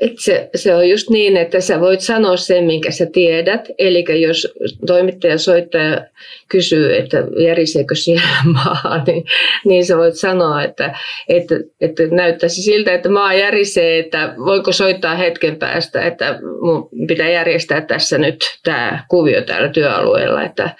et 0.01 0.13
se, 0.19 0.51
se 0.55 0.75
on 0.75 0.89
just 0.89 1.11
niin, 1.11 1.37
että 1.37 1.61
sä 1.61 1.81
voit 1.81 2.01
sanoa 2.01 2.37
sen, 2.37 2.65
minkä 2.65 2.91
sä 2.91 3.07
tiedät. 3.13 3.69
Eli 3.79 4.05
jos 4.21 4.49
toimittaja 4.87 5.39
soittaja 5.39 6.05
kysyy, 6.49 6.97
että 6.97 7.25
järiseekö 7.39 7.95
siellä 7.95 8.29
maa, 8.55 9.05
niin, 9.07 9.25
niin 9.65 9.87
sä 9.87 9.97
voit 9.97 10.15
sanoa, 10.15 10.63
että, 10.63 10.99
että, 11.29 11.55
että 11.81 12.03
näyttäisi 12.11 12.63
siltä, 12.63 12.95
että 12.95 13.09
maa 13.09 13.35
järisee, 13.35 13.99
että 13.99 14.35
voiko 14.45 14.73
soittaa 14.73 15.15
hetken 15.15 15.57
päästä, 15.57 16.07
että 16.07 16.39
mun 16.61 16.89
pitää 17.07 17.31
järjestää 17.31 17.81
tässä 17.81 18.19
nyt 18.19 18.45
tämä 18.63 19.05
kuvio 19.09 19.43
täällä 19.43 19.69
työalueella, 19.69 20.43
että, 20.43 20.71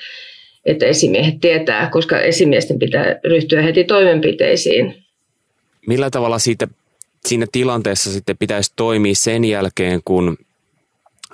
että 0.65 0.87
esimiehet 0.87 1.41
tietää, 1.41 1.89
koska 1.93 2.21
esimiesten 2.21 2.79
pitää 2.79 3.21
ryhtyä 3.25 3.63
heti 3.63 3.85
toimenpiteisiin. 3.85 4.95
Millä 5.87 6.11
tavalla 6.11 6.39
siitä 6.39 6.69
siinä 7.27 7.47
tilanteessa 7.53 8.13
sitten 8.13 8.39
pitäisi 8.39 8.73
toimia 8.77 9.15
sen 9.15 9.45
jälkeen, 9.45 10.01
kun 10.05 10.39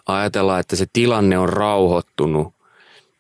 ajatellaan, 0.06 0.60
että 0.60 0.76
se 0.76 0.86
tilanne 0.92 1.38
on 1.38 1.48
rauhoittunut, 1.48 2.54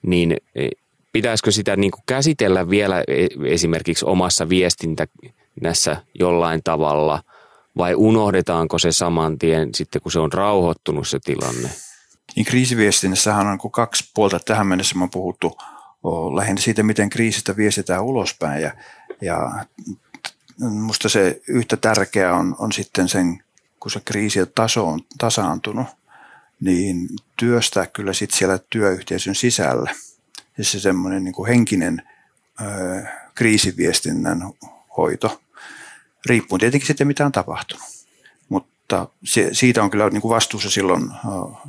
niin 0.02 0.36
e, 0.54 0.68
pitäisikö 1.12 1.52
sitä 1.52 1.76
niin 1.76 1.90
kuin 1.90 2.02
käsitellä 2.06 2.70
vielä 2.70 3.04
e, 3.08 3.26
esimerkiksi 3.44 4.04
omassa 4.04 4.48
viestinnässä 4.48 5.96
jollain 6.14 6.60
tavalla 6.64 7.22
vai 7.76 7.94
unohdetaanko 7.94 8.78
se 8.78 8.92
saman 8.92 9.38
tien 9.38 9.74
sitten, 9.74 10.02
kun 10.02 10.12
se 10.12 10.18
on 10.18 10.32
rauhoittunut 10.32 11.08
se 11.08 11.18
tilanne? 11.24 11.68
Niin 12.36 12.46
kriisiviestinnässähän 12.46 13.46
on 13.46 13.70
kaksi 13.70 14.10
puolta. 14.14 14.38
Tähän 14.38 14.66
mennessä 14.66 14.98
on 14.98 15.10
puhuttu 15.10 15.58
lähinnä 16.34 16.60
siitä, 16.60 16.82
miten 16.82 17.10
kriisistä 17.10 17.56
viestitään 17.56 18.04
ulospäin 18.04 18.62
ja, 18.62 18.72
ja 19.20 19.64
Minusta 20.60 21.08
se 21.08 21.40
yhtä 21.48 21.76
tärkeää 21.76 22.34
on, 22.34 22.56
on 22.58 22.72
sitten 22.72 23.08
sen, 23.08 23.42
kun 23.80 23.90
se 23.90 24.00
kriisi 24.04 24.40
taso 24.54 24.88
on 24.88 25.00
tasaantunut, 25.18 25.86
niin 26.60 27.08
työstää 27.36 27.86
kyllä 27.86 28.12
sitten 28.12 28.38
siellä 28.38 28.58
työyhteisön 28.70 29.34
sisällä. 29.34 29.94
Ja 30.58 30.64
se 30.64 30.80
semmoinen 30.80 31.24
niin 31.24 31.46
henkinen 31.48 32.02
ö, 32.60 32.64
kriisiviestinnän 33.34 34.40
hoito, 34.96 35.40
riippuu 36.26 36.58
tietenkin 36.58 36.86
sitten 36.86 37.06
mitä 37.06 37.26
on 37.26 37.32
tapahtunut. 37.32 37.84
Mutta 38.48 39.08
se, 39.24 39.48
siitä 39.52 39.82
on 39.82 39.90
kyllä 39.90 40.10
niin 40.10 40.22
kuin 40.22 40.34
vastuussa 40.34 40.70
silloin 40.70 41.02
ö, 41.02 41.68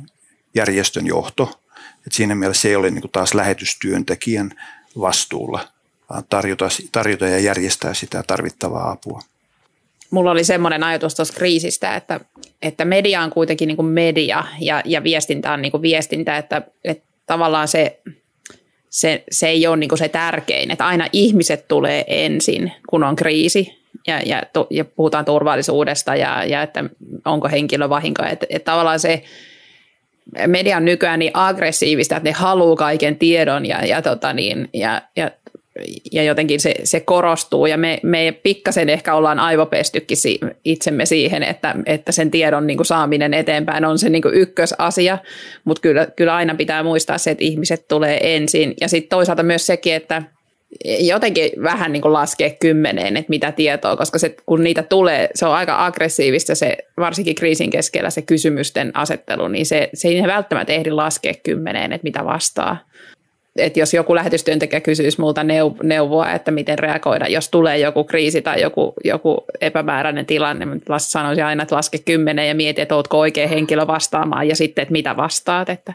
järjestön 0.54 1.06
johto. 1.06 1.60
Et 2.06 2.12
siinä 2.12 2.34
mielessä 2.34 2.62
se 2.62 2.68
ei 2.68 2.76
ole 2.76 2.90
niin 2.90 3.02
kuin 3.02 3.12
taas 3.12 3.34
lähetystyöntekijän 3.34 4.50
vastuulla 5.00 5.68
tarjota, 6.28 6.68
tarjota 6.92 7.26
ja 7.26 7.38
järjestää 7.38 7.94
sitä 7.94 8.24
tarvittavaa 8.26 8.90
apua. 8.90 9.22
Mulla 10.10 10.30
oli 10.30 10.44
semmoinen 10.44 10.84
ajatus 10.84 11.14
tuossa 11.14 11.34
kriisistä, 11.34 11.96
että, 11.96 12.20
että 12.62 12.84
media 12.84 13.22
on 13.22 13.30
kuitenkin 13.30 13.66
niin 13.66 13.76
kuin 13.76 13.86
media 13.86 14.44
ja, 14.60 14.82
ja 14.84 15.02
viestintä 15.02 15.52
on 15.52 15.62
niin 15.62 15.72
kuin 15.72 15.82
viestintä, 15.82 16.36
että, 16.36 16.62
että 16.84 17.04
tavallaan 17.26 17.68
se, 17.68 18.00
se, 18.90 19.24
se 19.30 19.48
ei 19.48 19.66
ole 19.66 19.76
niin 19.76 19.88
kuin 19.88 19.98
se 19.98 20.08
tärkein, 20.08 20.70
että 20.70 20.86
aina 20.86 21.06
ihmiset 21.12 21.68
tulee 21.68 22.04
ensin, 22.06 22.72
kun 22.88 23.04
on 23.04 23.16
kriisi 23.16 23.80
ja, 24.06 24.20
ja, 24.20 24.42
ja 24.70 24.84
puhutaan 24.84 25.24
turvallisuudesta 25.24 26.16
ja, 26.16 26.44
ja 26.44 26.62
että 26.62 26.84
onko 27.24 27.48
henkilövahinko. 27.48 28.22
Että, 28.22 28.46
että 28.50 28.72
tavallaan 28.72 29.00
se 29.00 29.22
media 30.46 30.76
on 30.76 30.84
nykyään 30.84 31.18
niin 31.18 31.30
aggressiivista, 31.34 32.16
että 32.16 32.28
ne 32.28 32.32
haluaa 32.32 32.76
kaiken 32.76 33.16
tiedon 33.16 33.66
ja, 33.66 33.86
ja, 33.86 34.02
tota 34.02 34.32
niin, 34.32 34.68
ja, 34.72 35.02
ja 35.16 35.30
ja 36.12 36.22
jotenkin 36.22 36.60
se, 36.60 36.74
se 36.84 37.00
korostuu 37.00 37.66
ja 37.66 37.78
me, 37.78 38.00
me 38.02 38.38
pikkasen 38.42 38.88
ehkä 38.88 39.14
ollaan 39.14 39.38
aivopestykin 39.38 40.16
si, 40.16 40.40
itsemme 40.64 41.06
siihen, 41.06 41.42
että, 41.42 41.74
että 41.86 42.12
sen 42.12 42.30
tiedon 42.30 42.66
niin 42.66 42.76
kuin 42.76 42.86
saaminen 42.86 43.34
eteenpäin 43.34 43.84
on 43.84 43.98
se 43.98 44.08
niin 44.08 44.22
kuin 44.22 44.34
ykkösasia, 44.34 45.18
mutta 45.64 45.80
kyllä, 45.80 46.06
kyllä 46.16 46.34
aina 46.34 46.54
pitää 46.54 46.82
muistaa 46.82 47.18
se, 47.18 47.30
että 47.30 47.44
ihmiset 47.44 47.88
tulee 47.88 48.34
ensin. 48.34 48.74
Ja 48.80 48.88
sitten 48.88 49.08
toisaalta 49.08 49.42
myös 49.42 49.66
sekin, 49.66 49.94
että 49.94 50.22
jotenkin 50.98 51.50
vähän 51.62 51.92
niin 51.92 52.02
kuin 52.02 52.14
kymmeneen, 52.60 53.16
että 53.16 53.30
mitä 53.30 53.52
tietoa, 53.52 53.96
koska 53.96 54.18
se, 54.18 54.36
kun 54.46 54.64
niitä 54.64 54.82
tulee, 54.82 55.28
se 55.34 55.46
on 55.46 55.54
aika 55.54 55.86
aggressiivista 55.86 56.54
se, 56.54 56.76
varsinkin 56.98 57.34
kriisin 57.34 57.70
keskellä 57.70 58.10
se 58.10 58.22
kysymysten 58.22 58.90
asettelu, 58.94 59.48
niin 59.48 59.66
se, 59.66 59.90
se 59.94 60.08
ei 60.08 60.22
välttämättä 60.26 60.72
ehdi 60.72 60.90
laskea 60.90 61.34
kymmeneen, 61.42 61.92
että 61.92 62.04
mitä 62.04 62.24
vastaa 62.24 62.76
että 63.60 63.80
jos 63.80 63.94
joku 63.94 64.14
lähetystyöntekijä 64.14 64.80
kysyisi 64.80 65.20
multa 65.20 65.44
neuvoa, 65.82 66.32
että 66.32 66.50
miten 66.50 66.78
reagoida, 66.78 67.26
jos 67.28 67.48
tulee 67.48 67.78
joku 67.78 68.04
kriisi 68.04 68.42
tai 68.42 68.62
joku, 68.62 68.92
joku 69.04 69.44
epämääräinen 69.60 70.26
tilanne, 70.26 70.64
mä 70.64 70.98
sanoisin 70.98 71.44
aina, 71.44 71.62
että 71.62 71.76
laske 71.76 71.98
kymmenen 71.98 72.48
ja 72.48 72.54
mieti, 72.54 72.80
että 72.80 72.96
oletko 72.96 73.18
oikea 73.18 73.48
henkilö 73.48 73.86
vastaamaan 73.86 74.48
ja 74.48 74.56
sitten, 74.56 74.82
että 74.82 74.92
mitä 74.92 75.16
vastaat. 75.16 75.68
Että. 75.68 75.94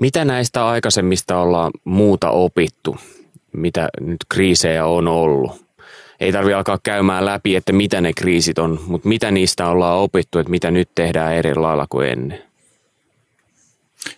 Mitä 0.00 0.24
näistä 0.24 0.66
aikaisemmista 0.66 1.38
ollaan 1.38 1.70
muuta 1.84 2.30
opittu, 2.30 2.96
mitä 3.52 3.88
nyt 4.00 4.20
kriisejä 4.28 4.86
on 4.86 5.08
ollut? 5.08 5.62
Ei 6.20 6.32
tarvitse 6.32 6.54
alkaa 6.54 6.78
käymään 6.82 7.24
läpi, 7.24 7.56
että 7.56 7.72
mitä 7.72 8.00
ne 8.00 8.12
kriisit 8.12 8.58
on, 8.58 8.78
mutta 8.86 9.08
mitä 9.08 9.30
niistä 9.30 9.66
ollaan 9.66 9.98
opittu, 9.98 10.38
että 10.38 10.50
mitä 10.50 10.70
nyt 10.70 10.88
tehdään 10.94 11.34
eri 11.34 11.54
lailla 11.54 11.86
kuin 11.90 12.08
ennen? 12.08 12.51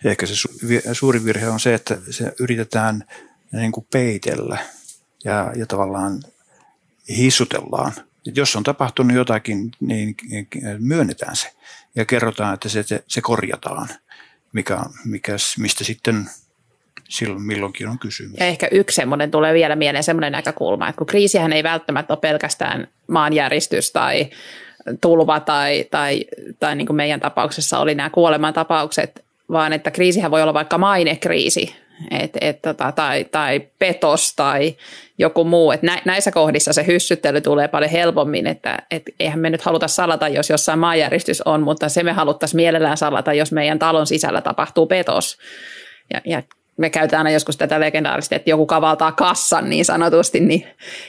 Ehkä 0.05 0.27
se 0.27 0.35
suuri 0.93 1.25
virhe 1.25 1.49
on 1.49 1.61
se, 1.61 1.75
että 1.75 1.99
se 2.11 2.33
yritetään 2.41 3.05
niin 3.53 3.73
kuin 3.73 3.87
peitellä 3.93 4.59
ja, 5.25 5.53
ja 5.57 5.67
tavallaan 5.67 6.23
hissutellaan. 7.09 7.93
Et 8.29 8.37
jos 8.37 8.57
on 8.57 8.63
tapahtunut 8.63 9.17
jotakin, 9.17 9.73
niin 9.81 10.17
myönnetään 10.79 11.37
se 11.37 11.53
ja 11.95 12.05
kerrotaan, 12.05 12.55
että 12.55 12.69
se, 12.69 12.83
se, 12.83 13.05
se 13.09 13.21
korjataan, 13.21 13.89
mikä, 14.53 14.79
mikä, 15.05 15.33
mistä 15.59 15.85
sitten 15.85 16.31
silloin 17.09 17.43
milloinkin 17.43 17.89
on 17.89 17.99
kysymys. 17.99 18.39
Ja 18.39 18.47
ehkä 18.47 18.69
yksi 18.71 18.95
semmoinen 18.95 19.31
tulee 19.31 19.55
vielä 19.55 19.77
mieleen 19.77 20.05
semmoinen 20.05 20.33
näkökulma, 20.33 20.89
että 20.89 20.99
kun 20.99 21.07
kriisihän 21.07 21.53
ei 21.53 21.63
välttämättä 21.63 22.13
ole 22.13 22.21
pelkästään 22.21 22.89
maanjäristys 23.07 23.93
tai 23.93 24.31
tulva 25.01 25.41
tai, 25.41 25.85
tai, 25.91 26.25
tai 26.61 26.77
niin 26.77 26.87
kuin 26.87 26.97
meidän 26.97 27.21
tapauksessa 27.21 27.79
oli 27.79 27.95
nämä 27.95 28.11
kuolemantapaukset, 28.11 29.24
vaan 29.51 29.73
että 29.73 29.91
kriisihän 29.91 30.31
voi 30.31 30.43
olla 30.43 30.55
vaikka 30.55 30.79
mainekriisi 30.79 31.85
et, 32.11 32.31
et, 32.41 32.63
tota, 32.63 32.93
tai, 32.93 33.25
tai 33.25 33.61
petos 33.79 34.35
tai 34.37 34.77
joku 35.19 35.45
muu. 35.45 35.73
Et 35.73 35.81
näissä 36.05 36.31
kohdissa 36.31 36.73
se 36.73 36.87
hyssyttely 36.87 37.41
tulee 37.41 37.69
paljon 37.69 37.91
helpommin, 37.91 38.47
että 38.47 38.79
et 38.91 39.03
eihän 39.21 39.39
me 39.39 39.51
nyt 39.51 39.63
haluta 39.63 39.89
salata, 39.89 40.29
jos 40.29 40.51
jossain 40.51 40.79
maanjäristys 40.79 41.43
on, 41.43 41.63
mutta 41.63 41.89
se 41.89 42.03
me 42.03 42.13
haluttaisiin 42.13 42.57
mielellään 42.57 42.97
salata, 42.97 43.33
jos 43.33 43.53
meidän 43.53 43.79
talon 43.79 44.07
sisällä 44.07 44.41
tapahtuu 44.41 44.87
petos. 44.87 45.39
Ja, 46.15 46.21
ja 46.25 46.43
me 46.77 46.91
käytetään 46.91 47.27
aina 47.27 47.35
joskus 47.35 47.57
tätä 47.57 47.81
legendaarista, 47.81 48.35
että 48.35 48.51
joku 48.51 48.67
kavaltaa 48.67 49.13
kassan 49.13 49.71
niin 49.71 49.85
sanotusti, 49.85 50.41
niin, 50.41 50.67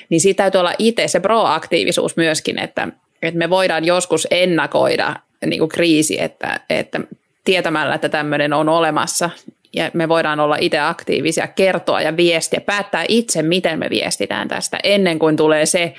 niin 0.10 0.22
siitä 0.22 0.44
täytyy 0.44 0.60
olla 0.60 0.74
itse 0.78 1.08
se 1.08 1.20
proaktiivisuus 1.20 2.18
myöskin, 2.18 2.60
että, 2.60 2.88
että 3.22 3.38
me 3.38 3.50
voidaan 3.50 3.86
joskus 3.86 4.28
ennakoida 4.32 5.16
niin 5.46 5.60
kuin 5.60 5.70
kriisi, 5.70 6.22
että, 6.22 6.60
että 6.70 7.00
tietämällä, 7.46 7.96
että 7.96 8.10
tämmöinen 8.10 8.54
on 8.54 8.70
olemassa. 8.70 9.30
Ja 9.74 9.92
me 9.94 10.10
voidaan 10.10 10.40
olla 10.40 10.58
itse 10.60 10.80
aktiivisia, 10.80 11.48
kertoa 11.48 12.02
ja 12.02 12.18
viestiä, 12.18 12.62
päättää 12.62 13.06
itse, 13.08 13.42
miten 13.42 13.80
me 13.80 13.90
viestitään 13.90 14.48
tästä, 14.48 14.78
ennen 14.84 15.20
kuin 15.20 15.38
tulee 15.38 15.66
se, 15.66 15.94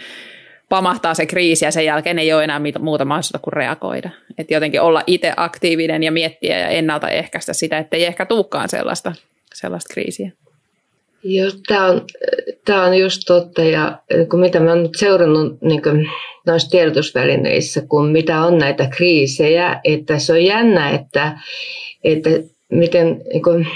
pamahtaa 0.69 1.15
se 1.15 1.27
kriisi 1.27 1.65
ja 1.65 1.71
sen 1.71 1.85
jälkeen 1.85 2.19
ei 2.19 2.33
ole 2.33 2.45
enää 2.45 2.61
muuta 2.79 3.05
mahdollisuutta 3.05 3.39
kuin 3.39 3.53
reagoida. 3.53 4.11
Että 4.39 4.55
jotenkin 4.55 4.81
olla 4.81 5.03
itse 5.07 5.33
aktiivinen 5.37 6.03
ja 6.03 6.13
miettiä 6.13 6.59
ja 6.59 6.69
ennaltaehkäistä 6.69 7.53
sitä, 7.53 7.79
että 7.79 7.97
ei 7.97 8.05
ehkä 8.05 8.27
tulekaan 8.27 8.69
sellaista, 8.69 9.13
sellaista 9.55 9.95
kriisiä. 9.95 10.31
Joo, 11.29 11.51
tämä 11.69 11.87
on, 11.87 12.03
tämä 12.65 12.85
on 12.85 12.99
just 12.99 13.23
totta 13.27 13.63
ja 13.63 13.99
kun 14.31 14.41
mitä 14.41 14.61
mä 14.61 14.73
olen 14.73 14.89
seurannut 14.97 15.63
niin 15.63 15.83
noissa 16.47 16.71
tiedotusvälineissä, 16.71 17.83
kun 17.89 18.09
mitä 18.09 18.45
on 18.45 18.59
näitä 18.59 18.89
kriisejä, 18.97 19.81
että 19.85 20.19
se 20.19 20.33
on 20.33 20.45
jännä, 20.45 20.91
että, 20.91 21.39
että 22.05 22.31
miten 22.71 23.23
niin 23.33 23.43
kuin 23.43 23.67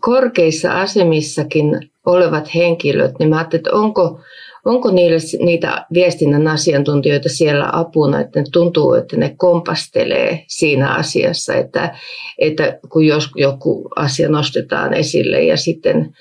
korkeissa 0.00 0.80
asemissakin 0.80 1.90
olevat 2.06 2.54
henkilöt, 2.54 3.18
niin 3.18 3.28
mä 3.28 3.36
ajattelin, 3.36 3.60
että 3.60 3.76
onko, 3.76 4.20
onko 4.64 4.90
niille 4.90 5.44
niitä 5.44 5.86
viestinnän 5.94 6.48
asiantuntijoita 6.48 7.28
siellä 7.28 7.70
apuna, 7.72 8.20
että 8.20 8.40
ne 8.40 8.46
tuntuu, 8.52 8.94
että 8.94 9.16
ne 9.16 9.34
kompastelee 9.36 10.44
siinä 10.48 10.94
asiassa, 10.94 11.54
että, 11.54 11.96
että 12.38 12.78
kun 12.88 13.06
jos 13.06 13.28
joku 13.36 13.88
asia 13.96 14.28
nostetaan 14.28 14.94
esille 14.94 15.42
ja 15.42 15.56
sitten 15.56 16.14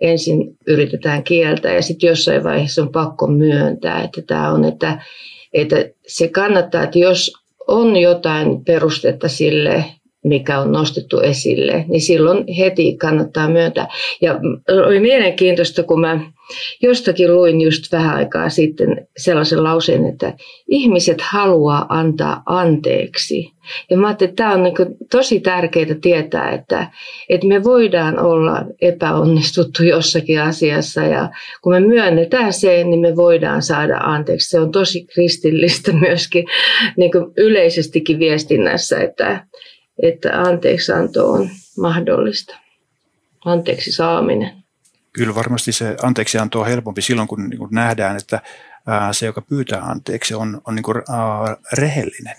ensin 0.00 0.56
yritetään 0.66 1.24
kieltää 1.24 1.74
ja 1.74 1.82
sitten 1.82 2.08
jossain 2.08 2.44
vaiheessa 2.44 2.82
on 2.82 2.92
pakko 2.92 3.26
myöntää, 3.26 4.02
että 4.02 4.22
tämä 4.22 4.52
on, 4.52 4.64
että, 4.64 5.02
että 5.52 5.76
se 6.06 6.28
kannattaa, 6.28 6.82
että 6.82 6.98
jos 6.98 7.32
on 7.66 7.96
jotain 7.96 8.64
perustetta 8.64 9.28
sille, 9.28 9.84
mikä 10.24 10.60
on 10.60 10.72
nostettu 10.72 11.20
esille, 11.20 11.84
niin 11.88 12.00
silloin 12.00 12.44
heti 12.58 12.96
kannattaa 12.96 13.48
myöntää. 13.48 13.88
Ja 14.20 14.40
oli 14.86 15.00
mielenkiintoista, 15.00 15.82
kun 15.82 16.00
mä 16.00 16.20
jostakin 16.82 17.34
luin 17.34 17.60
just 17.60 17.92
vähän 17.92 18.16
aikaa 18.16 18.48
sitten 18.48 19.06
sellaisen 19.16 19.64
lauseen, 19.64 20.06
että 20.06 20.32
ihmiset 20.68 21.20
haluaa 21.20 21.86
antaa 21.88 22.42
anteeksi. 22.46 23.52
Ja 23.90 23.96
mä 23.96 24.06
ajattelin, 24.06 24.30
että 24.30 24.42
tämä 24.42 24.54
on 24.54 24.62
niin 24.62 24.74
tosi 25.10 25.40
tärkeää 25.40 25.94
tietää, 26.02 26.50
että, 26.50 26.90
että 27.28 27.46
me 27.46 27.64
voidaan 27.64 28.18
olla 28.18 28.64
epäonnistuttu 28.80 29.82
jossakin 29.82 30.42
asiassa 30.42 31.00
ja 31.00 31.28
kun 31.62 31.72
me 31.72 31.80
myönnetään 31.80 32.52
se, 32.52 32.84
niin 32.84 33.00
me 33.00 33.16
voidaan 33.16 33.62
saada 33.62 33.96
anteeksi. 33.96 34.50
Se 34.50 34.60
on 34.60 34.72
tosi 34.72 35.04
kristillistä 35.04 35.92
myöskin 36.06 36.44
niin 36.96 37.10
yleisestikin 37.36 38.18
viestinnässä, 38.18 39.00
että, 39.00 39.44
että 40.02 40.42
anteeksianto 40.42 41.32
on 41.32 41.50
mahdollista. 41.78 42.56
Anteeksi 43.44 43.92
saaminen. 43.92 44.52
Kyllä 45.12 45.34
varmasti 45.34 45.72
se 45.72 45.96
anteeksianto 46.02 46.60
on 46.60 46.66
helpompi 46.66 47.02
silloin, 47.02 47.28
kun, 47.28 47.48
niin 47.48 47.60
nähdään, 47.70 48.16
että 48.16 48.40
se, 49.12 49.26
joka 49.26 49.40
pyytää 49.42 49.80
anteeksi, 49.80 50.34
on, 50.34 50.60
on 50.66 50.74
niin 50.74 50.82
kuin, 50.82 50.96
rehellinen. 51.72 52.36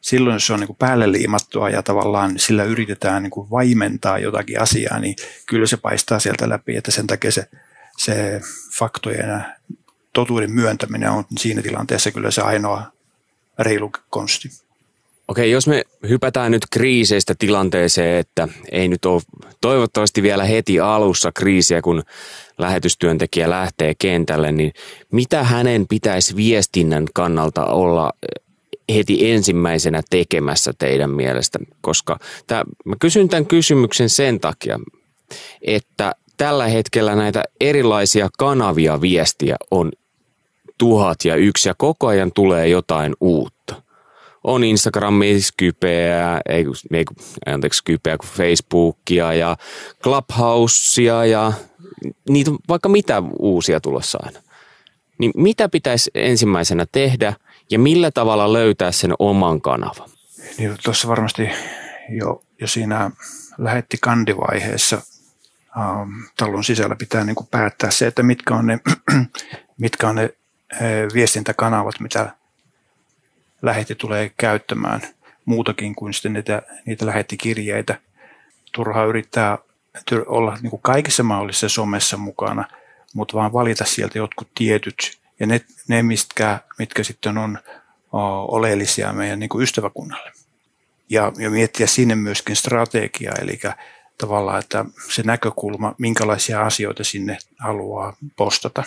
Silloin, 0.00 0.34
jos 0.34 0.46
se 0.46 0.52
on 0.52 0.60
niin 0.60 0.66
kuin 0.66 0.76
päälle 0.76 1.12
liimattua 1.12 1.70
ja 1.70 1.82
tavallaan 1.82 2.38
sillä 2.38 2.64
yritetään 2.64 3.22
niin 3.22 3.30
kuin 3.30 3.50
vaimentaa 3.50 4.18
jotakin 4.18 4.60
asiaa, 4.60 4.98
niin 4.98 5.16
kyllä 5.46 5.66
se 5.66 5.76
paistaa 5.76 6.18
sieltä 6.18 6.48
läpi, 6.48 6.76
että 6.76 6.90
sen 6.90 7.06
takia 7.06 7.32
se, 7.32 7.48
se 7.98 8.40
faktojen 8.78 9.28
ja 9.28 9.40
totuuden 10.12 10.50
myöntäminen 10.50 11.10
on 11.10 11.24
siinä 11.38 11.62
tilanteessa 11.62 12.10
kyllä 12.10 12.30
se 12.30 12.40
ainoa 12.40 12.92
reilu 13.58 13.90
konsti. 14.10 14.61
Okei, 15.32 15.50
jos 15.50 15.66
me 15.66 15.84
hypätään 16.08 16.52
nyt 16.52 16.62
kriiseistä 16.70 17.34
tilanteeseen, 17.38 18.18
että 18.18 18.48
ei 18.72 18.88
nyt 18.88 19.04
ole 19.04 19.22
toivottavasti 19.60 20.22
vielä 20.22 20.44
heti 20.44 20.80
alussa 20.80 21.32
kriisiä, 21.32 21.82
kun 21.82 22.02
lähetystyöntekijä 22.58 23.50
lähtee 23.50 23.94
kentälle, 23.98 24.52
niin 24.52 24.72
mitä 25.12 25.44
hänen 25.44 25.86
pitäisi 25.88 26.36
viestinnän 26.36 27.06
kannalta 27.14 27.64
olla 27.64 28.12
heti 28.94 29.30
ensimmäisenä 29.30 30.02
tekemässä 30.10 30.72
teidän 30.78 31.10
mielestä? 31.10 31.58
Koska 31.80 32.18
tämä, 32.46 32.64
mä 32.84 32.96
kysyn 33.00 33.28
tämän 33.28 33.46
kysymyksen 33.46 34.10
sen 34.10 34.40
takia, 34.40 34.80
että 35.62 36.12
tällä 36.36 36.66
hetkellä 36.66 37.14
näitä 37.14 37.44
erilaisia 37.60 38.28
kanavia 38.38 39.00
viestiä 39.00 39.56
on 39.70 39.92
tuhat 40.78 41.24
ja 41.24 41.36
yksi 41.36 41.68
ja 41.68 41.74
koko 41.78 42.06
ajan 42.06 42.32
tulee 42.34 42.68
jotain 42.68 43.14
uutta 43.20 43.82
on 44.44 44.64
Instagramissa 44.64 45.54
kypeä, 45.56 46.40
ei, 46.48 46.64
ei 46.92 47.04
anteeksi 47.46 47.84
kypeä 47.84 48.18
kuin 48.18 48.30
Facebookia 48.30 49.32
ja 49.32 49.56
Clubhousea 50.02 51.24
ja 51.24 51.52
niitä 52.28 52.50
on 52.50 52.58
vaikka 52.68 52.88
mitä 52.88 53.22
uusia 53.38 53.80
tulossa 53.80 54.18
aina. 54.22 54.40
Niin 55.18 55.32
mitä 55.36 55.68
pitäisi 55.68 56.10
ensimmäisenä 56.14 56.86
tehdä 56.92 57.34
ja 57.70 57.78
millä 57.78 58.10
tavalla 58.10 58.52
löytää 58.52 58.92
sen 58.92 59.14
oman 59.18 59.60
kanavan? 59.60 60.10
Niin, 60.58 60.76
tuossa 60.84 61.08
varmasti 61.08 61.48
jo, 62.08 62.42
jo 62.60 62.66
siinä 62.66 63.10
lähetti 63.58 63.96
kandivaiheessa 64.00 65.02
ähm, 65.76 66.10
talon 66.36 66.64
sisällä 66.64 66.96
pitää 66.96 67.24
niin 67.24 67.36
kuin 67.36 67.48
päättää 67.50 67.90
se, 67.90 68.06
että 68.06 68.22
mitkä 68.22 68.54
on 68.54 68.66
ne, 68.66 68.80
mitkä 69.78 70.08
on 70.08 70.14
ne 70.14 70.34
äh, 70.72 70.80
viestintäkanavat, 71.14 72.00
mitä 72.00 72.30
lähetti 73.62 73.94
tulee 73.94 74.30
käyttämään 74.36 75.00
muutakin 75.44 75.94
kuin 75.94 76.14
sitten 76.14 76.32
niitä, 76.32 76.62
niitä 76.86 77.06
lähettikirjeitä. 77.06 77.98
Turhaa 78.72 79.04
yrittää 79.04 79.58
olla 80.26 80.58
niin 80.62 80.70
kuin 80.70 80.82
kaikissa 80.82 81.22
mahdollisissa 81.22 81.68
somessa 81.68 82.16
mukana, 82.16 82.64
mutta 83.14 83.36
vaan 83.36 83.52
valita 83.52 83.84
sieltä 83.84 84.18
jotkut 84.18 84.48
tietyt 84.54 85.18
ja 85.40 85.46
ne, 85.46 85.60
ne 85.88 86.02
mitkä, 86.02 86.58
mitkä 86.78 87.02
sitten 87.02 87.38
on 87.38 87.58
o, 88.12 88.18
oleellisia 88.56 89.12
meidän 89.12 89.38
niin 89.38 89.48
kuin 89.48 89.62
ystäväkunnalle. 89.62 90.32
Ja, 91.08 91.32
ja 91.38 91.50
miettiä 91.50 91.86
sinne 91.86 92.14
myöskin 92.14 92.56
strategiaa, 92.56 93.34
eli 93.40 93.60
tavallaan, 94.18 94.58
että 94.58 94.84
se 95.10 95.22
näkökulma, 95.22 95.94
minkälaisia 95.98 96.62
asioita 96.62 97.04
sinne 97.04 97.38
haluaa 97.58 98.16
postata. 98.36 98.84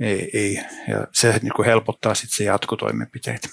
Ei, 0.00 0.30
ei, 0.34 0.60
ja 0.88 1.06
se 1.12 1.40
niin 1.42 1.52
kuin 1.56 1.66
helpottaa 1.66 2.14
sitten 2.14 2.36
se 2.36 2.44
jatkotoimenpiteitä 2.44 3.48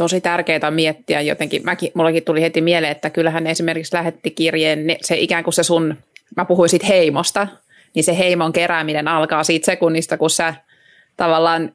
tosi 0.00 0.20
tärkeää 0.20 0.70
miettiä 0.70 1.20
jotenkin. 1.20 1.64
Mäkin, 1.64 1.90
mullakin 1.94 2.24
tuli 2.24 2.42
heti 2.42 2.60
mieleen, 2.60 2.92
että 2.92 3.10
kyllähän 3.10 3.46
esimerkiksi 3.46 3.96
lähetti 3.96 4.30
kirjeen, 4.30 4.96
se 5.02 5.16
ikään 5.16 5.44
kuin 5.44 5.54
se 5.54 5.62
sun, 5.62 5.96
mä 6.36 6.44
puhuin 6.44 6.68
siitä 6.68 6.86
heimosta, 6.86 7.46
niin 7.94 8.04
se 8.04 8.18
heimon 8.18 8.52
kerääminen 8.52 9.08
alkaa 9.08 9.44
siitä 9.44 9.66
sekunnista, 9.66 10.16
kun 10.16 10.30
sä 10.30 10.54
tavallaan 11.16 11.72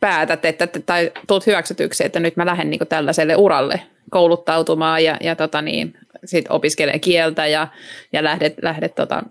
päätät, 0.00 0.44
että, 0.44 0.68
tai 0.86 1.12
tulet 1.26 1.46
hyväksytyksi, 1.46 2.06
että 2.06 2.20
nyt 2.20 2.36
mä 2.36 2.46
lähden 2.46 2.70
niin 2.70 2.80
tällaiselle 2.88 3.36
uralle 3.36 3.80
kouluttautumaan 4.10 5.04
ja, 5.04 5.16
ja 5.20 5.36
tota 5.36 5.62
niin, 5.62 5.94
sit 6.24 6.44
opiskelee 6.48 6.98
kieltä 6.98 7.46
ja, 7.46 7.68
ja 8.12 8.24
lähdet, 8.24 8.54
lähdet 8.62 8.94
tota 8.94 9.22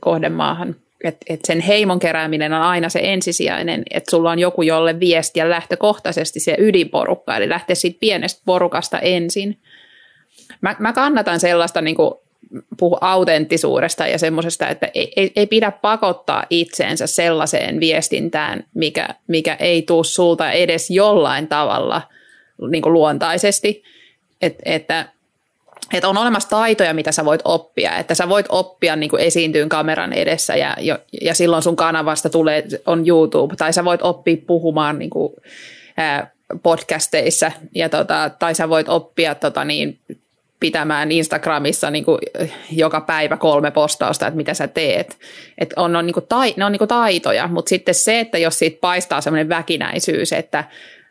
kohdemaahan 0.00 0.76
että 1.04 1.26
et 1.28 1.40
sen 1.44 1.60
heimon 1.60 1.98
kerääminen 1.98 2.52
on 2.52 2.62
aina 2.62 2.88
se 2.88 3.00
ensisijainen, 3.02 3.82
että 3.90 4.10
sulla 4.10 4.30
on 4.30 4.38
joku, 4.38 4.62
jolle 4.62 5.00
viestiä 5.00 5.50
lähtökohtaisesti 5.50 6.40
se 6.40 6.56
ydinporukka, 6.58 7.36
eli 7.36 7.48
lähtee 7.48 7.74
siitä 7.74 8.00
pienestä 8.00 8.42
porukasta 8.44 8.98
ensin. 8.98 9.58
Mä, 10.60 10.76
mä 10.78 10.92
kannatan 10.92 11.40
sellaista 11.40 11.80
niin 11.80 11.96
kuin 11.96 12.14
puhu 12.78 12.98
autenttisuudesta 13.00 14.06
ja 14.06 14.18
semmoisesta, 14.18 14.68
että 14.68 14.90
ei, 14.94 15.12
ei, 15.16 15.32
ei 15.36 15.46
pidä 15.46 15.70
pakottaa 15.70 16.44
itseensä 16.50 17.06
sellaiseen 17.06 17.80
viestintään, 17.80 18.64
mikä, 18.74 19.08
mikä 19.26 19.54
ei 19.54 19.82
tule 19.82 20.04
sulta 20.04 20.52
edes 20.52 20.90
jollain 20.90 21.48
tavalla 21.48 22.02
niin 22.70 22.82
kuin 22.82 22.92
luontaisesti. 22.92 23.82
Et, 24.42 24.58
että 24.64 25.08
että 25.98 26.08
on 26.08 26.18
olemassa 26.18 26.48
taitoja, 26.48 26.94
mitä 26.94 27.12
sä 27.12 27.24
voit 27.24 27.40
oppia, 27.44 27.96
että 27.96 28.14
sä 28.14 28.28
voit 28.28 28.46
oppia 28.48 28.96
niin 28.96 29.10
kuin 29.10 29.22
esiintyyn 29.22 29.68
kameran 29.68 30.12
edessä 30.12 30.56
ja, 30.56 30.76
ja 31.22 31.34
silloin 31.34 31.62
sun 31.62 31.76
kanavasta 31.76 32.30
tulee, 32.30 32.64
on 32.86 33.08
YouTube, 33.08 33.56
tai 33.56 33.72
sä 33.72 33.84
voit 33.84 34.02
oppia 34.02 34.36
puhumaan 34.46 34.98
niin 34.98 35.10
kuin, 35.10 35.32
ää, 35.96 36.30
podcasteissa, 36.62 37.52
ja 37.74 37.88
tota, 37.88 38.30
tai 38.38 38.54
sä 38.54 38.68
voit 38.68 38.88
oppia 38.88 39.34
tota, 39.34 39.64
niin, 39.64 39.98
pitämään 40.60 41.12
Instagramissa 41.12 41.90
niin 41.90 42.04
kuin, 42.04 42.18
joka 42.72 43.00
päivä 43.00 43.36
kolme 43.36 43.70
postausta, 43.70 44.26
että 44.26 44.36
mitä 44.36 44.54
sä 44.54 44.68
teet. 44.68 45.18
Et 45.58 45.72
on, 45.76 45.96
on, 45.96 46.06
niin 46.06 46.14
kuin, 46.14 46.26
tai, 46.28 46.54
ne 46.56 46.64
on 46.64 46.72
niin 46.72 46.78
kuin 46.78 46.88
taitoja, 46.88 47.48
mutta 47.48 47.68
sitten 47.68 47.94
se, 47.94 48.20
että 48.20 48.38
jos 48.38 48.58
siitä 48.58 48.78
paistaa 48.80 49.20
semmoinen 49.20 49.48
väkinäisyys, 49.48 50.32
että 50.32 50.64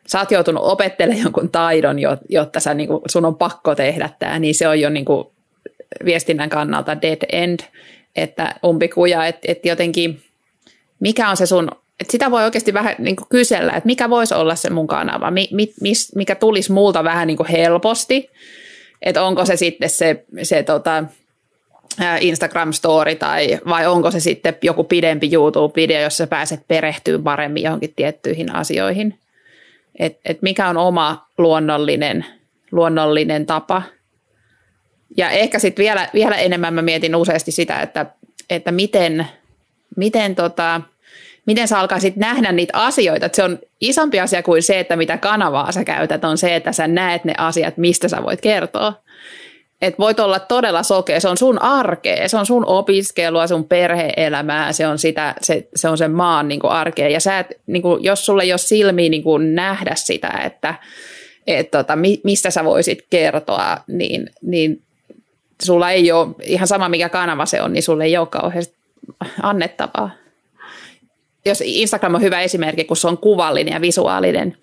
sä 0.06 0.18
oot 0.18 0.30
joutunut 0.30 0.64
opettelemaan 0.64 1.22
jonkun 1.22 1.50
taidon, 1.50 1.96
jotta 2.28 2.60
sä, 2.60 2.74
niin 2.74 2.88
kuin, 2.88 3.00
sun 3.06 3.24
on 3.24 3.36
pakko 3.36 3.74
tehdä 3.74 4.10
tämä, 4.18 4.38
niin 4.38 4.54
se 4.54 4.68
on 4.68 4.80
jo 4.80 4.90
niin 4.90 5.04
kuin, 5.04 5.26
viestinnän 6.04 6.48
kannalta 6.48 7.02
dead 7.02 7.22
end, 7.32 7.60
että 8.16 8.54
umpikuja, 8.64 9.26
että, 9.26 9.40
että 9.48 9.68
jotenkin 9.68 10.22
mikä 11.00 11.30
on 11.30 11.36
se 11.36 11.46
sun, 11.46 11.68
että 12.00 12.12
sitä 12.12 12.30
voi 12.30 12.44
oikeasti 12.44 12.74
vähän 12.74 12.94
niin 12.98 13.16
kuin 13.16 13.28
kysellä, 13.28 13.72
että 13.72 13.86
mikä 13.86 14.10
voisi 14.10 14.34
olla 14.34 14.54
se 14.54 14.70
mun 14.70 14.86
kanava, 14.86 15.30
mi, 15.30 15.48
mi, 15.52 15.72
mis, 15.80 16.14
mikä 16.14 16.34
tulisi 16.34 16.72
multa 16.72 17.04
vähän 17.04 17.26
niin 17.26 17.36
kuin 17.36 17.48
helposti, 17.48 18.30
että 19.02 19.22
onko 19.22 19.44
se 19.44 19.56
sitten 19.56 19.90
se, 19.90 20.24
se 20.42 20.62
tota, 20.62 21.04
Instagram-story 22.20 23.14
tai 23.18 23.58
vai 23.68 23.86
onko 23.86 24.10
se 24.10 24.20
sitten 24.20 24.56
joku 24.62 24.84
pidempi 24.84 25.30
YouTube-video, 25.34 26.02
jossa 26.02 26.26
pääset 26.26 26.60
perehtyä 26.68 27.18
paremmin 27.18 27.62
johonkin 27.62 27.92
tiettyihin 27.96 28.54
asioihin 28.54 29.18
että 29.98 30.20
et 30.24 30.42
mikä 30.42 30.68
on 30.68 30.76
oma 30.76 31.28
luonnollinen, 31.38 32.26
luonnollinen 32.72 33.46
tapa. 33.46 33.82
Ja 35.16 35.30
ehkä 35.30 35.58
sitten 35.58 35.82
vielä, 35.82 36.08
vielä 36.14 36.36
enemmän 36.36 36.74
mä 36.74 36.82
mietin 36.82 37.16
useasti 37.16 37.52
sitä, 37.52 37.80
että, 37.80 38.06
että 38.50 38.72
miten, 38.72 39.26
miten, 39.96 40.34
tota, 40.34 40.80
miten 41.46 41.68
sä 41.68 41.78
alkaisit 41.78 42.16
nähdä 42.16 42.52
niitä 42.52 42.78
asioita. 42.78 43.26
Että 43.26 43.36
se 43.36 43.42
on 43.42 43.58
isompi 43.80 44.20
asia 44.20 44.42
kuin 44.42 44.62
se, 44.62 44.80
että 44.80 44.96
mitä 44.96 45.18
kanavaa 45.18 45.72
sä 45.72 45.84
käytät, 45.84 46.24
on 46.24 46.38
se, 46.38 46.56
että 46.56 46.72
sä 46.72 46.88
näet 46.88 47.24
ne 47.24 47.34
asiat, 47.38 47.76
mistä 47.76 48.08
sä 48.08 48.22
voit 48.22 48.40
kertoa 48.40 49.03
että 49.86 49.98
voit 49.98 50.20
olla 50.20 50.38
todella 50.38 50.82
sokea, 50.82 51.20
se 51.20 51.28
on 51.28 51.36
sun 51.36 51.62
arkea, 51.62 52.28
se 52.28 52.36
on 52.36 52.46
sun 52.46 52.66
opiskelua, 52.66 53.46
sun 53.46 53.64
perheelämää, 53.64 54.72
se 54.72 54.86
on, 54.86 54.98
sitä, 54.98 55.34
se, 55.42 55.68
se 55.74 55.88
on 55.88 55.98
sen 55.98 56.10
maan 56.10 56.48
niin 56.48 56.60
kuin 56.60 56.70
arkea. 56.70 57.08
Ja 57.08 57.20
sä 57.20 57.38
et, 57.38 57.46
niin 57.66 57.82
kuin, 57.82 58.04
jos 58.04 58.26
sulle 58.26 58.42
ei 58.42 58.52
ole 58.52 58.58
silmiä 58.58 59.08
niin 59.08 59.22
kuin 59.22 59.54
nähdä 59.54 59.94
sitä, 59.94 60.40
että 60.44 60.74
et, 61.46 61.70
tota, 61.70 61.96
mistä 62.24 62.50
sä 62.50 62.64
voisit 62.64 63.06
kertoa, 63.10 63.76
niin, 63.86 64.30
niin 64.42 64.82
sulla 65.62 65.90
ei 65.90 66.12
ole, 66.12 66.28
ihan 66.42 66.68
sama 66.68 66.88
mikä 66.88 67.08
kanava 67.08 67.46
se 67.46 67.62
on, 67.62 67.72
niin 67.72 67.82
sulle 67.82 68.04
ei 68.04 68.16
ole 68.16 68.26
kauheasti 68.26 68.74
annettavaa. 69.42 70.10
Jos 71.44 71.62
Instagram 71.66 72.14
on 72.14 72.22
hyvä 72.22 72.40
esimerkki, 72.40 72.84
kun 72.84 72.96
se 72.96 73.08
on 73.08 73.18
kuvallinen 73.18 73.74
ja 73.74 73.80
visuaalinen, 73.80 74.56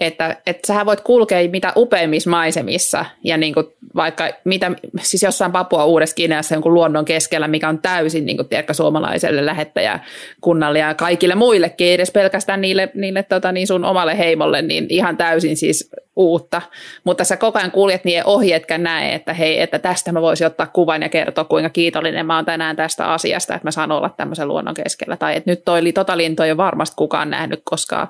että, 0.00 0.36
että 0.46 0.66
sähän 0.66 0.86
voit 0.86 1.00
kulkea 1.00 1.48
mitä 1.48 1.72
upeimmissa 1.76 2.30
maisemissa 2.30 3.04
ja 3.24 3.36
niin 3.36 3.54
kuin 3.54 3.66
vaikka 3.94 4.28
mitä, 4.44 4.70
siis 5.02 5.22
jossain 5.22 5.52
Papua 5.52 5.84
Uudessa 5.84 6.14
Kiinassa 6.14 6.54
jonkun 6.54 6.74
luonnon 6.74 7.04
keskellä, 7.04 7.48
mikä 7.48 7.68
on 7.68 7.78
täysin 7.78 8.26
niin 8.26 8.36
kuin, 8.36 8.48
tiedätkö, 8.48 8.74
suomalaiselle 8.74 9.46
lähettäjäkunnalle 9.46 10.78
ja 10.78 10.94
kaikille 10.94 11.34
muillekin, 11.34 11.92
edes 11.92 12.10
pelkästään 12.10 12.60
niille, 12.60 12.88
niille 12.94 13.22
tota, 13.22 13.52
niin 13.52 13.66
sun 13.66 13.84
omalle 13.84 14.18
heimolle, 14.18 14.62
niin 14.62 14.86
ihan 14.88 15.16
täysin 15.16 15.56
siis 15.56 15.90
uutta. 16.16 16.62
Mutta 17.04 17.24
sä 17.24 17.36
koko 17.36 17.58
ajan 17.58 17.70
kuljet 17.70 18.04
niiden 18.04 18.26
ohi, 18.26 18.52
etkä 18.52 18.78
näe, 18.78 19.14
että 19.14 19.34
hei, 19.34 19.60
että 19.60 19.78
tästä 19.78 20.12
mä 20.12 20.22
voisin 20.22 20.46
ottaa 20.46 20.66
kuvan 20.66 21.02
ja 21.02 21.08
kertoa, 21.08 21.44
kuinka 21.44 21.70
kiitollinen 21.70 22.26
mä 22.26 22.36
oon 22.36 22.44
tänään 22.44 22.76
tästä 22.76 23.12
asiasta, 23.12 23.54
että 23.54 23.66
mä 23.66 23.70
saan 23.70 23.92
olla 23.92 24.10
tämmöisen 24.16 24.48
luonnon 24.48 24.74
keskellä. 24.74 25.16
Tai 25.16 25.36
että 25.36 25.50
nyt 25.50 25.64
toi, 25.64 25.92
tota 25.92 26.16
lintu 26.16 26.42
ei 26.42 26.50
ole 26.50 26.56
varmasti 26.56 26.96
kukaan 26.96 27.30
nähnyt 27.30 27.60
koskaan 27.64 28.08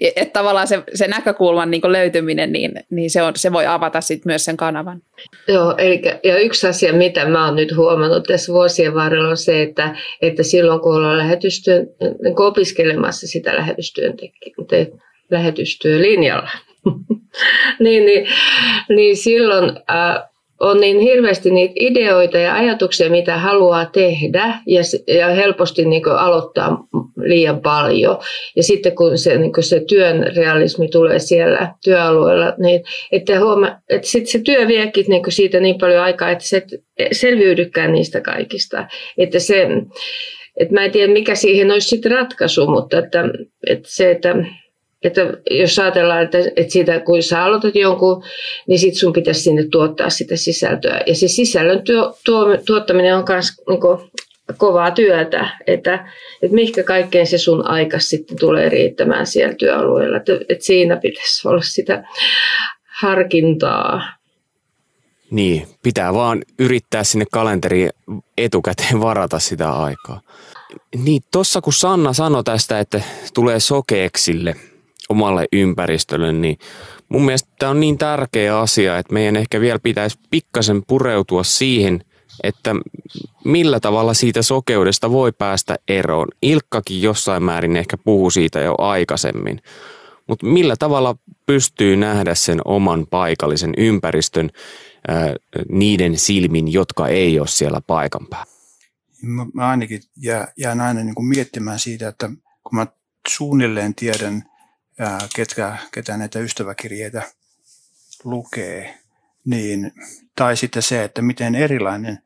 että 0.00 0.32
tavallaan 0.32 0.66
se, 0.66 0.82
se 0.94 1.08
näkökulman 1.08 1.70
niin 1.70 1.92
löytyminen, 1.92 2.52
niin, 2.52 2.72
niin 2.90 3.10
se, 3.10 3.22
on, 3.22 3.32
se 3.36 3.52
voi 3.52 3.66
avata 3.66 4.00
sit 4.00 4.24
myös 4.24 4.44
sen 4.44 4.56
kanavan. 4.56 5.02
Joo, 5.48 5.74
eli, 5.78 6.02
ja 6.24 6.38
yksi 6.38 6.66
asia, 6.66 6.92
mitä 6.92 7.28
mä 7.28 7.46
oon 7.46 7.56
nyt 7.56 7.76
huomannut 7.76 8.24
tässä 8.24 8.52
vuosien 8.52 8.94
varrella 8.94 9.28
on 9.28 9.36
se, 9.36 9.62
että, 9.62 9.96
että 10.22 10.42
silloin 10.42 10.80
kun 10.80 10.96
ollaan 10.96 11.18
lähetystyön, 11.18 11.86
niin 12.22 12.36
kun 12.36 12.46
opiskelemassa 12.46 13.26
sitä 13.26 13.52
lähetystyölinjalla, 15.30 16.50
niin, 17.84 18.06
niin, 18.06 18.26
niin 18.88 19.16
silloin 19.16 19.64
äh, 19.90 20.33
on 20.60 20.80
niin 20.80 21.00
hirveästi 21.00 21.50
niitä 21.50 21.74
ideoita 21.80 22.38
ja 22.38 22.54
ajatuksia, 22.54 23.10
mitä 23.10 23.38
haluaa 23.38 23.86
tehdä 23.86 24.58
ja, 24.66 24.80
ja 25.08 25.28
helposti 25.28 25.84
niin 25.84 26.08
aloittaa 26.08 26.86
liian 27.16 27.60
paljon. 27.60 28.18
Ja 28.56 28.62
sitten 28.62 28.94
kun 28.96 29.18
se, 29.18 29.38
niin 29.38 29.52
se 29.60 29.80
työn 29.88 30.36
realismi 30.36 30.88
tulee 30.88 31.18
siellä 31.18 31.74
työalueella, 31.84 32.54
niin 32.58 32.84
että, 33.12 33.40
huoma, 33.40 33.78
että 33.88 34.08
sit 34.08 34.26
se 34.26 34.38
työ 34.38 34.68
viekin 34.68 35.04
niin 35.08 35.22
siitä 35.28 35.60
niin 35.60 35.78
paljon 35.78 36.02
aikaa, 36.02 36.30
että 36.30 36.44
se 36.44 36.56
et 36.56 37.08
selviydykään 37.12 37.92
niistä 37.92 38.20
kaikista. 38.20 38.86
Että 39.18 39.38
se, 39.38 39.68
että 40.60 40.74
mä 40.74 40.84
en 40.84 40.90
tiedä, 40.90 41.12
mikä 41.12 41.34
siihen 41.34 41.70
olisi 41.70 41.88
sitten 41.88 42.12
ratkaisu, 42.12 42.66
mutta 42.66 42.98
että, 42.98 43.24
että 43.66 43.88
se, 43.88 44.10
että 44.10 44.34
että 45.04 45.20
jos 45.50 45.78
ajatellaan, 45.78 46.22
että, 46.22 46.38
että 46.56 46.72
siitä, 46.72 47.00
kun 47.00 47.22
sä 47.22 47.44
aloitat 47.44 47.74
jonkun, 47.74 48.24
niin 48.66 48.78
sit 48.78 48.94
sun 48.94 49.12
pitäisi 49.12 49.40
sinne 49.40 49.66
tuottaa 49.70 50.10
sitä 50.10 50.36
sisältöä. 50.36 51.00
Ja 51.06 51.14
se 51.14 51.28
sisällön 51.28 51.82
tuo, 51.84 52.18
tuo, 52.24 52.56
tuottaminen 52.66 53.16
on 53.16 53.24
myös 53.28 53.46
niin 53.68 54.10
kovaa 54.56 54.90
työtä, 54.90 55.48
että, 55.66 55.94
että 56.42 56.54
mihinkä 56.54 56.82
kaikkeen 56.82 57.26
se 57.26 57.38
sun 57.38 57.66
aika 57.66 57.98
sitten 57.98 58.38
tulee 58.38 58.68
riittämään 58.68 59.26
siellä 59.26 59.54
työalueella. 59.54 60.16
Että, 60.16 60.32
että 60.48 60.64
siinä 60.64 60.96
pitäisi 60.96 61.48
olla 61.48 61.62
sitä 61.62 62.04
harkintaa. 63.00 64.02
Niin, 65.30 65.66
pitää 65.82 66.14
vaan 66.14 66.42
yrittää 66.58 67.04
sinne 67.04 67.24
kalenteriin 67.32 67.90
etukäteen 68.38 69.00
varata 69.00 69.38
sitä 69.38 69.72
aikaa. 69.72 70.20
Niin, 71.04 71.22
tossa 71.32 71.60
kun 71.60 71.72
Sanna 71.72 72.12
sanoi 72.12 72.44
tästä, 72.44 72.80
että 72.80 73.02
tulee 73.34 73.60
sokeeksille– 73.60 74.54
omalle 75.08 75.46
ympäristölle, 75.52 76.32
niin 76.32 76.58
mun 77.08 77.24
mielestä 77.24 77.48
tämä 77.58 77.70
on 77.70 77.80
niin 77.80 77.98
tärkeä 77.98 78.60
asia, 78.60 78.98
että 78.98 79.12
meidän 79.12 79.36
ehkä 79.36 79.60
vielä 79.60 79.78
pitäisi 79.78 80.18
pikkasen 80.30 80.82
pureutua 80.86 81.44
siihen, 81.44 82.04
että 82.42 82.74
millä 83.44 83.80
tavalla 83.80 84.14
siitä 84.14 84.42
sokeudesta 84.42 85.10
voi 85.10 85.32
päästä 85.32 85.76
eroon. 85.88 86.28
Ilkkakin 86.42 87.02
jossain 87.02 87.42
määrin 87.42 87.76
ehkä 87.76 87.96
puhu 87.96 88.30
siitä 88.30 88.60
jo 88.60 88.74
aikaisemmin. 88.78 89.60
Mutta 90.26 90.46
millä 90.46 90.76
tavalla 90.78 91.16
pystyy 91.46 91.96
nähdä 91.96 92.34
sen 92.34 92.60
oman 92.64 93.06
paikallisen 93.10 93.74
ympäristön 93.76 94.50
ää, 95.08 95.34
niiden 95.68 96.18
silmin, 96.18 96.72
jotka 96.72 97.08
ei 97.08 97.38
ole 97.38 97.48
siellä 97.48 97.80
paikan 97.86 98.26
päällä? 98.30 98.54
Mä, 99.22 99.68
ainakin 99.68 100.00
jään 100.56 100.80
aina 100.80 101.04
niin 101.04 101.14
kuin 101.14 101.26
miettimään 101.26 101.78
siitä, 101.78 102.08
että 102.08 102.30
kun 102.64 102.76
mä 102.76 102.86
suunnilleen 103.28 103.94
tiedän– 103.94 104.44
ketkä, 105.36 105.76
ketä 105.92 106.16
näitä 106.16 106.38
ystäväkirjeitä 106.38 107.22
lukee, 108.24 108.98
niin, 109.44 109.92
tai 110.36 110.56
sitten 110.56 110.82
se, 110.82 111.04
että 111.04 111.22
miten 111.22 111.54
erilainen 111.54 112.18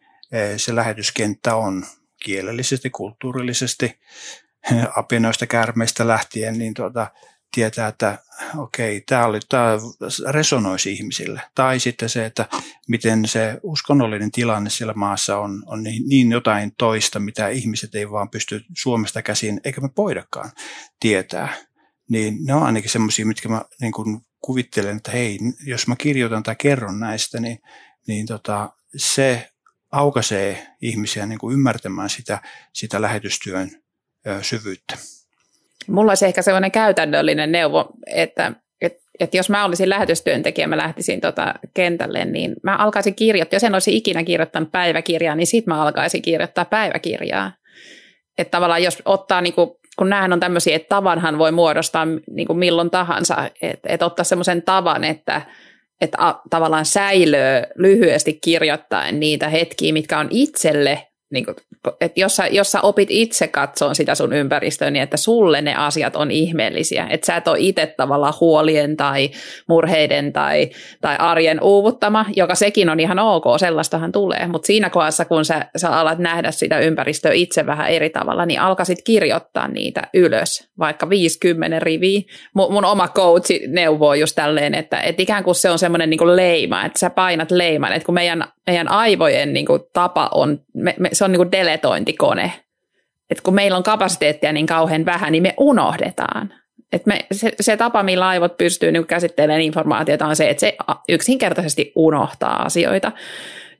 se 0.56 0.74
lähetyskenttä 0.74 1.56
on 1.56 1.86
kielellisesti, 2.22 2.90
kulttuurillisesti, 2.90 3.98
apinoista, 4.96 5.46
kärmeistä 5.46 6.08
lähtien, 6.08 6.58
niin 6.58 6.74
tuota, 6.74 7.10
tietää, 7.54 7.88
että 7.88 8.18
okei, 8.56 9.00
tämä, 9.00 9.26
oli, 9.26 9.40
tämä 9.48 9.78
resonoisi 10.28 10.92
ihmisille. 10.92 11.42
Tai 11.54 11.80
sitten 11.80 12.08
se, 12.08 12.26
että 12.26 12.46
miten 12.88 13.28
se 13.28 13.60
uskonnollinen 13.62 14.30
tilanne 14.30 14.70
siellä 14.70 14.94
maassa 14.94 15.38
on, 15.38 15.62
on 15.66 15.82
niin, 15.82 16.08
niin 16.08 16.32
jotain 16.32 16.72
toista, 16.78 17.20
mitä 17.20 17.48
ihmiset 17.48 17.94
ei 17.94 18.10
vaan 18.10 18.30
pysty 18.30 18.64
Suomesta 18.76 19.22
käsin, 19.22 19.60
eikä 19.64 19.80
me 19.80 19.88
voidakaan 19.96 20.50
tietää 21.00 21.54
niin 22.08 22.38
ne 22.44 22.54
on 22.54 22.62
ainakin 22.62 22.90
semmoisia, 22.90 23.26
mitkä 23.26 23.48
mä 23.48 23.62
niin 23.80 23.92
kuin 23.92 24.20
kuvittelen, 24.40 24.96
että 24.96 25.10
hei, 25.10 25.38
jos 25.66 25.86
mä 25.86 25.96
kirjoitan 25.96 26.42
tai 26.42 26.56
kerron 26.56 27.00
näistä, 27.00 27.40
niin, 27.40 27.58
niin 28.06 28.26
tota, 28.26 28.72
se 28.96 29.48
aukaisee 29.92 30.66
ihmisiä 30.82 31.26
niin 31.26 31.38
kuin 31.38 31.54
ymmärtämään 31.54 32.10
sitä, 32.10 32.38
sitä 32.72 33.02
lähetystyön 33.02 33.70
ö, 34.26 34.42
syvyyttä. 34.42 34.98
Mulla 35.88 36.10
olisi 36.10 36.26
ehkä 36.26 36.42
sellainen 36.42 36.72
käytännöllinen 36.72 37.52
neuvo, 37.52 37.88
että 38.06 38.52
et, 38.80 38.92
et 39.20 39.34
jos 39.34 39.50
mä 39.50 39.64
olisin 39.64 39.88
lähetystyöntekijä, 39.88 40.66
mä 40.66 40.76
lähtisin 40.76 41.20
tota 41.20 41.54
kentälle, 41.74 42.24
niin 42.24 42.56
mä 42.62 42.76
alkaisin 42.76 43.14
kirjoittaa, 43.14 43.56
jos 43.56 43.64
en 43.64 43.74
olisi 43.74 43.96
ikinä 43.96 44.24
kirjoittanut 44.24 44.72
päiväkirjaa, 44.72 45.34
niin 45.34 45.46
sitten 45.46 45.74
mä 45.74 45.82
alkaisin 45.82 46.22
kirjoittaa 46.22 46.64
päiväkirjaa. 46.64 47.52
Että 48.38 48.50
tavallaan 48.50 48.82
jos 48.82 49.02
ottaa 49.04 49.40
niinku 49.40 49.77
kun 49.98 50.08
näähän 50.10 50.32
on 50.32 50.40
tämmöisiä, 50.40 50.76
että 50.76 50.88
tavanhan 50.88 51.38
voi 51.38 51.52
muodostaa 51.52 52.06
niin 52.30 52.46
kuin 52.46 52.58
milloin 52.58 52.90
tahansa, 52.90 53.50
että, 53.62 53.88
että 53.88 54.06
ottaa 54.06 54.24
semmoisen 54.24 54.62
tavan, 54.62 55.04
että, 55.04 55.42
että 56.00 56.18
a, 56.20 56.40
tavallaan 56.50 56.84
säilöö 56.84 57.62
lyhyesti 57.74 58.38
kirjoittaen 58.44 59.20
niitä 59.20 59.48
hetkiä, 59.48 59.92
mitkä 59.92 60.18
on 60.18 60.28
itselle 60.30 61.07
niin 61.30 61.44
kuin, 61.44 61.56
että 62.00 62.20
jos 62.20 62.36
sä, 62.36 62.46
jos 62.46 62.72
sä 62.72 62.80
opit 62.80 63.08
itse 63.10 63.48
katsoa 63.48 63.94
sitä 63.94 64.14
sun 64.14 64.32
ympäristöä, 64.32 64.90
niin 64.90 65.02
että 65.02 65.16
sulle 65.16 65.62
ne 65.62 65.74
asiat 65.74 66.16
on 66.16 66.30
ihmeellisiä. 66.30 67.06
Että 67.10 67.26
sä 67.26 67.36
et 67.36 67.48
ole 67.48 67.58
itse 67.60 67.94
tavallaan 67.96 68.34
huolien 68.40 68.96
tai 68.96 69.30
murheiden 69.68 70.32
tai, 70.32 70.70
tai 71.00 71.16
arjen 71.18 71.62
uuvuttama, 71.62 72.26
joka 72.36 72.54
sekin 72.54 72.88
on 72.90 73.00
ihan 73.00 73.18
ok, 73.18 73.44
sellaistahan 73.58 74.12
tulee. 74.12 74.46
Mutta 74.46 74.66
siinä 74.66 74.90
kohdassa, 74.90 75.24
kun 75.24 75.44
sä, 75.44 75.66
sä 75.76 75.88
alat 75.88 76.18
nähdä 76.18 76.50
sitä 76.50 76.78
ympäristöä 76.78 77.32
itse 77.32 77.66
vähän 77.66 77.88
eri 77.88 78.10
tavalla, 78.10 78.46
niin 78.46 78.60
alkaisit 78.60 78.98
kirjoittaa 79.04 79.68
niitä 79.68 80.02
ylös, 80.14 80.70
vaikka 80.78 81.08
50 81.08 81.78
riviä. 81.78 82.20
Mun, 82.54 82.72
mun 82.72 82.84
oma 82.84 83.08
coachi 83.08 83.60
neuvoo 83.66 84.14
just 84.14 84.34
tälleen, 84.34 84.74
että, 84.74 85.00
että 85.00 85.22
ikään 85.22 85.44
kuin 85.44 85.54
se 85.54 85.70
on 85.70 85.78
semmoinen 85.78 86.10
niin 86.10 86.36
leima, 86.36 86.84
että 86.84 86.98
sä 86.98 87.10
painat 87.10 87.50
leiman, 87.50 87.92
että 87.92 88.06
kun 88.06 88.14
meidän, 88.14 88.44
meidän 88.68 88.90
aivojen 88.90 89.52
niin 89.52 89.66
kuin 89.66 89.82
tapa 89.92 90.28
on, 90.34 90.60
me, 90.74 90.94
me, 90.98 91.08
se 91.12 91.24
on 91.24 91.32
niin 91.32 91.38
kuin 91.38 91.52
deletointikone. 91.52 92.52
Et 93.30 93.40
kun 93.40 93.54
meillä 93.54 93.76
on 93.76 93.82
kapasiteettia 93.82 94.52
niin 94.52 94.66
kauhean 94.66 95.04
vähän, 95.04 95.32
niin 95.32 95.42
me 95.42 95.54
unohdetaan. 95.56 96.54
Et 96.92 97.06
me, 97.06 97.26
se, 97.32 97.52
se 97.60 97.76
tapa, 97.76 98.02
millä 98.02 98.28
aivot 98.28 98.56
pystyy 98.56 98.92
niin 98.92 99.06
käsittelemään 99.06 99.60
informaatiota, 99.60 100.26
on 100.26 100.36
se, 100.36 100.50
että 100.50 100.60
se 100.60 100.76
yksinkertaisesti 101.08 101.92
unohtaa 101.94 102.62
asioita. 102.62 103.12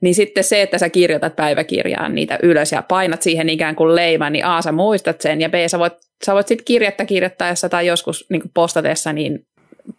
Niin 0.01 0.15
sitten 0.15 0.43
se, 0.43 0.61
että 0.61 0.77
sä 0.77 0.89
kirjoitat 0.89 1.35
päiväkirjaan 1.35 2.15
niitä 2.15 2.39
ylös 2.43 2.71
ja 2.71 2.81
painat 2.81 3.21
siihen 3.21 3.49
ikään 3.49 3.75
kuin 3.75 3.95
leiman, 3.95 4.33
niin 4.33 4.45
A, 4.45 4.61
sä 4.61 4.71
muistat 4.71 5.21
sen, 5.21 5.41
ja 5.41 5.49
B, 5.49 5.53
sä 5.67 5.79
voit, 5.79 5.93
sä 6.25 6.33
voit 6.33 6.47
sitten 6.47 6.65
kirjettä 6.65 7.05
kirjoittaessa 7.05 7.69
tai 7.69 7.87
joskus 7.87 8.25
niin 8.29 8.41
postatessa 8.53 9.13
niin 9.13 9.45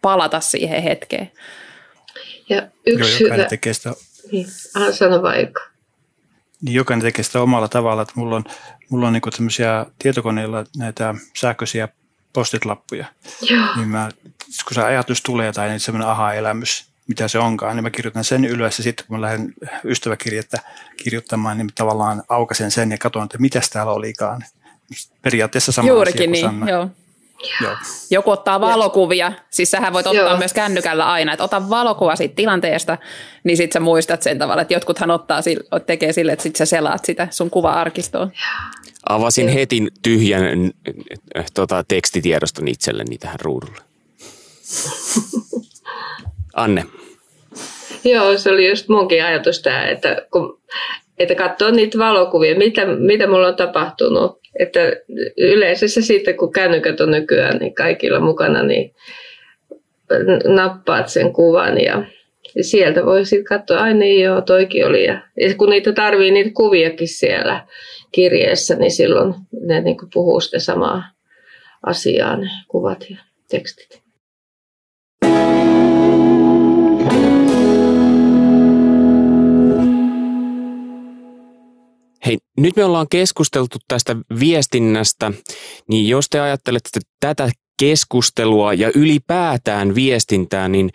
palata 0.01 0.39
siihen 0.39 0.83
hetkeen. 0.83 1.31
Ja 2.49 2.67
yksi 2.87 3.23
Joo, 3.23 3.33
hyvä... 3.33 3.43
tekee 3.43 3.73
sitä... 3.73 3.93
Niin, 4.31 4.47
sano 4.91 5.21
vaikka 5.21 5.71
niin 6.61 6.75
jokainen 6.75 7.03
tekee 7.03 7.23
sitä 7.23 7.41
omalla 7.41 7.67
tavalla. 7.67 8.01
Että 8.01 8.13
mulla 8.15 8.35
on, 8.35 8.43
mulla 8.89 9.07
on 9.07 9.13
niin 9.13 9.21
tämmöisiä 9.35 9.85
tietokoneilla 9.99 10.65
näitä 10.77 11.15
sähköisiä 11.37 11.87
postitlappuja. 12.33 13.05
Joo. 13.41 13.75
Niin 13.75 13.87
mä, 13.87 14.09
kun 14.67 14.75
se 14.75 14.81
ajatus 14.81 15.21
tulee 15.21 15.53
tai 15.53 15.69
niin 15.69 15.79
semmoinen 15.79 16.09
aha-elämys, 16.09 16.85
mitä 17.07 17.27
se 17.27 17.39
onkaan, 17.39 17.75
niin 17.75 17.83
mä 17.83 17.89
kirjoitan 17.89 18.23
sen 18.23 18.45
ylös 18.45 18.77
ja 18.77 18.83
sitten 18.83 19.05
kun 19.07 19.17
mä 19.17 19.21
lähden 19.21 19.53
ystäväkirjettä 19.85 20.57
kirjoittamaan, 20.97 21.57
niin 21.57 21.69
tavallaan 21.75 22.23
aukasen 22.29 22.71
sen 22.71 22.91
ja 22.91 22.97
katson, 22.97 23.23
että 23.23 23.37
mitäs 23.37 23.69
täällä 23.69 23.91
olikaan. 23.91 24.45
Periaatteessa 25.21 25.71
sama 25.71 25.87
Juurikin 25.87 26.31
asia 26.31 26.51
niin, 26.51 26.67
joo. 26.67 26.89
Joo. 27.61 27.75
Joku 28.09 28.31
ottaa 28.31 28.61
valokuvia, 28.61 29.33
siis 29.49 29.71
sähän 29.71 29.93
voit 29.93 30.07
ottaa 30.07 30.29
Joo. 30.29 30.37
myös 30.37 30.53
kännykällä 30.53 31.11
aina, 31.11 31.33
että 31.33 31.43
ota 31.43 31.69
valokuva 31.69 32.15
siitä 32.15 32.35
tilanteesta, 32.35 32.97
niin 33.43 33.57
sit 33.57 33.71
sä 33.71 33.79
muistat 33.79 34.21
sen 34.21 34.39
tavalla, 34.39 34.61
että 34.61 34.73
jotkuthan 34.73 35.11
ottaa, 35.11 35.41
tekee 35.85 36.13
sille, 36.13 36.31
että 36.31 36.43
sit 36.43 36.55
sä 36.55 36.65
selaat 36.65 37.05
sitä 37.05 37.27
sun 37.31 37.49
kuva-arkistoon. 37.49 38.31
Avasin 39.09 39.47
heti 39.47 39.87
tyhjän 40.03 40.71
äh, 41.37 41.45
tota, 41.53 41.83
tekstitiedoston 41.87 42.67
itselleni 42.67 43.17
tähän 43.17 43.39
ruudulle. 43.39 43.81
Anne. 46.53 46.85
Joo, 48.03 48.37
se 48.37 48.49
oli 48.49 48.69
just 48.69 48.87
munkin 48.87 49.25
ajatus 49.25 49.61
tämä, 49.61 49.87
että, 49.87 50.17
kun, 50.31 50.61
että 51.21 51.35
katsoo 51.35 51.71
niitä 51.71 51.97
valokuvia, 51.97 52.55
mitä, 52.55 52.85
mitä 52.85 53.27
mulla 53.27 53.47
on 53.47 53.55
tapahtunut. 53.55 54.39
Että 54.59 54.79
yleensä 55.37 55.87
se 55.87 56.01
sitten, 56.01 56.37
kun 56.37 56.51
kännykät 56.51 57.01
on 57.01 57.11
nykyään 57.11 57.57
niin 57.57 57.73
kaikilla 57.73 58.19
mukana, 58.19 58.63
niin 58.63 58.93
nappaat 60.45 61.09
sen 61.09 61.33
kuvan 61.33 61.81
ja 61.81 62.03
sieltä 62.61 63.05
voi 63.05 63.25
sitten 63.25 63.57
katsoa, 63.57 63.77
ai 63.77 63.93
niin 63.93 64.23
joo, 64.23 64.41
toikin 64.41 64.85
oli. 64.85 65.05
Ja, 65.05 65.21
ja 65.37 65.55
kun 65.55 65.69
niitä 65.69 65.93
tarvii 65.93 66.31
niitä 66.31 66.51
kuviakin 66.53 67.07
siellä 67.07 67.67
kirjeessä, 68.11 68.75
niin 68.75 68.91
silloin 68.91 69.33
ne 69.61 69.81
niin 69.81 69.97
puhuu 70.13 70.41
sitä 70.41 70.59
samaa 70.59 71.03
asiaa, 71.85 72.37
ne 72.37 72.49
kuvat 72.67 73.05
ja 73.09 73.17
tekstit. 73.49 74.00
Hei, 82.25 82.37
nyt 82.57 82.75
me 82.75 82.85
ollaan 82.85 83.07
keskusteltu 83.11 83.77
tästä 83.87 84.15
viestinnästä, 84.39 85.31
niin 85.89 86.07
jos 86.07 86.29
te 86.29 86.39
ajattelette 86.39 86.99
tätä 87.19 87.49
keskustelua 87.79 88.73
ja 88.73 88.91
ylipäätään 88.95 89.95
viestintää, 89.95 90.67
niin 90.67 90.89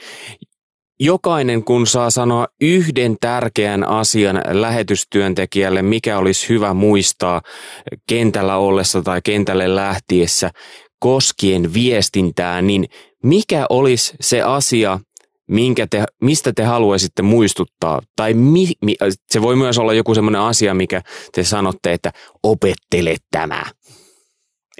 jokainen 1.00 1.64
kun 1.64 1.86
saa 1.86 2.10
sanoa 2.10 2.46
yhden 2.60 3.16
tärkeän 3.20 3.84
asian 3.88 4.42
lähetystyöntekijälle, 4.48 5.82
mikä 5.82 6.18
olisi 6.18 6.48
hyvä 6.48 6.74
muistaa 6.74 7.42
kentällä 8.08 8.56
ollessa 8.56 9.02
tai 9.02 9.20
kentälle 9.24 9.74
lähtiessä 9.74 10.50
koskien 10.98 11.74
viestintää, 11.74 12.62
niin 12.62 12.86
mikä 13.22 13.66
olisi 13.70 14.14
se 14.20 14.42
asia, 14.42 15.00
minkä 15.46 15.86
te, 15.90 16.04
mistä 16.22 16.52
te 16.52 16.64
haluaisitte 16.64 17.22
muistuttaa, 17.22 18.00
tai 18.16 18.34
mi, 18.34 18.72
mi, 18.84 18.96
se 19.30 19.42
voi 19.42 19.56
myös 19.56 19.78
olla 19.78 19.94
joku 19.94 20.14
semmoinen 20.14 20.40
asia, 20.40 20.74
mikä 20.74 21.02
te 21.32 21.44
sanotte, 21.44 21.92
että 21.92 22.12
opettele 22.42 23.16
tämä. 23.30 23.62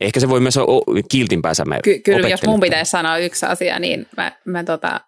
Ehkä 0.00 0.20
se 0.20 0.28
voi 0.28 0.40
myös 0.40 0.56
olla 0.56 1.02
kiltinpäänsä. 1.10 1.64
Ky- 1.84 1.98
kyllä, 1.98 2.28
jos 2.28 2.42
mun 2.46 2.60
pitäisi 2.60 2.90
sanoa 2.90 3.18
yksi 3.18 3.46
asia, 3.46 3.78
niin 3.78 4.06
mä, 4.16 4.32
mä 4.44 4.64
tota, 4.64 5.00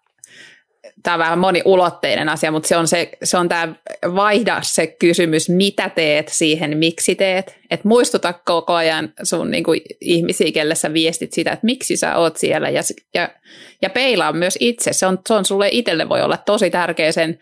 tämä 1.03 1.15
on 1.15 1.19
vähän 1.19 1.39
moniulotteinen 1.39 2.29
asia, 2.29 2.51
mutta 2.51 2.67
se 2.67 2.77
on, 2.77 2.87
se, 2.87 3.11
se 3.23 3.37
on 3.37 3.49
tämä 3.49 3.75
vaihda 4.15 4.59
se 4.61 4.87
kysymys, 4.87 5.49
mitä 5.49 5.89
teet 5.89 6.29
siihen, 6.29 6.77
miksi 6.77 7.15
teet. 7.15 7.59
Että 7.71 7.87
muistuta 7.87 8.33
koko 8.33 8.73
ajan 8.73 9.13
sun 9.23 9.51
niin 9.51 9.63
kuin, 9.63 9.81
ihmisiä, 10.01 10.51
kelle 10.51 10.75
sä 10.75 10.93
viestit 10.93 11.33
sitä, 11.33 11.51
että 11.51 11.65
miksi 11.65 11.97
sä 11.97 12.17
oot 12.17 12.37
siellä. 12.37 12.69
Ja, 12.69 12.81
ja, 13.13 13.29
ja 13.81 13.89
peilaa 13.89 14.33
myös 14.33 14.57
itse. 14.59 14.93
Se 14.93 15.05
on, 15.05 15.19
se 15.27 15.33
on 15.33 15.45
sulle 15.45 15.69
itselle 15.71 16.09
voi 16.09 16.21
olla 16.21 16.37
tosi 16.37 16.69
tärkeä 16.69 17.11
sen 17.11 17.39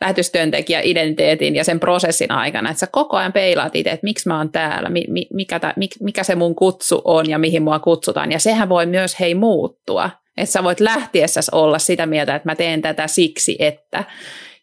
lähetystyöntekijän 0.00 0.84
identiteetin 0.84 1.56
ja 1.56 1.64
sen 1.64 1.80
prosessin 1.80 2.32
aikana, 2.32 2.70
että 2.70 2.80
sä 2.80 2.86
koko 2.86 3.16
ajan 3.16 3.32
peilaat 3.32 3.76
itse, 3.76 3.90
että 3.90 4.04
miksi 4.04 4.28
mä 4.28 4.38
oon 4.38 4.52
täällä, 4.52 4.90
mikä, 5.34 5.60
mikä 6.00 6.22
se 6.22 6.34
mun 6.34 6.54
kutsu 6.54 7.02
on 7.04 7.30
ja 7.30 7.38
mihin 7.38 7.62
mua 7.62 7.78
kutsutaan. 7.78 8.32
Ja 8.32 8.38
sehän 8.38 8.68
voi 8.68 8.86
myös 8.86 9.20
hei 9.20 9.34
muuttua 9.34 10.10
että 10.36 10.52
sä 10.52 10.64
voit 10.64 10.80
lähtiessä 10.80 11.40
olla 11.52 11.78
sitä 11.78 12.06
mieltä, 12.06 12.34
että 12.34 12.48
mä 12.48 12.54
teen 12.54 12.82
tätä 12.82 13.06
siksi, 13.06 13.56
että. 13.58 14.04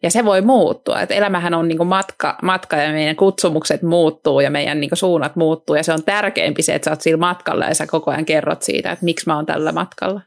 Ja 0.03 0.11
se 0.11 0.25
voi 0.25 0.41
muuttua. 0.41 1.01
Että 1.01 1.15
elämähän 1.15 1.53
on 1.53 1.67
niin 1.67 1.87
matka, 1.87 2.37
matka 2.41 2.75
ja 2.75 2.91
meidän 2.91 3.15
kutsumukset 3.15 3.81
muuttuu 3.81 4.39
ja 4.39 4.49
meidän 4.49 4.79
niin 4.79 4.89
suunnat 4.93 5.35
muuttuu. 5.35 5.75
Ja 5.75 5.83
se 5.83 5.93
on 5.93 6.03
tärkeämpi 6.03 6.61
se, 6.61 6.75
että 6.75 6.85
sä 6.85 6.91
oot 6.91 7.01
sillä 7.01 7.17
matkalla 7.17 7.65
ja 7.65 7.75
sä 7.75 7.87
koko 7.87 8.11
ajan 8.11 8.25
kerrot 8.25 8.61
siitä, 8.61 8.91
että 8.91 9.05
miksi 9.05 9.27
mä 9.27 9.35
oon 9.35 9.45
tällä 9.45 9.71
matkalla. 9.71 10.21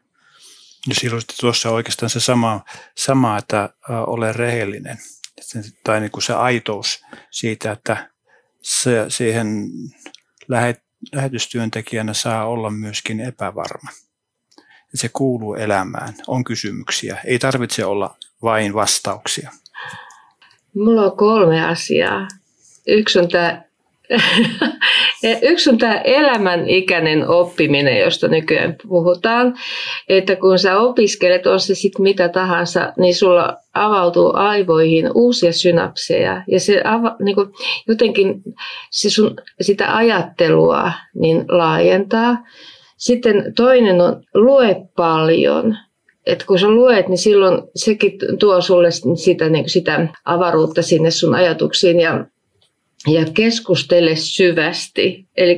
Ja 0.88 0.94
silloin 0.94 1.22
tuossa 1.40 1.70
oikeastaan 1.70 2.10
se 2.10 2.20
sama, 2.20 2.60
sama 2.96 3.38
että 3.38 3.68
ole 4.06 4.32
rehellinen. 4.32 4.98
Tai 5.84 6.00
niin 6.00 6.10
kuin 6.10 6.22
se 6.22 6.32
aitous 6.32 7.04
siitä, 7.30 7.72
että 7.72 8.10
se, 8.62 9.04
siihen 9.08 9.66
lähet, 10.48 10.82
lähetystyöntekijänä 11.12 12.14
saa 12.14 12.46
olla 12.46 12.70
myöskin 12.70 13.20
epävarma 13.20 13.90
se 14.94 15.08
kuuluu 15.12 15.54
elämään. 15.54 16.14
On 16.26 16.44
kysymyksiä. 16.44 17.18
Ei 17.24 17.38
tarvitse 17.38 17.84
olla 17.84 18.16
vain 18.42 18.74
vastauksia. 18.74 19.50
Mulla 20.74 21.04
on 21.04 21.16
kolme 21.16 21.66
asiaa. 21.66 22.28
Yksi 22.86 23.18
on 23.18 23.28
tämä 23.28 23.66
Yksi 25.42 25.70
on 25.70 25.78
tämä 25.78 26.00
elämänikäinen 26.00 27.28
oppiminen, 27.28 27.98
josta 27.98 28.28
nykyään 28.28 28.76
puhutaan. 28.88 29.54
Että 30.08 30.36
kun 30.36 30.58
sä 30.58 30.78
opiskelet, 30.78 31.46
on 31.46 31.60
se 31.60 31.74
sitten 31.74 32.02
mitä 32.02 32.28
tahansa, 32.28 32.92
niin 32.98 33.14
sulla 33.14 33.56
avautuu 33.74 34.32
aivoihin 34.34 35.10
uusia 35.14 35.52
synapseja. 35.52 36.42
Ja 36.48 36.60
se 36.60 36.82
ava, 36.84 37.16
niin 37.22 37.34
kuin, 37.34 37.48
jotenkin 37.88 38.42
se 38.90 39.10
sun, 39.10 39.36
sitä 39.60 39.96
ajattelua 39.96 40.92
niin 41.14 41.44
laajentaa. 41.48 42.36
Sitten 42.96 43.52
toinen 43.56 44.00
on 44.00 44.22
lue 44.34 44.76
paljon. 44.96 45.76
Et 46.26 46.44
kun 46.44 46.58
sä 46.58 46.68
luet, 46.68 47.08
niin 47.08 47.18
silloin 47.18 47.62
sekin 47.74 48.12
tuo 48.38 48.60
sulle 48.60 48.88
sitä, 49.16 49.48
niin 49.48 49.70
sitä 49.70 50.08
avaruutta 50.24 50.82
sinne 50.82 51.10
sun 51.10 51.34
ajatuksiin 51.34 52.00
ja, 52.00 52.24
ja 53.06 53.24
keskustele 53.34 54.16
syvästi. 54.16 55.26
Eli 55.36 55.56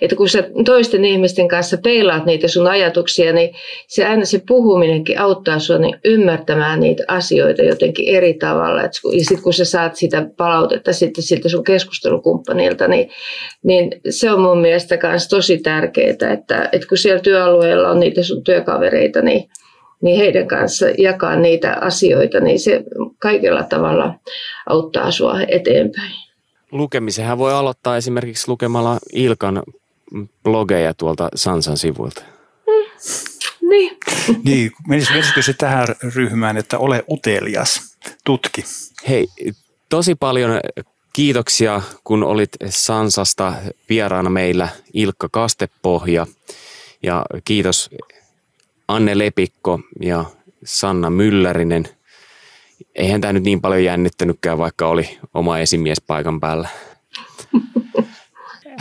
että 0.00 0.16
kun 0.16 0.28
sä 0.28 0.44
toisten 0.64 1.04
ihmisten 1.04 1.48
kanssa 1.48 1.76
peilaat 1.84 2.26
niitä 2.26 2.48
sun 2.48 2.66
ajatuksia, 2.66 3.32
niin 3.32 3.54
se 3.86 4.06
aina 4.06 4.24
se 4.24 4.42
puhuminenkin 4.48 5.20
auttaa 5.20 5.58
sua 5.58 5.78
niin 5.78 5.98
ymmärtämään 6.04 6.80
niitä 6.80 7.04
asioita 7.08 7.62
jotenkin 7.62 8.16
eri 8.16 8.34
tavalla. 8.34 8.82
Et, 8.84 8.92
ja 9.12 9.24
sitten 9.24 9.42
kun 9.42 9.52
sä 9.52 9.64
saat 9.64 9.96
sitä 9.96 10.26
palautetta 10.36 10.92
sitten 10.92 11.24
siltä 11.24 11.48
sun 11.48 11.64
keskustelukumppanilta, 11.64 12.88
niin, 12.88 13.10
niin 13.62 14.00
se 14.10 14.30
on 14.30 14.40
mun 14.40 14.58
mielestä 14.58 14.98
myös 15.02 15.28
tosi 15.28 15.58
tärkeää, 15.58 16.32
että, 16.32 16.68
että 16.72 16.88
kun 16.88 16.98
siellä 16.98 17.20
työalueella 17.20 17.90
on 17.90 18.00
niitä 18.00 18.22
sun 18.22 18.44
työkavereita, 18.44 19.22
niin 19.22 19.50
niin 20.02 20.18
heidän 20.18 20.48
kanssa 20.48 20.86
jakaa 20.98 21.36
niitä 21.36 21.76
asioita, 21.80 22.40
niin 22.40 22.60
se 22.60 22.82
kaikella 23.18 23.62
tavalla 23.62 24.14
auttaa 24.66 25.10
sua 25.10 25.40
eteenpäin 25.48 26.29
lukemisenhän 26.70 27.38
voi 27.38 27.52
aloittaa 27.52 27.96
esimerkiksi 27.96 28.48
lukemalla 28.48 28.98
Ilkan 29.12 29.62
blogeja 30.42 30.94
tuolta 30.94 31.28
Sansan 31.34 31.76
sivuilta. 31.76 32.22
Mm. 32.66 33.68
Niin. 33.68 33.98
niin, 34.44 34.72
menisikö 34.88 35.42
se 35.42 35.52
tähän 35.52 35.86
ryhmään, 36.14 36.56
että 36.56 36.78
ole 36.78 37.04
utelias, 37.10 37.96
tutki? 38.24 38.64
Hei, 39.08 39.28
tosi 39.88 40.14
paljon 40.14 40.60
kiitoksia, 41.12 41.82
kun 42.04 42.24
olit 42.24 42.50
Sansasta 42.68 43.54
vieraana 43.88 44.30
meillä 44.30 44.68
Ilkka 44.92 45.28
Kastepohja. 45.32 46.26
Ja 47.02 47.24
kiitos 47.44 47.90
Anne 48.88 49.18
Lepikko 49.18 49.80
ja 50.00 50.24
Sanna 50.64 51.10
Myllärinen– 51.10 51.88
eihän 53.00 53.20
tämä 53.20 53.32
nyt 53.32 53.44
niin 53.44 53.60
paljon 53.60 53.84
jännittänytkään, 53.84 54.58
vaikka 54.58 54.88
oli 54.88 55.18
oma 55.34 55.58
esimies 55.58 56.00
paikan 56.00 56.40
päällä. 56.40 56.68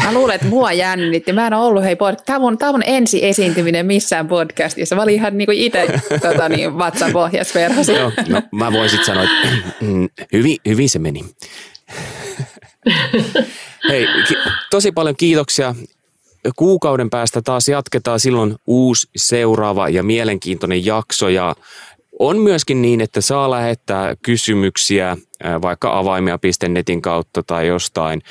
Mä 0.04 0.14
luulen, 0.14 0.36
että 0.36 0.48
mua 0.48 0.72
jännitti. 0.72 1.34
Mä 1.34 1.48
en 1.48 1.54
ole 1.54 1.66
ollut, 1.66 1.84
hei, 1.84 1.96
pod- 1.96 2.24
tämä 2.26 2.46
on, 2.46 2.58
tämä 2.58 2.72
on 2.72 2.84
ensi 2.86 3.26
esiintyminen 3.26 3.86
missään 3.86 4.28
podcastissa. 4.28 4.96
Mä 4.96 5.02
olin 5.04 5.16
ihan 5.16 5.38
niin 5.38 5.46
kuin 5.46 5.58
itse 5.58 5.88
tota, 6.22 6.50
niin, 6.50 6.78
vatsapohjas 6.78 7.56
verhosi. 7.56 7.94
no, 7.94 8.12
no, 8.28 8.42
mä 8.52 8.72
voin 8.72 8.90
sitten 8.90 9.06
sanoa, 9.06 9.24
että 9.24 9.48
hyvin, 10.34 10.58
hyvin 10.68 10.90
se 10.90 11.00
meni. 11.00 11.26
hei, 13.90 14.08
ki- 14.28 14.36
tosi 14.72 14.92
paljon 14.92 15.16
kiitoksia. 15.16 15.76
Kuukauden 16.56 17.10
päästä 17.10 17.42
taas 17.42 17.68
jatketaan 17.68 18.20
silloin 18.20 18.56
uusi, 18.68 19.08
seuraava 19.16 19.90
ja 19.90 20.04
mielenkiintoinen 20.04 20.86
jakso. 20.86 21.30
Ja 21.30 21.56
on 22.20 22.40
myöskin 22.40 22.82
niin, 22.82 23.02
että 23.02 23.22
saa 23.22 23.52
lähettää 23.52 24.16
kysymyksiä 24.22 25.18
vaikka 25.62 25.98
avaimia.netin 25.98 27.02
kautta 27.02 27.44
tai 27.44 27.68
jostain, 27.68 28.22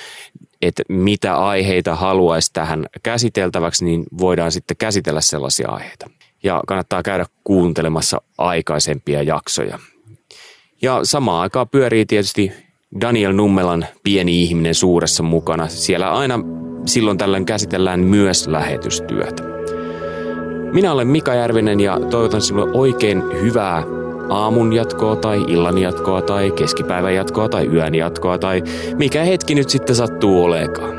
että 0.62 0.82
mitä 0.88 1.36
aiheita 1.36 1.94
haluaisi 1.94 2.52
tähän 2.52 2.86
käsiteltäväksi, 3.02 3.84
niin 3.84 4.04
voidaan 4.18 4.52
sitten 4.52 4.76
käsitellä 4.76 5.20
sellaisia 5.20 5.68
aiheita. 5.68 6.10
Ja 6.42 6.62
kannattaa 6.66 7.02
käydä 7.02 7.26
kuuntelemassa 7.44 8.22
aikaisempia 8.38 9.22
jaksoja. 9.22 9.78
Ja 10.82 11.00
samaan 11.02 11.42
aikaan 11.42 11.68
pyörii 11.68 12.06
tietysti 12.06 12.52
Daniel 13.00 13.32
Nummelan 13.32 13.86
Pieni 14.02 14.42
ihminen 14.42 14.74
suuressa 14.74 15.22
mukana. 15.22 15.68
Siellä 15.68 16.12
aina 16.12 16.38
silloin 16.86 17.18
tällöin 17.18 17.46
käsitellään 17.46 18.00
myös 18.00 18.46
lähetystyötä. 18.46 19.57
Minä 20.72 20.92
olen 20.92 21.08
Mika 21.08 21.34
Järvinen 21.34 21.80
ja 21.80 22.00
toivotan 22.10 22.40
sinulle 22.40 22.70
oikein 22.74 23.22
hyvää 23.42 23.82
aamun 24.28 24.72
jatkoa 24.72 25.16
tai 25.16 25.44
illan 25.46 25.78
jatkoa 25.78 26.22
tai 26.22 26.50
keskipäivän 26.50 27.14
jatkoa 27.14 27.48
tai 27.48 27.66
yön 27.66 27.94
jatkoa 27.94 28.38
tai 28.38 28.62
mikä 28.96 29.24
hetki 29.24 29.54
nyt 29.54 29.68
sitten 29.68 29.96
sattuu 29.96 30.44
olekaan. 30.44 30.94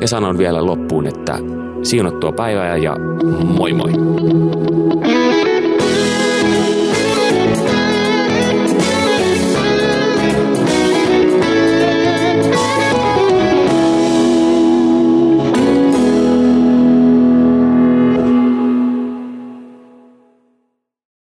Ja 0.00 0.08
sanon 0.08 0.38
vielä 0.38 0.66
loppuun, 0.66 1.06
että 1.06 1.38
siunattua 1.82 2.32
päivää 2.32 2.76
ja 2.76 2.96
moi 3.58 3.72
moi. 3.72 3.92